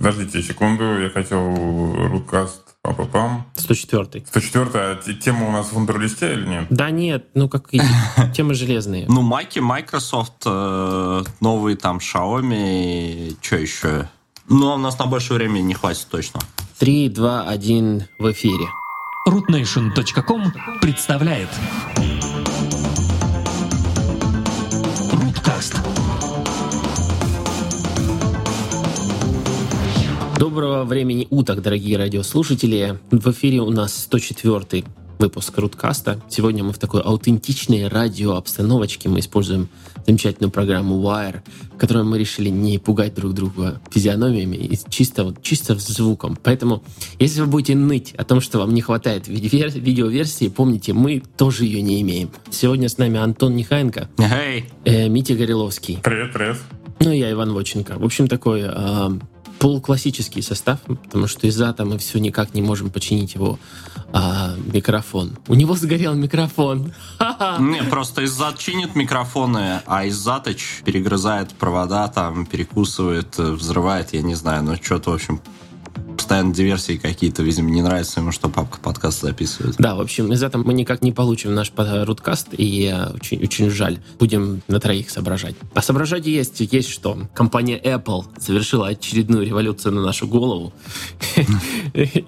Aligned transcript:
Подождите 0.00 0.42
секунду, 0.42 0.98
я 0.98 1.10
хотел 1.10 2.08
рукаст 2.08 2.62
Пам-пам-пам. 2.82 3.42
104 3.54 4.24
104 4.26 4.70
а 4.74 4.96
тема 5.20 5.48
у 5.48 5.52
нас 5.52 5.66
в 5.66 5.72
вундерлисте 5.74 6.32
или 6.32 6.46
нет? 6.46 6.66
Да 6.70 6.90
нет, 6.90 7.26
ну 7.34 7.50
как 7.50 7.74
и 7.74 7.82
темы 8.34 8.54
железные. 8.54 9.04
Ну, 9.08 9.20
майки 9.20 9.58
Microsoft, 9.58 10.44
э, 10.46 11.22
новые 11.40 11.76
там 11.76 11.98
Xiaomi, 11.98 13.36
что 13.42 13.56
еще? 13.56 14.08
Ну, 14.48 14.70
а 14.70 14.74
у 14.76 14.78
нас 14.78 14.98
на 14.98 15.04
больше 15.04 15.34
времени 15.34 15.60
не 15.60 15.74
хватит 15.74 16.06
точно. 16.10 16.40
3, 16.78 17.10
2, 17.10 17.42
1 17.42 18.06
в 18.18 18.32
эфире. 18.32 18.68
rootnation.com 19.28 20.50
представляет 20.80 21.50
Руткаст. 25.12 25.76
Доброго 30.40 30.84
времени 30.84 31.26
уток, 31.28 31.60
дорогие 31.60 31.98
радиослушатели. 31.98 32.98
В 33.10 33.30
эфире 33.30 33.60
у 33.60 33.68
нас 33.68 33.94
104 34.04 34.84
выпуск 35.18 35.58
Руткаста. 35.58 36.18
Сегодня 36.30 36.64
мы 36.64 36.72
в 36.72 36.78
такой 36.78 37.02
аутентичной 37.02 37.88
радиообстановочке. 37.88 39.10
Мы 39.10 39.20
используем 39.20 39.68
замечательную 40.06 40.50
программу 40.50 40.98
Wire, 41.02 41.42
в 41.74 41.76
которой 41.76 42.04
мы 42.04 42.18
решили 42.18 42.48
не 42.48 42.78
пугать 42.78 43.14
друг 43.14 43.34
друга 43.34 43.82
физиономиями 43.90 44.56
и 44.56 44.78
чисто, 44.88 45.24
вот, 45.24 45.42
чисто 45.42 45.74
звуком. 45.74 46.38
Поэтому, 46.42 46.82
если 47.18 47.42
вы 47.42 47.46
будете 47.46 47.74
ныть 47.74 48.14
о 48.14 48.24
том, 48.24 48.40
что 48.40 48.60
вам 48.60 48.72
не 48.72 48.80
хватает 48.80 49.28
видеоверсии, 49.28 50.48
помните, 50.48 50.94
мы 50.94 51.22
тоже 51.36 51.66
ее 51.66 51.82
не 51.82 52.00
имеем. 52.00 52.30
Сегодня 52.48 52.88
с 52.88 52.96
нами 52.96 53.18
Антон 53.18 53.56
Нехаенко, 53.56 54.08
hey. 54.16 54.64
э, 54.86 55.06
Митя 55.10 55.34
Гореловский. 55.34 55.98
Привет, 56.02 56.32
привет. 56.32 56.56
Ну, 57.00 57.12
я 57.12 57.30
Иван 57.30 57.52
Воченко. 57.52 57.98
В 57.98 58.04
общем, 58.04 58.26
такой 58.26 58.62
э, 58.64 59.10
полуклассический 59.60 60.42
состав, 60.42 60.80
потому 61.04 61.26
что 61.28 61.46
из-за 61.46 61.72
мы 61.84 61.98
все 61.98 62.18
никак 62.18 62.54
не 62.54 62.62
можем 62.62 62.90
починить 62.90 63.34
его 63.34 63.58
а, 64.12 64.54
микрофон. 64.72 65.36
У 65.48 65.54
него 65.54 65.76
сгорел 65.76 66.14
микрофон. 66.14 66.92
Не, 67.60 67.82
просто 67.84 68.22
из-за 68.22 68.54
чинит 68.56 68.96
микрофоны, 68.96 69.82
а 69.86 70.06
из-за 70.06 70.42
перегрызает 70.84 71.52
провода, 71.52 72.08
там, 72.08 72.46
перекусывает, 72.46 73.36
взрывает, 73.36 74.14
я 74.14 74.22
не 74.22 74.34
знаю, 74.34 74.64
но 74.64 74.76
что-то, 74.76 75.10
в 75.10 75.14
общем, 75.14 75.40
постоянно 76.30 76.54
диверсии 76.54 76.96
какие-то, 76.96 77.42
видимо, 77.42 77.70
не 77.70 77.82
нравится 77.82 78.20
ему, 78.20 78.30
что 78.30 78.48
папка 78.48 78.78
подкаст 78.78 79.20
записывает. 79.22 79.74
Да, 79.78 79.96
в 79.96 80.00
общем, 80.00 80.32
из-за 80.32 80.46
этого 80.46 80.62
мы 80.62 80.74
никак 80.74 81.02
не 81.02 81.10
получим 81.10 81.56
наш 81.56 81.72
руткаст, 81.76 82.50
и 82.52 82.94
очень, 83.14 83.42
очень 83.42 83.68
жаль. 83.68 83.98
Будем 84.20 84.62
на 84.68 84.78
троих 84.78 85.10
соображать. 85.10 85.56
А 85.74 85.82
соображать 85.82 86.26
есть, 86.26 86.60
есть 86.60 86.88
что. 86.88 87.18
Компания 87.34 87.80
Apple 87.82 88.26
совершила 88.38 88.86
очередную 88.86 89.44
революцию 89.44 89.94
на 89.94 90.02
нашу 90.02 90.28
голову. 90.28 90.72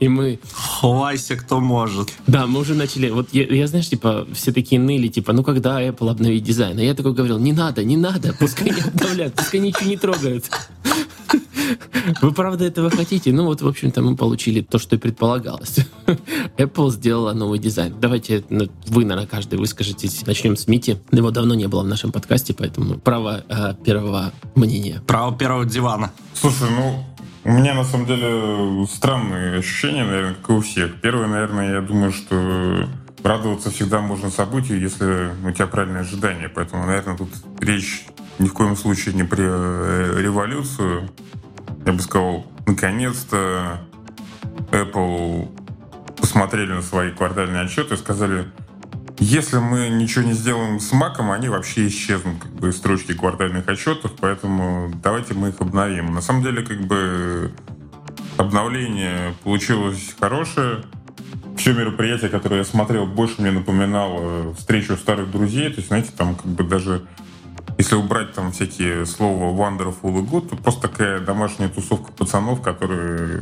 И 0.00 0.08
мы... 0.08 0.40
Хвайся, 0.52 1.36
кто 1.36 1.60
может. 1.60 2.12
Да, 2.26 2.48
мы 2.48 2.58
уже 2.58 2.74
начали... 2.74 3.08
Вот 3.08 3.28
я, 3.30 3.68
знаешь, 3.68 3.88
типа, 3.88 4.26
все 4.34 4.50
такие 4.50 4.80
ныли, 4.80 5.06
типа, 5.06 5.32
ну 5.32 5.44
когда 5.44 5.80
Apple 5.80 6.10
обновит 6.10 6.42
дизайн? 6.42 6.76
А 6.76 6.82
я 6.82 6.94
такой 6.94 7.12
говорил, 7.12 7.38
не 7.38 7.52
надо, 7.52 7.84
не 7.84 7.96
надо, 7.96 8.34
пускай 8.36 8.68
не 8.68 8.80
обновляют, 8.80 9.34
пускай 9.34 9.60
ничего 9.60 9.88
не 9.88 9.96
трогают. 9.96 10.50
Вы 12.20 12.32
правда 12.32 12.64
этого 12.64 12.90
хотите? 12.90 13.32
Ну 13.32 13.44
вот, 13.44 13.62
в 13.62 13.68
общем-то, 13.68 14.02
мы 14.02 14.16
получили 14.16 14.60
то, 14.60 14.78
что 14.78 14.96
и 14.96 14.98
предполагалось. 14.98 15.78
Apple 16.56 16.90
сделала 16.90 17.32
новый 17.32 17.58
дизайн. 17.58 17.94
Давайте 18.00 18.44
ну, 18.50 18.68
вы, 18.86 19.04
наверное, 19.04 19.26
каждый 19.26 19.58
выскажетесь. 19.58 20.26
Начнем 20.26 20.56
с 20.56 20.68
Мити. 20.68 20.98
Его 21.10 21.30
давно 21.30 21.54
не 21.54 21.68
было 21.68 21.82
в 21.82 21.86
нашем 21.86 22.12
подкасте, 22.12 22.54
поэтому 22.54 22.98
право 22.98 23.44
э, 23.48 23.74
первого 23.84 24.32
мнения. 24.54 25.02
Право 25.06 25.36
первого 25.36 25.64
дивана. 25.64 26.12
Слушай, 26.34 26.68
ну, 26.70 27.04
у 27.44 27.50
меня, 27.50 27.74
на 27.74 27.84
самом 27.84 28.06
деле, 28.06 28.86
странные 28.86 29.58
ощущения, 29.58 30.04
наверное, 30.04 30.34
как 30.34 30.50
и 30.50 30.52
у 30.52 30.60
всех. 30.60 31.00
Первое, 31.00 31.26
наверное, 31.26 31.74
я 31.74 31.80
думаю, 31.80 32.12
что 32.12 32.88
радоваться 33.22 33.70
всегда 33.70 34.00
можно 34.00 34.30
событию, 34.30 34.80
если 34.80 35.30
у 35.46 35.50
тебя 35.50 35.66
правильные 35.66 36.02
ожидания. 36.02 36.48
Поэтому, 36.48 36.86
наверное, 36.86 37.16
тут 37.16 37.30
речь 37.60 38.06
ни 38.42 38.48
в 38.48 38.52
коем 38.52 38.76
случае 38.76 39.14
не 39.14 39.22
про 39.22 39.38
э, 39.40 40.20
революцию, 40.20 41.08
я 41.86 41.92
бы 41.92 42.00
сказал, 42.00 42.44
наконец-то 42.66 43.80
Apple 44.72 45.48
посмотрели 46.16 46.72
на 46.72 46.82
свои 46.82 47.10
квартальные 47.10 47.62
отчеты 47.62 47.94
и 47.94 47.96
сказали, 47.96 48.46
если 49.18 49.58
мы 49.58 49.88
ничего 49.90 50.24
не 50.24 50.32
сделаем 50.32 50.80
с 50.80 50.92
Маком, 50.92 51.30
они 51.30 51.48
вообще 51.48 51.86
исчезнут 51.86 52.40
как 52.40 52.50
бы, 52.52 52.70
из 52.70 52.76
строчки 52.76 53.14
квартальных 53.14 53.68
отчетов, 53.68 54.12
поэтому 54.20 54.92
давайте 55.02 55.34
мы 55.34 55.50
их 55.50 55.60
обновим. 55.60 56.12
На 56.12 56.20
самом 56.20 56.42
деле, 56.42 56.64
как 56.64 56.80
бы 56.80 57.52
обновление 58.38 59.34
получилось 59.44 60.14
хорошее. 60.18 60.82
Все 61.56 61.74
мероприятие, 61.74 62.30
которое 62.30 62.58
я 62.58 62.64
смотрел, 62.64 63.06
больше 63.06 63.40
мне 63.40 63.52
напоминало 63.52 64.54
встречу 64.54 64.96
старых 64.96 65.30
друзей. 65.30 65.68
То 65.68 65.76
есть, 65.76 65.88
знаете, 65.88 66.10
там 66.16 66.34
как 66.34 66.46
бы 66.46 66.64
даже 66.64 67.06
если 67.78 67.94
убрать 67.94 68.32
там 68.32 68.52
всякие 68.52 69.06
слова 69.06 69.52
wonderful 69.52 70.18
и 70.18 70.22
good, 70.22 70.48
то 70.50 70.56
просто 70.56 70.88
такая 70.88 71.20
домашняя 71.20 71.68
тусовка 71.68 72.12
пацанов, 72.12 72.62
которые, 72.62 73.40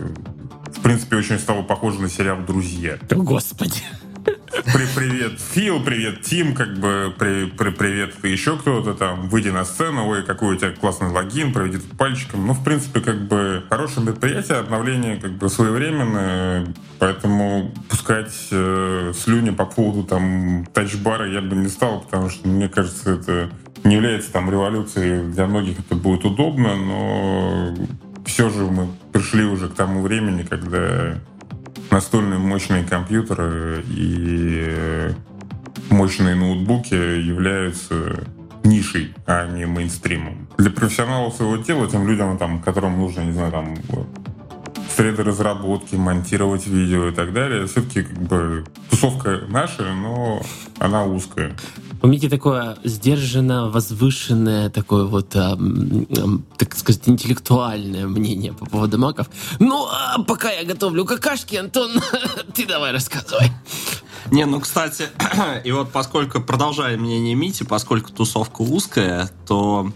в 0.67 0.81
принципе, 0.83 1.17
очень 1.17 1.39
стало 1.39 1.63
похоже 1.63 2.01
на 2.01 2.09
сериал 2.09 2.39
«Друзья». 2.47 2.99
О, 3.11 3.17
Господи. 3.17 3.83
При, 4.25 4.87
привет, 4.95 5.41
Фил, 5.41 5.83
привет, 5.83 6.23
Тим, 6.23 6.55
как 6.55 6.77
бы, 6.79 7.15
при, 7.19 7.47
при, 7.47 7.71
привет, 7.71 8.15
еще 8.25 8.59
кто-то 8.59 8.95
там, 8.95 9.29
выйди 9.29 9.49
на 9.49 9.65
сцену, 9.65 10.09
ой, 10.09 10.25
какой 10.25 10.57
у 10.57 10.59
тебя 10.59 10.73
классный 10.73 11.09
логин, 11.09 11.53
проведи 11.53 11.79
тут 11.79 11.97
пальчиком. 11.97 12.47
Ну, 12.47 12.53
в 12.53 12.63
принципе, 12.65 13.01
как 13.01 13.29
бы, 13.29 13.65
хорошее 13.71 14.07
мероприятие, 14.07 14.59
обновление, 14.59 15.17
как 15.17 15.33
бы, 15.33 15.49
своевременное, 15.49 16.67
поэтому 16.99 17.73
пускать 17.89 18.35
э, 18.51 19.13
слюни 19.17 19.51
по 19.51 19.65
поводу, 19.65 20.03
там, 20.03 20.67
тачбара 20.75 21.31
я 21.31 21.41
бы 21.41 21.55
не 21.57 21.69
стал, 21.69 22.01
потому 22.01 22.29
что, 22.29 22.49
мне 22.49 22.69
кажется, 22.69 23.13
это 23.13 23.51
не 23.85 23.95
является, 23.95 24.33
там, 24.33 24.51
революцией, 24.51 25.31
для 25.33 25.47
многих 25.47 25.79
это 25.81 25.95
будет 25.95 26.25
удобно, 26.25 26.77
но 26.77 27.75
все 28.27 28.51
же 28.51 28.65
мы 28.65 28.89
пришли 29.13 29.45
уже 29.45 29.69
к 29.69 29.75
тому 29.75 30.03
времени, 30.03 30.43
когда 30.43 31.19
настольные 31.91 32.39
мощные 32.39 32.85
компьютеры 32.85 33.85
и 33.89 35.11
мощные 35.91 36.35
ноутбуки 36.35 36.95
являются 36.95 38.25
нишей, 38.63 39.15
а 39.27 39.47
не 39.47 39.67
мейнстримом. 39.67 40.49
Для 40.59 40.71
профессионалов 40.71 41.35
своего 41.35 41.59
тела, 41.59 41.89
тем 41.89 42.07
людям, 42.07 42.37
там, 42.39 42.61
которым 42.61 42.99
нужно, 42.99 43.23
не 43.23 43.33
знаю, 43.33 43.51
там, 43.51 43.77
среды 44.95 45.23
разработки, 45.23 45.95
монтировать 45.95 46.67
видео 46.67 47.09
и 47.09 47.13
так 47.13 47.33
далее, 47.33 47.67
все-таки 47.67 48.03
как 48.03 48.19
бы 48.19 48.65
тусовка 48.91 49.41
наша, 49.49 49.95
но 49.95 50.43
она 50.79 51.05
узкая. 51.05 51.53
Мити 52.03 52.29
такое 52.29 52.79
сдержанно 52.83 53.69
возвышенное, 53.69 54.71
такое 54.71 55.05
вот, 55.05 55.37
а, 55.37 55.59
так 56.57 56.75
сказать, 56.77 57.09
интеллектуальное 57.09 58.07
мнение 58.07 58.53
по 58.53 58.65
поводу 58.65 58.99
маков. 58.99 59.29
Ну, 59.59 59.87
а 59.87 60.23
пока 60.23 60.51
я 60.51 60.65
готовлю 60.65 61.05
какашки, 61.05 61.57
Антон, 61.57 61.91
ты 62.55 62.67
давай 62.67 62.93
рассказывай. 62.93 63.53
Не, 64.31 64.47
ну, 64.47 64.61
кстати, 64.61 65.09
и 65.65 65.73
вот 65.73 65.91
поскольку, 65.93 66.41
продолжая 66.41 66.97
мнение 66.97 67.35
Мити, 67.35 67.65
поскольку 67.65 68.13
тусовка 68.13 68.63
узкая, 68.63 69.31
то 69.47 69.93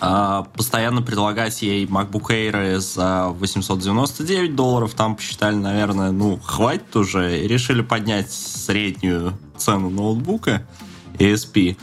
а, 0.00 0.42
постоянно 0.56 1.02
предлагать 1.02 1.62
ей 1.62 1.86
MacBook 1.86 2.28
Air 2.28 2.78
за 2.78 3.28
899 3.28 4.54
долларов, 4.54 4.94
там 4.94 5.16
посчитали, 5.16 5.54
наверное, 5.54 6.10
ну, 6.10 6.38
хватит 6.38 6.94
уже, 6.94 7.42
и 7.42 7.48
решили 7.48 7.82
поднять 7.82 8.30
среднюю 8.32 9.38
цену 9.56 9.90
ноутбука. 9.90 10.66
ESP. 11.18 11.76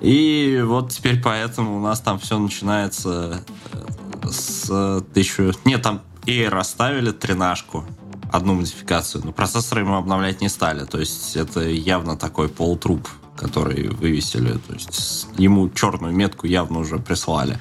И 0.00 0.62
вот 0.64 0.92
теперь 0.92 1.20
поэтому 1.22 1.76
у 1.76 1.80
нас 1.80 2.00
там 2.00 2.18
все 2.18 2.38
начинается 2.38 3.44
э, 3.72 4.28
с 4.28 5.04
тысячу... 5.14 5.52
Нет, 5.64 5.82
там 5.82 6.02
Air 6.26 6.48
расставили 6.48 7.12
тренажку, 7.12 7.84
одну 8.32 8.54
модификацию, 8.54 9.22
но 9.24 9.32
процессор 9.32 9.80
ему 9.80 9.94
обновлять 9.94 10.40
не 10.40 10.48
стали. 10.48 10.84
То 10.84 10.98
есть 10.98 11.36
это 11.36 11.60
явно 11.60 12.16
такой 12.16 12.48
полутруп, 12.48 13.08
который 13.36 13.88
вывесили. 13.88 14.52
То 14.52 14.74
есть 14.74 15.28
ему 15.36 15.68
черную 15.70 16.14
метку 16.14 16.46
явно 16.46 16.80
уже 16.80 16.98
прислали. 16.98 17.58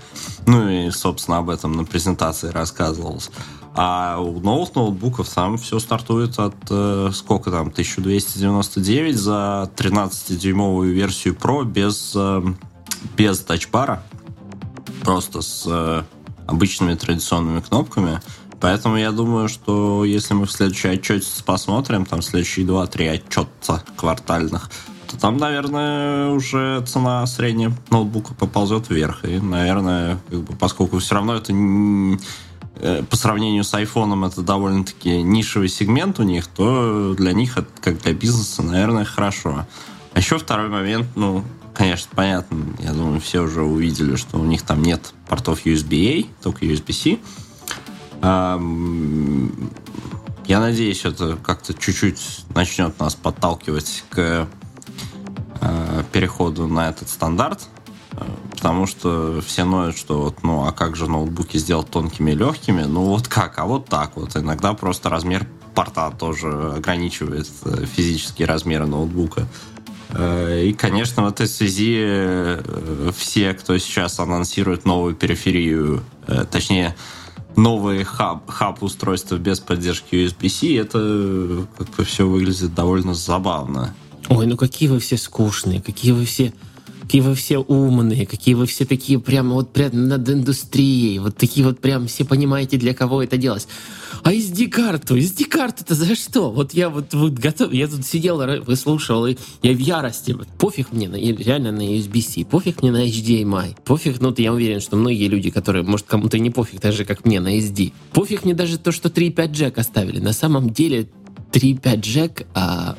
Ну 0.48 0.70
и, 0.70 0.90
собственно, 0.92 1.38
об 1.38 1.50
этом 1.50 1.74
на 1.74 1.84
презентации 1.84 2.50
рассказывалось. 2.50 3.30
А 3.74 4.20
у 4.20 4.40
новых 4.40 4.76
ноутбуков 4.76 5.30
там 5.30 5.58
все 5.58 5.80
стартует 5.80 6.38
от 6.40 6.56
э, 6.70 7.12
сколько 7.14 7.52
там, 7.52 7.68
1299 7.70 9.16
за 9.16 9.72
13-дюймовую 9.78 10.92
версию 10.92 11.36
Pro 11.36 11.64
без, 11.64 12.12
э, 12.16 12.44
без 13.16 13.40
тачбара. 13.40 14.04
Просто 15.04 15.42
с 15.42 15.64
э, 15.68 16.04
обычными 16.48 16.96
традиционными 16.96 17.62
кнопками. 17.62 18.20
Поэтому 18.60 18.98
я 18.98 19.12
думаю, 19.12 19.48
что 19.48 20.04
если 20.04 20.34
мы 20.34 20.46
в 20.46 20.52
следующий 20.52 20.90
отчете 20.90 21.28
посмотрим, 21.44 22.06
там 22.06 22.22
следующие 22.22 22.66
2-3 22.66 23.10
отчета 23.10 23.84
квартальных, 23.96 24.70
то 25.08 25.18
там, 25.18 25.38
наверное, 25.38 26.30
уже 26.30 26.84
цена 26.86 27.26
средняя 27.26 27.72
ноутбука 27.90 28.34
поползет 28.34 28.90
вверх. 28.90 29.26
И, 29.26 29.40
наверное, 29.40 30.20
как 30.30 30.42
бы, 30.42 30.56
поскольку 30.58 31.00
все 31.00 31.16
равно 31.16 31.36
это 31.36 31.54
по 33.10 33.16
сравнению 33.16 33.64
с 33.64 33.74
айфоном 33.74 34.26
это 34.26 34.42
довольно-таки 34.42 35.22
нишевый 35.22 35.70
сегмент 35.70 36.20
у 36.20 36.24
них, 36.24 36.48
то 36.48 37.14
для 37.16 37.34
них 37.34 37.58
это 37.58 37.70
как 37.80 38.02
для 38.02 38.14
бизнеса, 38.14 38.64
наверное, 38.64 39.06
хорошо. 39.06 39.66
А 40.14 40.20
еще 40.20 40.38
второй 40.40 40.70
момент, 40.70 41.08
ну, 41.16 41.44
конечно, 41.74 42.12
понятно, 42.16 42.66
я 42.80 42.94
думаю, 42.94 43.22
все 43.22 43.42
уже 43.42 43.62
увидели, 43.62 44.16
что 44.16 44.38
у 44.38 44.46
них 44.46 44.64
там 44.64 44.82
нет 44.82 45.14
портов 45.28 45.66
USB-A, 45.66 46.26
только 46.44 46.66
USB-C. 46.66 47.20
Я 50.52 50.60
надеюсь, 50.60 51.06
это 51.06 51.38
как-то 51.38 51.74
чуть-чуть 51.74 52.46
начнет 52.54 53.00
нас 53.00 53.16
подталкивать 53.16 54.04
к 54.10 54.48
э, 55.62 56.04
переходу 56.12 56.68
на 56.68 56.90
этот 56.90 57.08
стандарт, 57.10 57.70
э, 58.14 58.26
потому 58.62 58.86
что 58.86 59.42
все 59.42 59.64
ноют, 59.64 59.98
что 59.98 60.22
вот, 60.22 60.44
ну, 60.44 60.68
а 60.68 60.72
как 60.72 60.96
же 60.96 61.10
ноутбуки 61.10 61.58
сделать 61.58 61.90
тонкими 61.90 62.34
и 62.34 62.36
легкими? 62.36 62.84
Ну, 62.84 63.06
вот 63.06 63.28
как? 63.28 63.58
А 63.58 63.66
вот 63.66 63.88
так 63.88 64.12
вот. 64.16 64.38
Иногда 64.38 64.74
просто 64.74 65.10
размер 65.10 65.48
порта 65.74 66.12
тоже 66.12 66.74
ограничивает 66.78 67.50
э, 67.66 67.86
физические 67.86 68.48
размеры 68.48 68.86
ноутбука. 68.86 69.48
И, 70.14 70.76
конечно, 70.78 71.24
в 71.24 71.28
этой 71.28 71.48
связи 71.48 72.62
все, 73.14 73.54
кто 73.54 73.78
сейчас 73.78 74.20
анонсирует 74.20 74.84
новую 74.84 75.16
периферию, 75.16 76.04
точнее, 76.52 76.98
новые 77.56 78.04
хаб, 78.04 78.48
хаб 78.50 78.80
без 79.40 79.60
поддержки 79.62 80.16
USB-C, 80.16 80.78
это 80.78 81.66
как-то 81.78 82.04
все 82.04 82.28
выглядит 82.28 82.76
довольно 82.76 83.14
забавно. 83.14 83.96
Ой, 84.28 84.46
ну 84.48 84.58
какие 84.58 84.90
вы 84.90 85.00
все 85.00 85.18
скучные, 85.18 85.82
какие 85.82 86.12
вы 86.12 86.26
все 86.26 86.54
какие 87.12 87.24
вы 87.24 87.36
все 87.36 87.58
умные, 87.58 88.26
какие 88.26 88.54
вы 88.54 88.66
все 88.66 88.86
такие 88.86 89.20
прямо 89.20 89.56
вот 89.56 89.74
прям 89.74 90.08
над 90.08 90.30
индустрией, 90.30 91.20
вот 91.20 91.36
такие 91.36 91.66
вот 91.66 91.82
прям 91.82 92.08
все 92.08 92.24
понимаете, 92.24 92.78
для 92.78 92.94
кого 92.94 93.22
это 93.22 93.36
делать. 93.36 93.68
А 94.24 94.32
SD-карту, 94.32 95.18
SD-карту-то 95.18 95.94
за 95.94 96.16
что? 96.16 96.52
Вот 96.52 96.74
я 96.74 96.90
вот, 96.90 97.14
вот 97.14 97.34
готов, 97.34 97.74
я 97.74 97.90
тут 97.90 98.06
сидел, 98.06 98.38
выслушивал, 98.62 99.28
и 99.28 99.36
я 99.62 99.74
в 99.74 99.78
ярости. 99.78 100.38
Пофиг 100.58 100.94
мне 100.94 101.10
на, 101.10 101.18
реально 101.18 101.74
на 101.74 101.82
USB-C, 101.82 102.46
пофиг 102.46 102.82
мне 102.82 102.94
на 102.94 103.06
HDMI, 103.06 103.76
пофиг, 103.84 104.22
ну 104.22 104.34
я 104.38 104.54
уверен, 104.54 104.80
что 104.80 104.96
многие 104.96 105.28
люди, 105.28 105.50
которые, 105.50 105.84
может, 105.84 106.06
кому-то 106.06 106.40
не 106.40 106.50
пофиг, 106.50 106.80
так 106.80 106.94
же, 106.94 107.04
как 107.04 107.26
мне 107.26 107.42
на 107.42 107.58
SD. 107.60 107.92
Пофиг 108.14 108.46
мне 108.46 108.54
даже 108.54 108.78
то, 108.78 108.94
что 108.94 109.10
3.5 109.10 109.52
джек 109.52 109.78
оставили. 109.78 110.20
На 110.20 110.32
самом 110.32 110.70
деле 110.70 111.10
3.5 111.52 112.00
джек 112.00 112.48
а, 112.54 112.96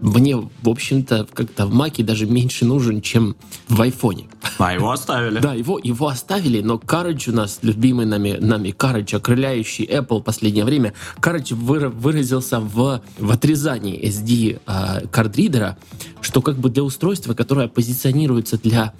мне, 0.00 0.36
в 0.36 0.68
общем-то, 0.68 1.26
как-то 1.32 1.66
в 1.66 1.74
Маке 1.74 2.02
даже 2.02 2.26
меньше 2.26 2.64
нужен, 2.64 3.00
чем 3.00 3.36
в 3.68 3.80
айфоне. 3.80 4.28
А 4.58 4.72
его 4.72 4.90
оставили. 4.90 5.38
Да, 5.38 5.54
его, 5.54 5.78
его 5.82 6.08
оставили, 6.08 6.60
но 6.60 6.74
Courage 6.74 7.30
у 7.30 7.34
нас, 7.34 7.58
любимый 7.62 8.06
нами, 8.06 8.36
нами 8.38 8.68
Courage, 8.68 9.16
окрыляющий 9.16 9.84
Apple 9.84 10.20
в 10.20 10.22
последнее 10.22 10.64
время, 10.64 10.94
Courage 11.20 11.54
выразился 11.54 12.60
в, 12.60 13.02
в 13.18 13.30
отрезании 13.30 14.02
SD 14.08 14.60
э, 14.66 15.06
кардридера, 15.08 15.76
что 16.20 16.42
как 16.42 16.56
бы 16.56 16.70
для 16.70 16.82
устройства, 16.82 17.34
которое 17.34 17.68
позиционируется 17.68 18.58
для 18.58 18.92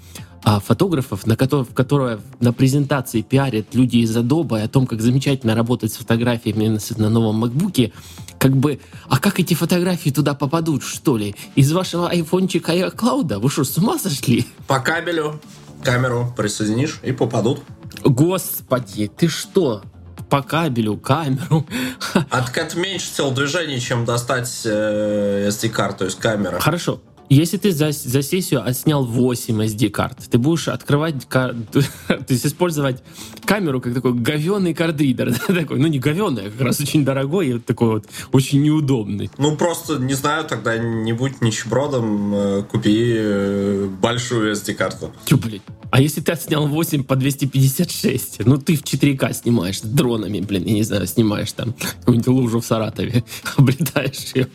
а, 0.47 0.61
фотографов, 0.61 1.27
на 1.27 1.35
которое, 1.35 1.65
в 1.65 1.73
которое 1.73 2.21
на 2.39 2.53
презентации 2.53 3.21
пиарят 3.21 3.75
люди 3.75 3.97
из 3.97 4.15
Adobe 4.15 4.61
о 4.63 4.69
том, 4.69 4.87
как 4.87 5.01
замечательно 5.01 5.55
работать 5.55 5.91
с 5.91 5.97
фотографиями 5.97 6.79
на 6.95 7.09
новом 7.09 7.43
MacBook, 7.43 7.91
как 8.39 8.55
бы, 8.55 8.79
а 9.09 9.19
как 9.19 9.41
эти 9.41 9.55
фотографии 9.55 10.09
туда 10.09 10.35
попадут, 10.35 10.83
что 10.83 11.17
ли? 11.17 11.35
Из 11.55 11.73
вашего 11.73 12.07
айфончика 12.07 12.71
и 12.71 12.89
клауда? 12.91 13.39
Вы 13.39 13.49
что, 13.49 13.65
с 13.65 13.77
ума 13.77 13.99
сошли? 13.99 14.47
По 14.67 14.79
кабелю 14.79 15.41
камеру 15.83 16.33
присоединишь 16.37 17.01
и 17.03 17.11
попадут. 17.11 17.59
Господи, 18.05 19.11
ты 19.17 19.27
что? 19.27 19.81
По 20.29 20.41
кабелю, 20.41 20.95
камеру. 20.95 21.67
Это 22.31 22.79
меньше 22.79 23.13
телодвижений, 23.17 23.81
чем 23.81 24.05
достать 24.05 24.61
э, 24.63 25.49
SD-карту 25.49 26.05
из 26.05 26.15
камеры. 26.15 26.61
Хорошо, 26.61 27.01
если 27.29 27.57
ты 27.57 27.71
за, 27.71 27.91
за 27.91 28.21
сессию 28.21 28.65
отснял 28.65 29.05
8 29.05 29.63
SD-карт, 29.63 30.17
ты 30.29 30.37
будешь 30.37 30.67
открывать, 30.67 31.15
то 31.29 31.53
есть 32.29 32.45
использовать 32.45 33.03
камеру 33.45 33.81
как 33.81 33.93
такой 33.93 34.13
говенный 34.13 34.73
кардридер. 34.73 35.33
такой, 35.47 35.79
ну 35.79 35.87
не 35.87 35.99
говенный, 35.99 36.47
а 36.47 36.49
как 36.49 36.61
раз 36.61 36.79
очень 36.79 37.03
дорогой 37.03 37.49
и 37.49 37.59
такой 37.59 37.89
вот 37.89 38.05
очень 38.31 38.61
неудобный. 38.61 39.29
Ну 39.37 39.55
просто, 39.57 39.97
не 39.97 40.13
знаю, 40.13 40.45
тогда 40.45 40.77
не 40.77 41.13
будь 41.13 41.41
нищебродом, 41.41 42.33
э, 42.33 42.63
купи 42.63 43.15
э, 43.17 43.89
большую 44.01 44.53
SD-карту. 44.53 45.11
Чё, 45.25 45.37
блядь? 45.37 45.61
А 45.89 46.01
если 46.01 46.21
ты 46.21 46.33
отснял 46.33 46.67
8 46.67 47.03
по 47.03 47.15
256, 47.15 48.45
ну 48.45 48.57
ты 48.57 48.75
в 48.75 48.83
4К 48.83 49.33
снимаешь 49.33 49.79
дронами, 49.81 50.41
блин, 50.41 50.63
я 50.65 50.73
не 50.73 50.83
знаю, 50.83 51.07
снимаешь 51.07 51.51
там 51.53 51.73
какую-нибудь 51.99 52.27
лужу 52.27 52.59
в 52.59 52.65
Саратове, 52.65 53.23
облетаешь 53.57 54.33
ее. 54.35 54.47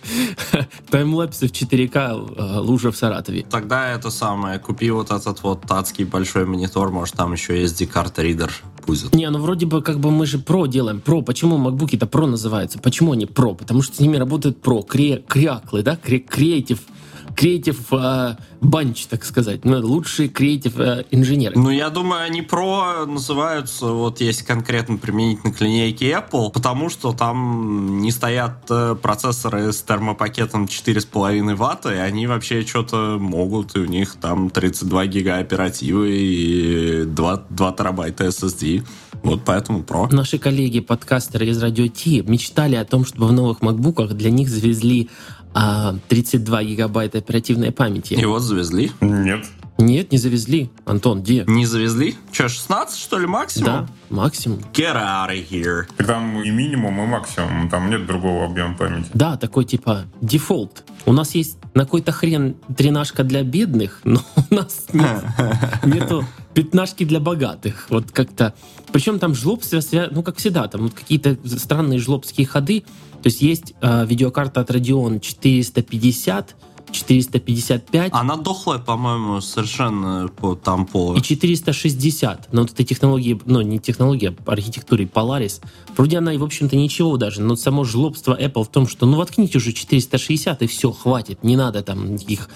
Таймлэпсы 0.90 1.48
в 1.48 1.52
4К, 1.52 2.36
э, 2.36 2.58
лужа 2.60 2.92
в 2.92 2.96
Саратове. 2.96 3.44
Тогда 3.50 3.90
это 3.90 4.10
самое, 4.10 4.58
купи 4.58 4.90
вот 4.90 5.10
этот 5.10 5.42
вот 5.42 5.62
татский 5.62 6.04
большой 6.04 6.44
монитор, 6.44 6.90
может 6.90 7.14
там 7.14 7.32
еще 7.32 7.64
SD-карта 7.64 8.22
ридер 8.22 8.52
будет. 8.86 9.14
Не, 9.14 9.30
ну 9.30 9.38
вроде 9.38 9.66
бы 9.66 9.80
как 9.82 10.00
бы 10.00 10.10
мы 10.10 10.26
же 10.26 10.38
про 10.38 10.66
делаем. 10.66 11.00
Про, 11.00 11.22
почему 11.22 11.56
макбуки-то 11.56 12.06
про 12.06 12.26
называются? 12.26 12.78
Почему 12.78 13.12
они 13.12 13.26
про? 13.26 13.54
Потому 13.54 13.82
что 13.82 13.96
с 13.96 14.00
ними 14.00 14.16
работают 14.16 14.60
про, 14.60 14.82
кре, 14.82 15.22
кряклы, 15.26 15.82
да, 15.82 15.96
креатив 15.96 16.80
креатив 17.36 17.92
э, 17.92 18.36
банч, 18.60 19.06
так 19.06 19.24
сказать, 19.24 19.64
ну, 19.64 19.78
лучшие 19.80 20.28
креатив 20.28 20.78
э, 20.78 21.04
инженеры. 21.10 21.58
Ну, 21.58 21.70
я 21.70 21.90
думаю, 21.90 22.22
они 22.22 22.42
про 22.42 23.06
называются, 23.06 23.86
вот 23.86 24.20
есть 24.20 24.42
конкретно 24.42 24.96
применительно 24.96 25.52
к 25.52 25.60
линейке 25.60 26.10
Apple, 26.10 26.50
потому 26.52 26.88
что 26.88 27.12
там 27.12 28.00
не 28.00 28.10
стоят 28.10 28.64
э, 28.70 28.96
процессоры 29.00 29.72
с 29.72 29.82
термопакетом 29.82 30.64
4,5 30.64 31.54
ватта, 31.54 31.94
и 31.94 31.98
они 31.98 32.26
вообще 32.26 32.62
что-то 32.66 33.18
могут, 33.20 33.76
и 33.76 33.80
у 33.80 33.86
них 33.86 34.16
там 34.20 34.50
32 34.50 35.06
гига 35.06 35.38
оперативы 35.38 36.10
и 36.10 37.04
2, 37.04 37.42
2 37.48 37.72
терабайта 37.72 38.26
SSD. 38.26 38.84
Вот 39.22 39.42
поэтому 39.44 39.82
про. 39.82 40.08
Наши 40.10 40.38
коллеги, 40.38 40.80
подкастеры 40.80 41.46
из 41.46 41.62
Радио 41.62 41.86
Ти, 41.86 42.22
мечтали 42.22 42.74
о 42.74 42.84
том, 42.84 43.04
чтобы 43.04 43.28
в 43.28 43.32
новых 43.32 43.62
макбуках 43.62 44.14
для 44.14 44.30
них 44.30 44.48
завезли 44.48 45.10
а, 45.54 45.96
32 46.08 46.64
гигабайта 46.64 47.18
оперативной 47.18 47.72
памяти. 47.72 48.14
И 48.14 48.24
вот 48.24 48.40
завезли? 48.42 48.92
Нет. 49.00 49.46
Нет, 49.78 50.12
не 50.12 50.18
завезли. 50.18 50.70
Антон, 50.84 51.22
где? 51.22 51.44
Не 51.46 51.66
завезли? 51.66 52.14
Че, 52.30 52.48
16, 52.48 52.98
что 52.98 53.18
ли, 53.18 53.26
максимум? 53.26 53.66
Да, 53.66 53.88
максимум. 54.10 54.60
Get 54.72 54.94
out 54.94 55.30
of 55.30 55.48
here. 55.50 55.84
Там 56.04 56.40
и 56.42 56.50
минимум, 56.50 57.02
и 57.02 57.06
максимум. 57.06 57.68
Там 57.68 57.90
нет 57.90 58.06
другого 58.06 58.44
объема 58.44 58.76
памяти. 58.76 59.08
Да, 59.14 59.36
такой 59.36 59.64
типа 59.64 60.04
дефолт. 60.20 60.84
У 61.04 61.12
нас 61.12 61.34
есть 61.34 61.58
на 61.74 61.84
какой-то 61.84 62.12
хрен 62.12 62.54
тренажка 62.76 63.24
для 63.24 63.42
бедных, 63.42 64.00
но 64.04 64.20
у 64.50 64.54
нас 64.54 64.86
нет, 64.92 65.24
нету 65.84 66.24
пятнашки 66.54 67.04
для 67.04 67.20
богатых. 67.20 67.86
Вот 67.90 68.10
как-то... 68.10 68.54
Причем 68.92 69.18
там 69.18 69.34
жлобство, 69.34 69.80
ну, 70.10 70.22
как 70.22 70.36
всегда, 70.36 70.68
там 70.68 70.82
вот 70.82 70.94
какие-то 70.94 71.36
странные 71.46 71.98
жлобские 71.98 72.46
ходы. 72.46 72.80
То 73.22 73.28
есть 73.28 73.40
есть 73.40 73.74
э, 73.80 74.06
видеокарта 74.06 74.60
от 74.60 74.70
Radeon 74.70 75.20
450, 75.20 76.56
455. 76.90 78.12
Она 78.12 78.36
дохлая, 78.36 78.78
по-моему, 78.78 79.40
совершенно 79.40 80.28
по, 80.28 80.54
там 80.54 80.86
по... 80.86 81.14
И 81.16 81.22
460. 81.22 82.52
Но 82.52 82.62
вот 82.62 82.72
этой 82.72 82.84
технологии, 82.84 83.40
ну, 83.46 83.60
не 83.60 83.78
технология, 83.78 84.34
а 84.46 84.52
архитектуре 84.52 85.04
Polaris. 85.04 85.60
Вроде 85.96 86.18
она 86.18 86.34
и, 86.34 86.36
в 86.36 86.44
общем-то, 86.44 86.76
ничего 86.76 87.16
даже. 87.16 87.40
Но 87.40 87.56
само 87.56 87.84
жлобство 87.84 88.38
Apple 88.38 88.64
в 88.64 88.68
том, 88.68 88.86
что, 88.86 89.06
ну, 89.06 89.16
воткните 89.16 89.58
уже 89.58 89.72
460, 89.72 90.62
и 90.62 90.66
все, 90.66 90.92
хватит. 90.92 91.42
Не 91.42 91.56
надо 91.56 91.82
там 91.82 92.14
никаких 92.14 92.48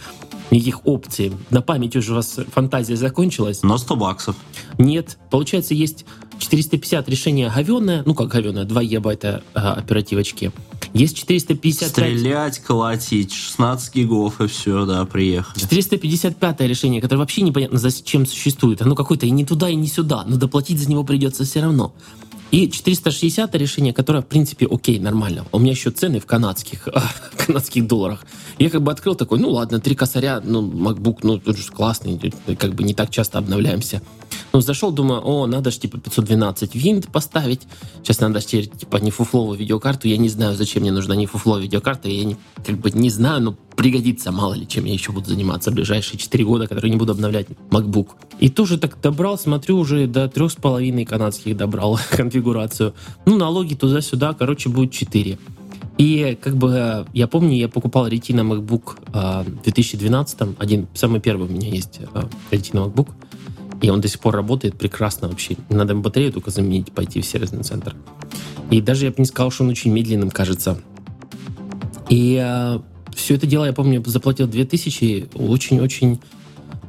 никаких 0.51 0.87
опций. 0.87 1.33
На 1.51 1.61
память 1.61 1.97
уже 1.97 2.13
у 2.13 2.17
вас 2.17 2.39
фантазия 2.53 2.97
закончилась. 2.97 3.63
Но 3.63 3.79
100 3.79 3.97
баксов. 3.97 4.37
Нет. 4.79 5.19
Получается, 5.31 5.75
есть 5.75 6.05
450 6.39 7.09
решение 7.09 7.53
говенное, 7.55 8.03
ну 8.05 8.15
как 8.15 8.29
говенное, 8.29 8.65
2 8.65 8.85
гигабайта 8.85 9.43
а, 9.55 9.73
оперативочки. 9.75 10.53
Есть 10.93 11.17
455... 11.17 11.91
Стрелять, 11.91 12.59
колотить, 12.61 13.33
16 13.33 13.95
гигов 13.95 14.41
и 14.41 14.47
все, 14.47 14.87
да, 14.87 15.05
приехали. 15.05 15.61
455 15.61 16.61
решение, 16.63 17.01
которое 17.01 17.21
вообще 17.21 17.43
непонятно 17.43 17.79
зачем 17.79 18.27
существует. 18.27 18.83
Оно 18.83 18.95
какое-то 18.95 19.27
и 19.27 19.31
не 19.31 19.45
туда, 19.45 19.69
и 19.69 19.75
не 19.75 19.89
сюда, 19.89 20.25
но 20.27 20.37
доплатить 20.37 20.79
за 20.79 20.91
него 20.91 21.05
придется 21.05 21.45
все 21.45 21.61
равно. 21.61 21.93
И 22.53 22.71
460 22.71 23.55
решение, 23.57 23.93
которое, 23.93 24.23
в 24.23 24.27
принципе, 24.27 24.67
окей, 24.71 25.01
нормально. 25.01 25.45
У 25.51 25.59
меня 25.59 25.73
еще 25.73 25.91
цены 25.91 26.21
в 26.21 26.27
канадских, 26.27 26.89
канадских 27.37 27.87
долларах. 27.87 28.25
Я 28.59 28.71
как 28.71 28.83
бы 28.83 28.93
открыл 28.93 29.17
такой, 29.17 29.41
ну 29.41 29.51
ладно, 29.51 29.81
три 29.81 29.95
косаря, 29.97 30.41
ну, 30.43 30.63
MacBook, 30.63 31.19
ну, 31.23 31.41
классный, 31.75 32.33
как 32.57 32.75
бы 32.75 32.85
не 32.85 32.95
так 32.95 33.11
часто 33.11 33.39
обновляемся. 33.39 34.01
Ну, 34.57 34.63
зашел, 34.63 34.91
думаю, 34.91 35.21
о, 35.23 35.47
надо 35.47 35.71
же, 35.71 35.79
типа, 35.79 35.99
512 35.99 36.75
винт 36.75 37.09
поставить. 37.09 37.69
Сейчас 38.03 38.21
надо 38.21 38.41
же, 38.41 38.47
типа, 38.47 38.97
не 38.97 39.11
фуфловую 39.11 39.59
видеокарту. 39.59 40.09
Я 40.09 40.17
не 40.17 40.31
знаю, 40.31 40.57
зачем 40.57 40.81
мне 40.81 40.93
нужна 40.93 41.15
не 41.15 41.27
фуфловая 41.27 41.65
видеокарта. 41.65 42.09
Я 42.09 42.25
не, 42.25 42.39
как 42.65 42.79
бы 42.79 42.91
не 42.91 43.11
знаю, 43.11 43.43
но 43.43 43.53
пригодится, 43.53 44.33
мало 44.33 44.55
ли, 44.55 44.67
чем 44.67 44.87
я 44.87 44.95
еще 44.95 45.13
буду 45.13 45.29
заниматься 45.29 45.71
в 45.71 45.75
ближайшие 45.75 46.19
4 46.19 46.43
года, 46.47 46.67
которые 46.67 46.91
не 46.91 46.97
буду 46.97 47.13
обновлять 47.13 47.49
MacBook. 47.69 48.13
И 48.41 48.49
тоже 48.49 48.79
так 48.79 48.99
добрал, 49.03 49.37
смотрю, 49.37 49.77
уже 49.77 50.07
до 50.07 50.25
3,5 50.25 51.05
канадских 51.05 51.55
добрал 51.55 52.01
конфигурацию. 52.11 52.95
Ну, 53.27 53.37
налоги 53.37 53.75
туда-сюда, 53.75 54.33
короче, 54.33 54.71
будет 54.71 54.91
4. 54.93 55.39
И 55.99 56.39
как 56.41 56.57
бы 56.57 57.07
я 57.13 57.27
помню, 57.27 57.57
я 57.57 57.69
покупал 57.69 58.09
Retina 58.09 58.41
MacBook 58.41 58.97
э, 59.13 59.51
в 59.51 59.63
2012, 59.65 60.57
один, 60.59 60.89
самый 60.95 61.21
первый 61.21 61.47
у 61.47 61.53
меня 61.53 61.69
есть 61.69 62.01
э, 62.01 62.23
Retina 62.51 62.87
MacBook, 62.87 63.11
и 63.83 63.91
он 63.91 64.01
до 64.01 64.09
сих 64.09 64.21
пор 64.21 64.35
работает 64.35 64.77
прекрасно 64.77 65.29
вообще. 65.29 65.57
Надо 65.69 65.95
батарею 65.95 66.33
только 66.33 66.51
заменить, 66.51 66.93
пойти 66.93 67.21
в 67.21 67.27
сервисный 67.27 67.63
центр. 67.63 67.95
И 68.71 68.81
даже 68.81 69.05
я 69.05 69.11
бы 69.11 69.17
не 69.19 69.27
сказал, 69.27 69.51
что 69.51 69.65
он 69.65 69.71
очень 69.71 69.93
медленным 69.93 70.31
кажется. 70.31 70.79
И 72.09 72.41
э, 72.43 72.79
все 73.15 73.35
это 73.35 73.47
дело, 73.47 73.65
я 73.65 73.73
помню, 73.73 74.03
заплатил 74.07 74.47
2000, 74.47 75.29
очень-очень 75.35 76.21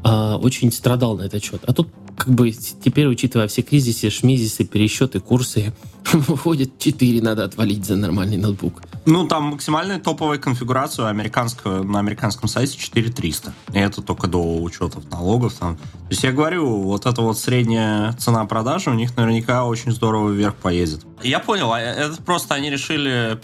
э, 0.03 0.33
очень 0.35 0.71
страдал 0.71 1.17
на 1.17 1.23
этот 1.23 1.43
счет. 1.43 1.61
А 1.65 1.73
тут 1.73 1.89
как 2.15 2.33
бы 2.33 2.51
теперь, 2.51 3.07
учитывая 3.07 3.47
все 3.47 3.61
кризисы, 3.61 4.09
шмизисы, 4.09 4.65
пересчеты, 4.65 5.19
курсы, 5.19 5.73
выходит 6.13 6.79
4 6.79 7.21
надо 7.21 7.43
отвалить 7.43 7.85
за 7.85 7.95
нормальный 7.95 8.37
ноутбук. 8.37 8.81
Ну, 9.07 9.25
там 9.25 9.43
максимальная 9.43 9.99
топовая 9.99 10.37
конфигурация 10.37 11.07
американского, 11.07 11.81
на 11.81 11.99
американском 11.99 12.49
сайте 12.49 12.77
4300. 12.77 13.53
И 13.73 13.79
это 13.79 14.01
только 14.01 14.27
до 14.27 14.61
учетов 14.61 15.09
налогов. 15.09 15.53
Там. 15.53 15.77
То 15.77 15.83
есть 16.09 16.23
я 16.23 16.33
говорю, 16.33 16.81
вот 16.81 17.05
эта 17.05 17.21
вот 17.21 17.39
средняя 17.39 18.11
цена 18.13 18.43
продажи 18.43 18.89
у 18.89 18.93
них 18.93 19.15
наверняка 19.15 19.63
очень 19.65 19.93
здорово 19.93 20.31
вверх 20.31 20.55
поедет. 20.55 21.05
Я 21.23 21.39
понял, 21.39 21.71
а 21.71 21.79
это 21.79 22.21
просто 22.21 22.55
они 22.55 22.69
решили 22.69 23.39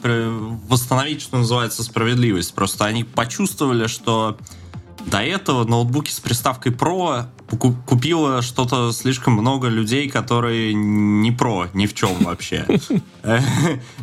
восстановить, 0.67 1.21
что 1.21 1.37
называется, 1.37 1.81
справедливость. 1.81 2.53
Просто 2.53 2.83
они 2.83 3.05
почувствовали, 3.05 3.87
что 3.87 4.37
до 5.05 5.21
этого 5.21 5.63
ноутбуки 5.65 6.11
с 6.11 6.19
приставкой 6.19 6.71
Pro 6.71 7.25
купило 7.85 8.41
что-то 8.41 8.91
слишком 8.91 9.33
много 9.33 9.67
людей, 9.67 10.09
которые 10.09 10.73
не 10.73 11.31
про 11.31 11.67
ни 11.73 11.85
в 11.85 11.93
чем 11.93 12.15
вообще. 12.23 12.65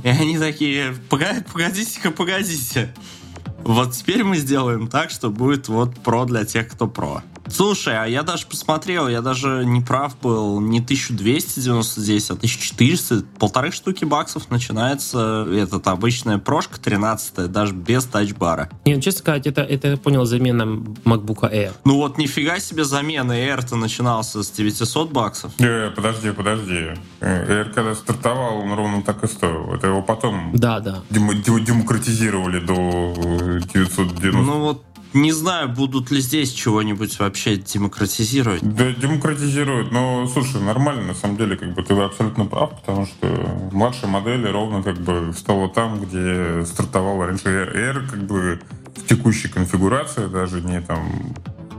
И 0.03 0.09
они 0.09 0.39
такие, 0.39 0.95
погодите-ка, 1.09 2.11
погодите. 2.11 2.95
Вот 3.65 3.93
теперь 3.93 4.25
мы 4.25 4.37
сделаем 4.37 4.89
так, 4.89 5.11
что 5.11 5.31
будет 5.31 5.69
вот 5.69 5.99
про 6.01 6.25
для 6.25 6.45
тех, 6.45 6.69
кто 6.69 6.87
про. 6.87 7.23
Слушай, 7.53 8.03
а 8.03 8.07
я 8.07 8.23
даже 8.23 8.47
посмотрел, 8.47 9.09
я 9.09 9.23
даже 9.23 9.65
не 9.65 9.81
прав 9.81 10.19
был, 10.21 10.61
не 10.61 10.81
1299, 10.81 12.31
а 12.31 12.35
1400, 12.35 13.25
полторы 13.39 13.73
штуки 13.73 14.05
баксов 14.05 14.51
начинается 14.51 15.47
этот 15.51 15.87
обычная 15.89 16.39
прошка 16.39 16.79
13 16.79 17.51
даже 17.51 17.75
без 17.75 18.05
тачбара. 18.05 18.71
Не, 18.85 18.97
ну, 18.97 19.01
честно 19.01 19.21
сказать, 19.21 19.47
это, 19.47 19.63
это 19.63 19.89
я 19.89 19.97
понял, 19.97 20.25
замена 20.25 20.63
MacBook 21.05 21.51
Air. 21.53 21.73
Ну 21.85 21.97
вот 21.97 22.19
нифига 22.19 22.59
себе 22.61 22.85
замена, 22.85 23.33
Air-то 23.33 23.77
начинался 23.77 24.43
с 24.43 24.51
900 24.51 25.11
баксов. 25.11 25.53
Э, 25.59 25.91
подожди, 25.91 26.31
подожди. 26.33 26.91
Air 27.21 27.73
когда 27.73 27.95
стартовал, 27.95 28.59
он 28.59 28.73
ровно 28.75 29.03
так 29.03 29.25
и 29.25 29.27
стоил. 29.27 29.73
Это 29.75 29.89
его 29.89 30.03
потом 30.03 30.51
да, 30.55 30.81
да. 30.81 31.03
Дем 31.11 31.65
демократизировали 31.65 32.61
до 32.61 33.15
990. 33.73 34.39
Ну 34.39 34.61
вот 34.61 34.85
не 35.13 35.33
знаю, 35.33 35.69
будут 35.69 36.11
ли 36.11 36.21
здесь 36.21 36.53
чего-нибудь 36.53 37.19
вообще 37.19 37.57
демократизировать. 37.57 38.63
Да, 38.63 38.93
демократизируют, 38.93 39.93
но, 39.93 40.27
слушай, 40.27 40.61
нормально, 40.61 41.09
на 41.09 41.15
самом 41.15 41.37
деле, 41.37 41.57
как 41.57 41.75
бы 41.75 41.83
ты 41.83 41.95
абсолютно 41.95 42.47
прав, 42.47 42.81
потому 42.81 43.07
что 43.07 43.27
младшая 43.73 44.11
модель 44.11 44.47
ровно 44.47 44.83
как 44.83 44.99
бы 44.99 45.33
стала 45.37 45.69
там, 45.69 46.01
где 46.01 46.65
стартовала 46.65 47.27
раньше 47.27 47.49
Air. 47.49 47.75
Air 47.75 48.11
как 48.11 48.27
бы 48.27 48.61
в 48.97 49.07
текущей 49.07 49.49
конфигурации, 49.49 50.27
даже 50.27 50.61
не 50.61 50.81
там 50.81 51.35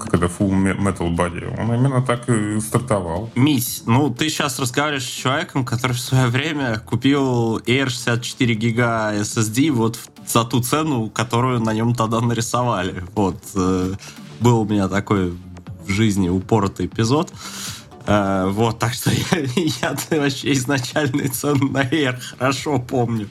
это 0.07 0.25
Full 0.25 0.77
Metal 0.77 1.15
Body, 1.15 1.59
он 1.59 1.73
именно 1.73 2.01
так 2.01 2.29
и 2.29 2.59
стартовал. 2.59 3.29
Мись, 3.35 3.83
ну 3.85 4.09
ты 4.09 4.29
сейчас 4.29 4.59
разговариваешь 4.59 5.05
с 5.05 5.07
человеком, 5.07 5.65
который 5.65 5.93
в 5.93 5.99
свое 5.99 6.27
время 6.27 6.79
купил 6.79 7.57
Air 7.59 7.89
64 7.89 8.53
гига 8.55 9.13
SSD 9.13 9.71
вот 9.71 9.99
за 10.25 10.43
ту 10.43 10.61
цену, 10.61 11.09
которую 11.09 11.59
на 11.59 11.73
нем 11.73 11.95
тогда 11.95 12.21
нарисовали. 12.21 13.03
Вот. 13.15 13.37
Э, 13.55 13.93
был 14.39 14.61
у 14.61 14.65
меня 14.65 14.87
такой 14.87 15.37
в 15.85 15.89
жизни 15.89 16.29
упоротый 16.29 16.85
эпизод. 16.87 17.31
Uh, 18.03 18.49
вот, 18.49 18.79
так 18.79 18.95
что 18.95 19.11
я, 19.31 19.95
я 20.09 20.19
вообще 20.19 20.53
изначальные 20.53 21.27
цены 21.27 21.69
на 21.69 21.83
Air 21.83 22.19
хорошо 22.19 22.79
помню. 22.79 23.29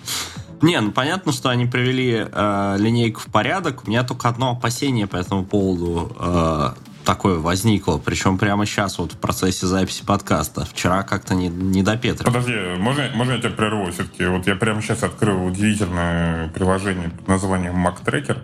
Не, 0.62 0.80
ну 0.80 0.92
понятно, 0.92 1.32
что 1.32 1.48
они 1.48 1.66
привели 1.66 2.26
э, 2.30 2.76
линейку 2.78 3.20
в 3.20 3.26
порядок. 3.26 3.84
У 3.86 3.90
меня 3.90 4.04
только 4.04 4.28
одно 4.28 4.52
опасение 4.52 5.06
по 5.06 5.16
этому 5.16 5.44
поводу 5.44 6.14
э, 6.18 6.70
такое 7.04 7.38
возникло. 7.38 7.98
Причем 7.98 8.38
прямо 8.38 8.66
сейчас, 8.66 8.98
вот 8.98 9.12
в 9.12 9.16
процессе 9.16 9.66
записи 9.66 10.04
подкаста. 10.04 10.64
Вчера 10.66 11.02
как-то 11.02 11.34
не, 11.34 11.48
не 11.48 11.82
до 11.82 11.96
Петра. 11.96 12.26
Подожди, 12.26 12.54
можно, 12.78 13.10
можно 13.14 13.32
я 13.32 13.38
тебя 13.38 13.50
прерву 13.50 13.90
все-таки? 13.90 14.26
Вот 14.26 14.46
я 14.46 14.54
прямо 14.54 14.82
сейчас 14.82 15.02
открыл 15.02 15.46
удивительное 15.46 16.48
приложение 16.48 17.10
под 17.10 17.28
названием 17.28 17.86
Mac 17.86 18.04
Tracker. 18.04 18.38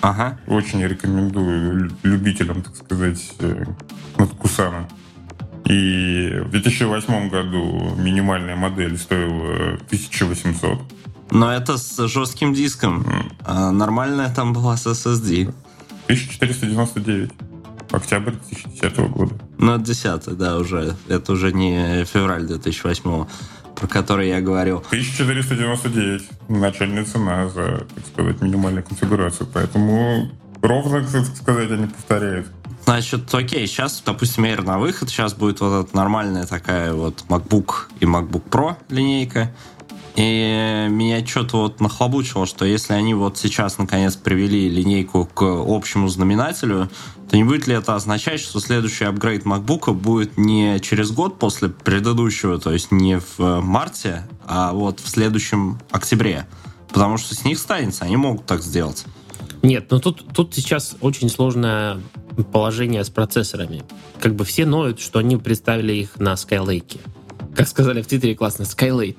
Ага. 0.00 0.38
Очень 0.46 0.84
рекомендую 0.84 1.90
любителям, 2.02 2.62
так 2.62 2.76
сказать, 2.76 3.32
э, 3.40 3.64
Кусана. 4.38 4.86
И 5.64 6.42
в 6.44 6.50
2008 6.50 7.30
году 7.30 7.94
минимальная 7.96 8.54
модель 8.54 8.98
стоила 8.98 9.78
1800. 9.86 10.78
Но 11.34 11.52
это 11.52 11.76
с 11.76 12.06
жестким 12.06 12.54
диском. 12.54 13.04
А 13.44 13.72
нормальная 13.72 14.32
там 14.32 14.52
была 14.52 14.76
с 14.76 14.86
SSD. 14.86 15.52
1499. 16.04 17.32
Октябрь 17.90 18.32
2010 18.32 18.96
года. 19.10 19.34
Ну, 19.58 19.74
это 19.74 19.84
10 19.84 20.38
да, 20.38 20.56
уже. 20.56 20.96
Это 21.08 21.32
уже 21.32 21.52
не 21.52 22.04
февраль 22.04 22.46
2008 22.46 23.26
про 23.74 23.88
который 23.88 24.28
я 24.28 24.40
говорил. 24.40 24.78
1499. 24.86 26.22
Начальная 26.48 27.04
цена 27.04 27.48
за, 27.48 27.84
так 27.94 28.06
сказать, 28.06 28.40
минимальную 28.40 28.84
конфигурацию. 28.84 29.48
Поэтому 29.52 30.30
ровно, 30.62 31.04
так 31.04 31.36
сказать, 31.36 31.70
они 31.72 31.88
повторяют. 31.88 32.46
Значит, 32.84 33.34
окей, 33.34 33.66
сейчас, 33.66 34.02
допустим, 34.04 34.44
Air 34.44 34.62
на 34.62 34.78
выход, 34.78 35.08
сейчас 35.08 35.34
будет 35.34 35.60
вот 35.60 35.86
эта 35.86 35.96
нормальная 35.96 36.44
такая 36.44 36.92
вот 36.92 37.24
MacBook 37.28 37.86
и 38.00 38.04
MacBook 38.04 38.42
Pro 38.50 38.76
линейка. 38.90 39.54
И 40.16 40.86
меня 40.90 41.26
что-то 41.26 41.56
вот 41.62 41.80
нахлобучило, 41.80 42.46
что 42.46 42.64
если 42.64 42.92
они 42.92 43.14
вот 43.14 43.36
сейчас 43.36 43.78
наконец 43.78 44.14
привели 44.14 44.68
линейку 44.68 45.26
к 45.26 45.42
общему 45.42 46.08
знаменателю, 46.08 46.88
то 47.28 47.36
не 47.36 47.42
будет 47.42 47.66
ли 47.66 47.74
это 47.74 47.96
означать, 47.96 48.38
что 48.38 48.60
следующий 48.60 49.04
апгрейд 49.04 49.44
MacBook 49.44 49.92
будет 49.92 50.38
не 50.38 50.78
через 50.80 51.10
год 51.10 51.38
после 51.40 51.68
предыдущего, 51.68 52.60
то 52.60 52.70
есть 52.70 52.92
не 52.92 53.18
в 53.18 53.60
марте, 53.60 54.22
а 54.46 54.72
вот 54.72 55.00
в 55.00 55.08
следующем 55.08 55.80
октябре? 55.90 56.46
Потому 56.88 57.18
что 57.18 57.34
с 57.34 57.44
них 57.44 57.58
станется, 57.58 58.04
они 58.04 58.16
могут 58.16 58.46
так 58.46 58.62
сделать. 58.62 59.04
Нет, 59.62 59.90
но 59.90 59.98
тут, 59.98 60.24
тут 60.32 60.54
сейчас 60.54 60.94
очень 61.00 61.28
сложное 61.28 61.98
положение 62.52 63.02
с 63.02 63.10
процессорами. 63.10 63.82
Как 64.20 64.36
бы 64.36 64.44
все 64.44 64.64
ноют, 64.64 65.00
что 65.00 65.18
они 65.18 65.36
представили 65.38 65.94
их 65.94 66.20
на 66.20 66.34
Skylake. 66.34 67.00
Как 67.54 67.68
сказали 67.68 68.02
в 68.02 68.06
Твиттере, 68.06 68.34
классно, 68.34 68.64
Skylate. 68.64 69.18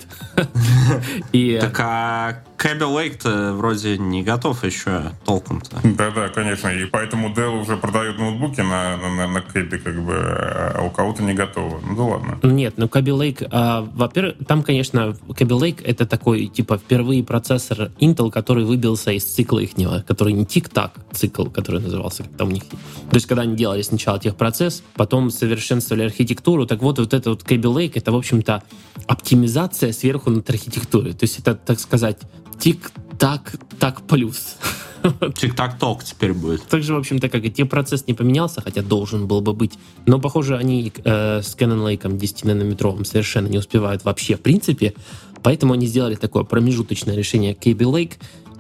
И... 1.32 1.58
Так 1.62 1.80
а 1.80 2.44
Кэбби 2.58 2.84
Лейк-то 2.84 3.54
вроде 3.54 3.98
не 3.98 4.24
готов 4.24 4.64
еще 4.64 5.12
толком-то. 5.26 5.78
Да-да, 5.84 6.30
конечно, 6.30 6.70
и 6.70 6.86
поэтому 6.86 7.34
Dell 7.34 7.62
уже 7.62 7.78
продает 7.78 8.18
ноутбуки 8.18 8.62
на, 8.62 8.98
на, 8.98 9.28
на 9.28 9.42
Кэбби, 9.42 9.78
как 9.78 10.04
бы, 10.04 10.14
а 10.16 10.82
у 10.82 10.90
кого-то 10.90 11.22
не 11.24 11.34
готово. 11.34 11.82
Ну 11.82 11.96
да 11.96 12.04
ладно. 12.04 12.40
Нет, 12.44 12.76
ну 12.78 12.88
Кэбби 12.88 13.12
Лейк, 13.12 13.44
а, 13.52 13.82
во-первых, 13.82 14.36
там, 14.48 14.64
конечно, 14.64 15.16
Кэбби 15.36 15.54
Лейк 15.54 15.82
это 15.82 16.06
такой, 16.06 16.48
типа, 16.48 16.78
впервые 16.78 17.24
процессор 17.24 17.92
Intel, 18.00 18.32
который 18.32 18.64
выбился 18.64 19.12
из 19.12 19.26
цикла 19.26 19.60
ихнего, 19.60 20.04
который 20.08 20.34
не 20.34 20.46
тик-так 20.46 20.94
цикл, 21.12 21.46
который 21.46 21.82
назывался 21.82 22.24
там 22.38 22.50
у 22.50 22.52
них. 22.52 22.64
То 22.64 23.16
есть, 23.16 23.28
когда 23.28 23.44
они 23.44 23.56
делали 23.56 23.82
сначала 23.82 24.18
техпроцесс, 24.20 24.82
потом 24.96 25.30
совершенствовали 25.30 26.04
архитектуру, 26.04 26.66
так 26.66 26.82
вот, 26.82 27.00
вот 27.00 27.14
это 27.14 27.32
вот 27.32 27.44
Кэбби 27.44 27.68
Лейк, 27.68 27.98
это, 27.98 28.12
в 28.12 28.16
общем-то, 28.26 28.64
оптимизация 29.08 29.94
сверху 29.94 30.32
над 30.32 30.50
архитектурой. 30.50 31.14
То 31.14 31.24
есть, 31.24 31.40
это, 31.40 31.56
так 31.56 31.80
сказать, 31.80 32.18
Тик-так, 32.60 33.56
так 33.80 34.02
плюс. 34.02 34.56
Тик-так-ток 35.36 36.04
теперь 36.04 36.34
будет. 36.34 36.64
Также, 36.64 36.94
в 36.94 36.98
общем-то, 36.98 37.30
как 37.30 37.46
и 37.46 37.52
те 37.52 37.66
процесс 37.66 38.08
не 38.08 38.14
поменялся, 38.14 38.62
хотя 38.62 38.82
должен 38.82 39.28
был 39.28 39.42
бы 39.42 39.54
быть. 39.54 39.74
Но, 40.08 40.20
похоже, 40.20 40.58
они 40.58 40.92
э, 41.04 41.42
с 41.42 41.56
Canon 41.56 41.86
Lake 41.86 42.02
10-нанометровым 42.02 43.06
совершенно 43.06 43.48
не 43.48 43.60
успевают 43.60 44.04
вообще 44.04 44.36
в 44.36 44.42
принципе. 44.42 44.94
Поэтому 45.44 45.74
они 45.74 45.86
сделали 45.86 46.16
такое 46.16 46.44
промежуточное 46.44 47.16
решение 47.16 47.54
Kaby 47.54 47.78
Lake, 47.78 48.14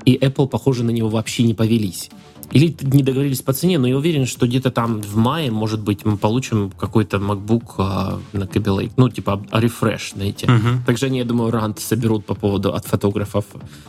и 0.05 0.17
Apple, 0.17 0.47
похоже, 0.47 0.83
на 0.83 0.91
него 0.91 1.09
вообще 1.09 1.41
не 1.41 1.55
повелись. 1.55 2.11
Или 2.51 2.75
не 2.81 3.03
договорились 3.03 3.41
по 3.41 3.53
цене, 3.53 3.77
но 3.79 3.87
я 3.87 3.97
уверен, 3.97 4.25
что 4.25 4.47
где-то 4.47 4.71
там 4.71 5.01
в 5.01 5.15
мае, 5.15 5.51
может 5.51 5.81
быть, 5.81 6.05
мы 6.05 6.17
получим 6.17 6.71
какой-то 6.71 7.17
MacBook 7.17 7.63
а, 7.77 8.19
на 8.33 8.43
Kaby 8.43 8.79
Lake, 8.79 8.91
ну, 8.97 9.09
типа 9.09 9.41
рефреш, 9.51 10.13
знаете. 10.15 10.47
Мгм. 10.47 10.83
Также 10.85 11.07
они, 11.07 11.19
я 11.19 11.25
думаю, 11.25 11.51
рант 11.51 11.79
соберут 11.79 12.25
по 12.25 12.35
поводу 12.35 12.73
от 12.73 12.85
фотографов 12.85 13.45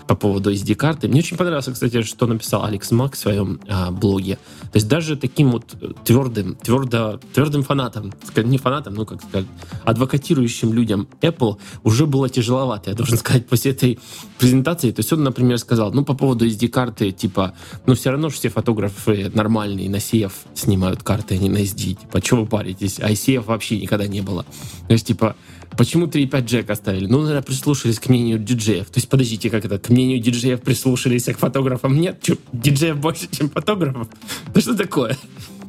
по 0.06 0.14
поводу 0.14 0.52
SD-карты. 0.52 1.08
Мне 1.08 1.20
очень 1.20 1.36
понравилось, 1.36 1.68
кстати, 1.72 2.02
что 2.02 2.26
написал 2.26 2.64
Алекс 2.64 2.90
Мак 2.90 3.14
в 3.14 3.18
своем 3.18 3.60
а, 3.68 3.90
блоге. 3.90 4.38
То 4.72 4.76
есть 4.76 4.88
даже 4.88 5.16
таким 5.16 5.50
вот 5.50 5.76
твердым, 6.04 6.56
твердо, 6.56 7.20
твердым 7.34 7.62
фанатом, 7.62 8.12
не 8.36 8.58
фанатом, 8.58 8.94
ну, 8.94 9.06
как 9.06 9.22
сказать, 9.22 9.46
адвокатирующим 9.84 10.72
людям 10.72 11.08
Apple 11.20 11.56
уже 11.82 12.06
было 12.06 12.28
тяжеловато, 12.28 12.90
я 12.90 12.96
должен 12.96 13.18
сказать, 13.18 13.46
после 13.46 13.72
этой 13.72 13.98
презентации. 14.38 14.90
То 14.90 15.00
есть 15.00 15.12
он, 15.12 15.24
например, 15.24 15.58
сказал, 15.58 15.92
ну, 15.92 16.04
по 16.04 16.14
поводу 16.14 16.46
SD-карты, 16.46 17.12
типа, 17.12 17.54
ну, 17.86 17.94
все 17.94 18.10
равно 18.10 18.28
же 18.28 18.36
все 18.46 18.50
фотографы 18.50 19.30
нормальные 19.34 19.90
на 19.90 19.96
CF 19.96 20.32
снимают 20.54 21.02
карты, 21.02 21.34
а 21.34 21.38
не 21.38 21.48
на 21.48 21.58
SD. 21.58 21.94
Типа, 21.94 22.24
что 22.24 22.36
вы 22.36 22.46
паритесь? 22.46 23.00
А 23.00 23.10
CF 23.10 23.44
вообще 23.44 23.80
никогда 23.80 24.06
не 24.06 24.20
было. 24.20 24.44
То 24.86 24.92
есть, 24.92 25.06
типа, 25.06 25.36
Почему 25.76 26.06
3.5 26.06 26.44
джек 26.46 26.70
оставили? 26.70 27.06
Ну, 27.06 27.20
наверное, 27.20 27.42
прислушались 27.42 27.98
к 27.98 28.08
мнению 28.08 28.38
диджеев. 28.38 28.86
То 28.86 28.94
есть, 28.94 29.10
подождите, 29.10 29.50
как 29.50 29.66
это? 29.66 29.78
К 29.78 29.90
мнению 29.90 30.20
диджеев 30.20 30.62
прислушались, 30.62 31.28
а 31.28 31.34
к 31.34 31.38
фотографам 31.38 32.00
нет? 32.00 32.18
Че, 32.22 32.38
диджеев 32.52 32.96
больше, 32.96 33.28
чем 33.30 33.50
фотографов? 33.50 34.08
Да 34.54 34.60
что 34.62 34.74
такое? 34.74 35.18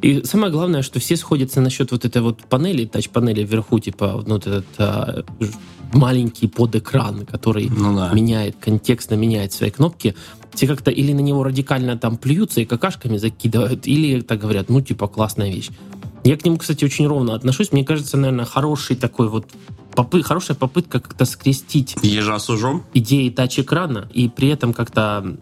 И 0.02 0.24
самое 0.24 0.50
главное, 0.50 0.82
что 0.82 1.00
все 1.00 1.18
сходятся 1.18 1.60
насчет 1.60 1.92
вот 1.92 2.06
этой 2.06 2.22
вот 2.22 2.44
панели, 2.44 2.86
тач-панели 2.86 3.44
вверху, 3.44 3.80
типа, 3.80 4.24
ну, 4.26 4.36
вот 4.36 4.48
этот 4.48 4.66
а, 4.78 5.24
маленький 5.94 6.48
подэкран, 6.48 7.26
который 7.26 7.70
Ну 7.70 7.96
да. 7.96 8.12
меняет, 8.14 8.58
контекстно 8.60 9.16
меняет 9.16 9.54
свои 9.54 9.72
кнопки. 9.72 10.16
Все 10.58 10.66
как-то 10.66 10.90
или 10.90 11.14
на 11.14 11.20
него 11.20 11.44
радикально 11.44 12.00
там 12.00 12.18
плюются 12.18 12.62
и 12.62 12.66
какашками 12.66 13.18
закидывают, 13.18 13.86
или 13.86 14.22
так 14.22 14.40
говорят, 14.40 14.70
ну, 14.70 14.82
типа, 14.82 15.08
классная 15.08 15.52
вещь. 15.52 15.70
Я 16.24 16.36
к 16.36 16.44
нему, 16.44 16.58
кстати, 16.58 16.84
очень 16.84 17.06
ровно 17.06 17.36
отношусь. 17.36 17.72
Мне 17.72 17.86
кажется, 17.86 18.18
наверное, 18.18 18.46
хороший 18.46 18.96
такой 18.96 19.30
вот 19.30 19.46
попы- 19.94 20.24
хорошая 20.24 20.58
попытка 20.58 21.00
как-то 21.00 21.26
скрестить 21.26 21.96
Ежа 22.02 22.40
с 22.40 22.50
ужом. 22.50 22.84
идеи 22.96 23.30
тач-экрана 23.30 24.10
и 24.12 24.30
при 24.30 24.48
этом 24.48 24.74
как-то 24.74 25.38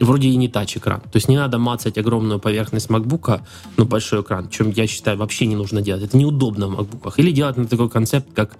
вроде 0.00 0.28
и 0.28 0.36
не 0.36 0.48
тач-экран. 0.48 1.00
То 1.00 1.16
есть 1.16 1.30
не 1.30 1.38
надо 1.38 1.56
мацать 1.58 1.96
огромную 1.96 2.38
поверхность 2.38 2.90
макбука, 2.90 3.46
ну, 3.78 3.86
большой 3.86 4.20
экран, 4.20 4.50
чем 4.50 4.68
я 4.70 4.86
считаю 4.86 5.16
вообще 5.16 5.46
не 5.46 5.56
нужно 5.56 5.80
делать. 5.80 6.02
Это 6.04 6.18
неудобно 6.18 6.66
в 6.66 6.76
макбуках. 6.76 7.18
Или 7.18 7.32
делать 7.32 7.56
на 7.56 7.66
такой 7.66 7.88
концепт, 7.88 8.28
как 8.34 8.58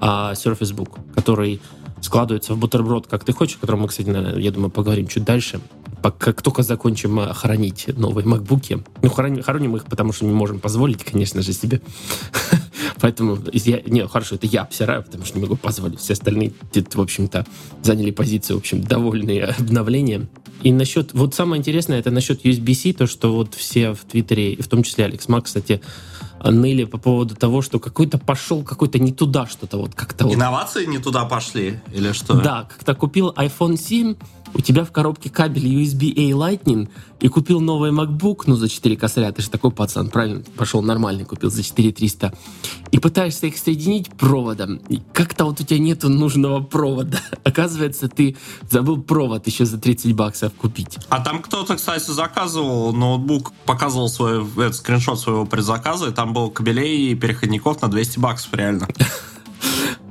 а, 0.00 0.32
Surface 0.34 0.72
Book, 0.74 1.00
который 1.16 1.60
складывается 2.00 2.54
в 2.54 2.58
бутерброд, 2.58 3.06
как 3.06 3.24
ты 3.24 3.32
хочешь, 3.32 3.56
о 3.56 3.60
котором 3.60 3.80
мы, 3.80 3.88
кстати, 3.88 4.38
я 4.38 4.50
думаю, 4.50 4.70
поговорим 4.70 5.06
чуть 5.06 5.24
дальше. 5.24 5.60
Как 6.18 6.40
только 6.40 6.62
закончим 6.62 7.20
а, 7.20 7.34
хоронить 7.34 7.88
новые 7.98 8.26
макбуки. 8.26 8.82
Ну, 9.02 9.10
хороним, 9.10 9.42
хороним 9.42 9.76
их, 9.76 9.84
потому 9.84 10.12
что 10.12 10.24
не 10.24 10.32
можем 10.32 10.58
позволить, 10.58 11.04
конечно 11.04 11.42
же, 11.42 11.52
себе. 11.52 11.82
Поэтому, 13.00 13.38
я, 13.52 13.82
не, 13.86 14.06
хорошо, 14.06 14.36
это 14.36 14.46
я 14.46 14.62
обсираю, 14.62 15.02
потому 15.02 15.24
что 15.26 15.36
не 15.36 15.42
могу 15.42 15.56
позволить. 15.56 16.00
Все 16.00 16.14
остальные, 16.14 16.52
в 16.72 17.00
общем-то, 17.00 17.46
заняли 17.82 18.10
позицию, 18.12 18.56
в 18.56 18.60
общем, 18.60 18.82
довольные 18.82 19.44
обновлением. 19.58 20.28
И 20.62 20.72
насчет, 20.72 21.12
вот 21.14 21.34
самое 21.34 21.60
интересное, 21.60 21.98
это 21.98 22.10
насчет 22.10 22.44
USB-C, 22.44 22.92
то, 22.94 23.06
что 23.06 23.34
вот 23.34 23.54
все 23.54 23.92
в 23.92 24.00
Твиттере, 24.00 24.56
в 24.56 24.68
том 24.68 24.82
числе 24.82 25.06
Алекс 25.06 25.28
Мак, 25.28 25.44
кстати, 25.44 25.80
ныли 26.42 26.84
по 26.84 26.98
поводу 26.98 27.34
того, 27.34 27.62
что 27.62 27.78
какой-то 27.78 28.18
пошел 28.18 28.62
какой-то 28.62 28.98
не 28.98 29.12
туда 29.12 29.46
что-то, 29.46 29.78
вот 29.78 29.94
как-то 29.94 30.24
вот. 30.24 30.34
Инновации 30.34 30.86
не 30.86 30.98
туда 30.98 31.24
пошли? 31.24 31.80
Или 31.92 32.12
что? 32.12 32.34
Да, 32.34 32.68
когда 32.76 32.94
купил 32.94 33.30
iPhone 33.36 33.76
7, 33.76 34.14
у 34.54 34.60
тебя 34.60 34.84
в 34.84 34.92
коробке 34.92 35.30
кабель 35.30 35.66
USB-A 35.66 36.30
Lightning, 36.32 36.88
и 37.20 37.28
купил 37.28 37.60
новый 37.60 37.90
MacBook, 37.90 38.44
ну, 38.46 38.56
за 38.56 38.68
4 38.68 38.96
косаря, 38.96 39.30
ты 39.32 39.42
же 39.42 39.50
такой 39.50 39.70
пацан, 39.70 40.08
правильно? 40.08 40.42
Пошел 40.56 40.82
нормальный, 40.82 41.24
купил 41.24 41.50
за 41.50 41.62
4 41.62 41.92
300. 41.92 42.32
И 42.92 42.98
пытаешься 42.98 43.46
их 43.46 43.58
соединить 43.58 44.10
проводом, 44.10 44.76
и 44.88 45.00
как-то 45.12 45.44
вот 45.44 45.60
у 45.60 45.64
тебя 45.64 45.78
нету 45.78 46.08
нужного 46.08 46.62
провода. 46.62 47.20
Оказывается, 47.44 48.08
ты 48.08 48.36
забыл 48.70 49.02
провод 49.02 49.46
еще 49.46 49.66
за 49.66 49.78
30 49.78 50.14
баксов 50.14 50.52
купить. 50.54 50.98
А 51.08 51.20
там 51.20 51.42
кто-то, 51.42 51.76
кстати, 51.76 52.10
заказывал 52.10 52.92
ноутбук, 52.92 53.52
показывал 53.66 54.08
свой 54.08 54.44
этот, 54.56 54.76
скриншот 54.76 55.20
своего 55.20 55.44
предзаказа, 55.44 56.08
и 56.08 56.12
там 56.12 56.32
был 56.32 56.50
кабелей 56.50 57.12
и 57.12 57.14
переходников 57.14 57.82
на 57.82 57.88
200 57.88 58.18
баксов, 58.18 58.54
реально. 58.54 58.88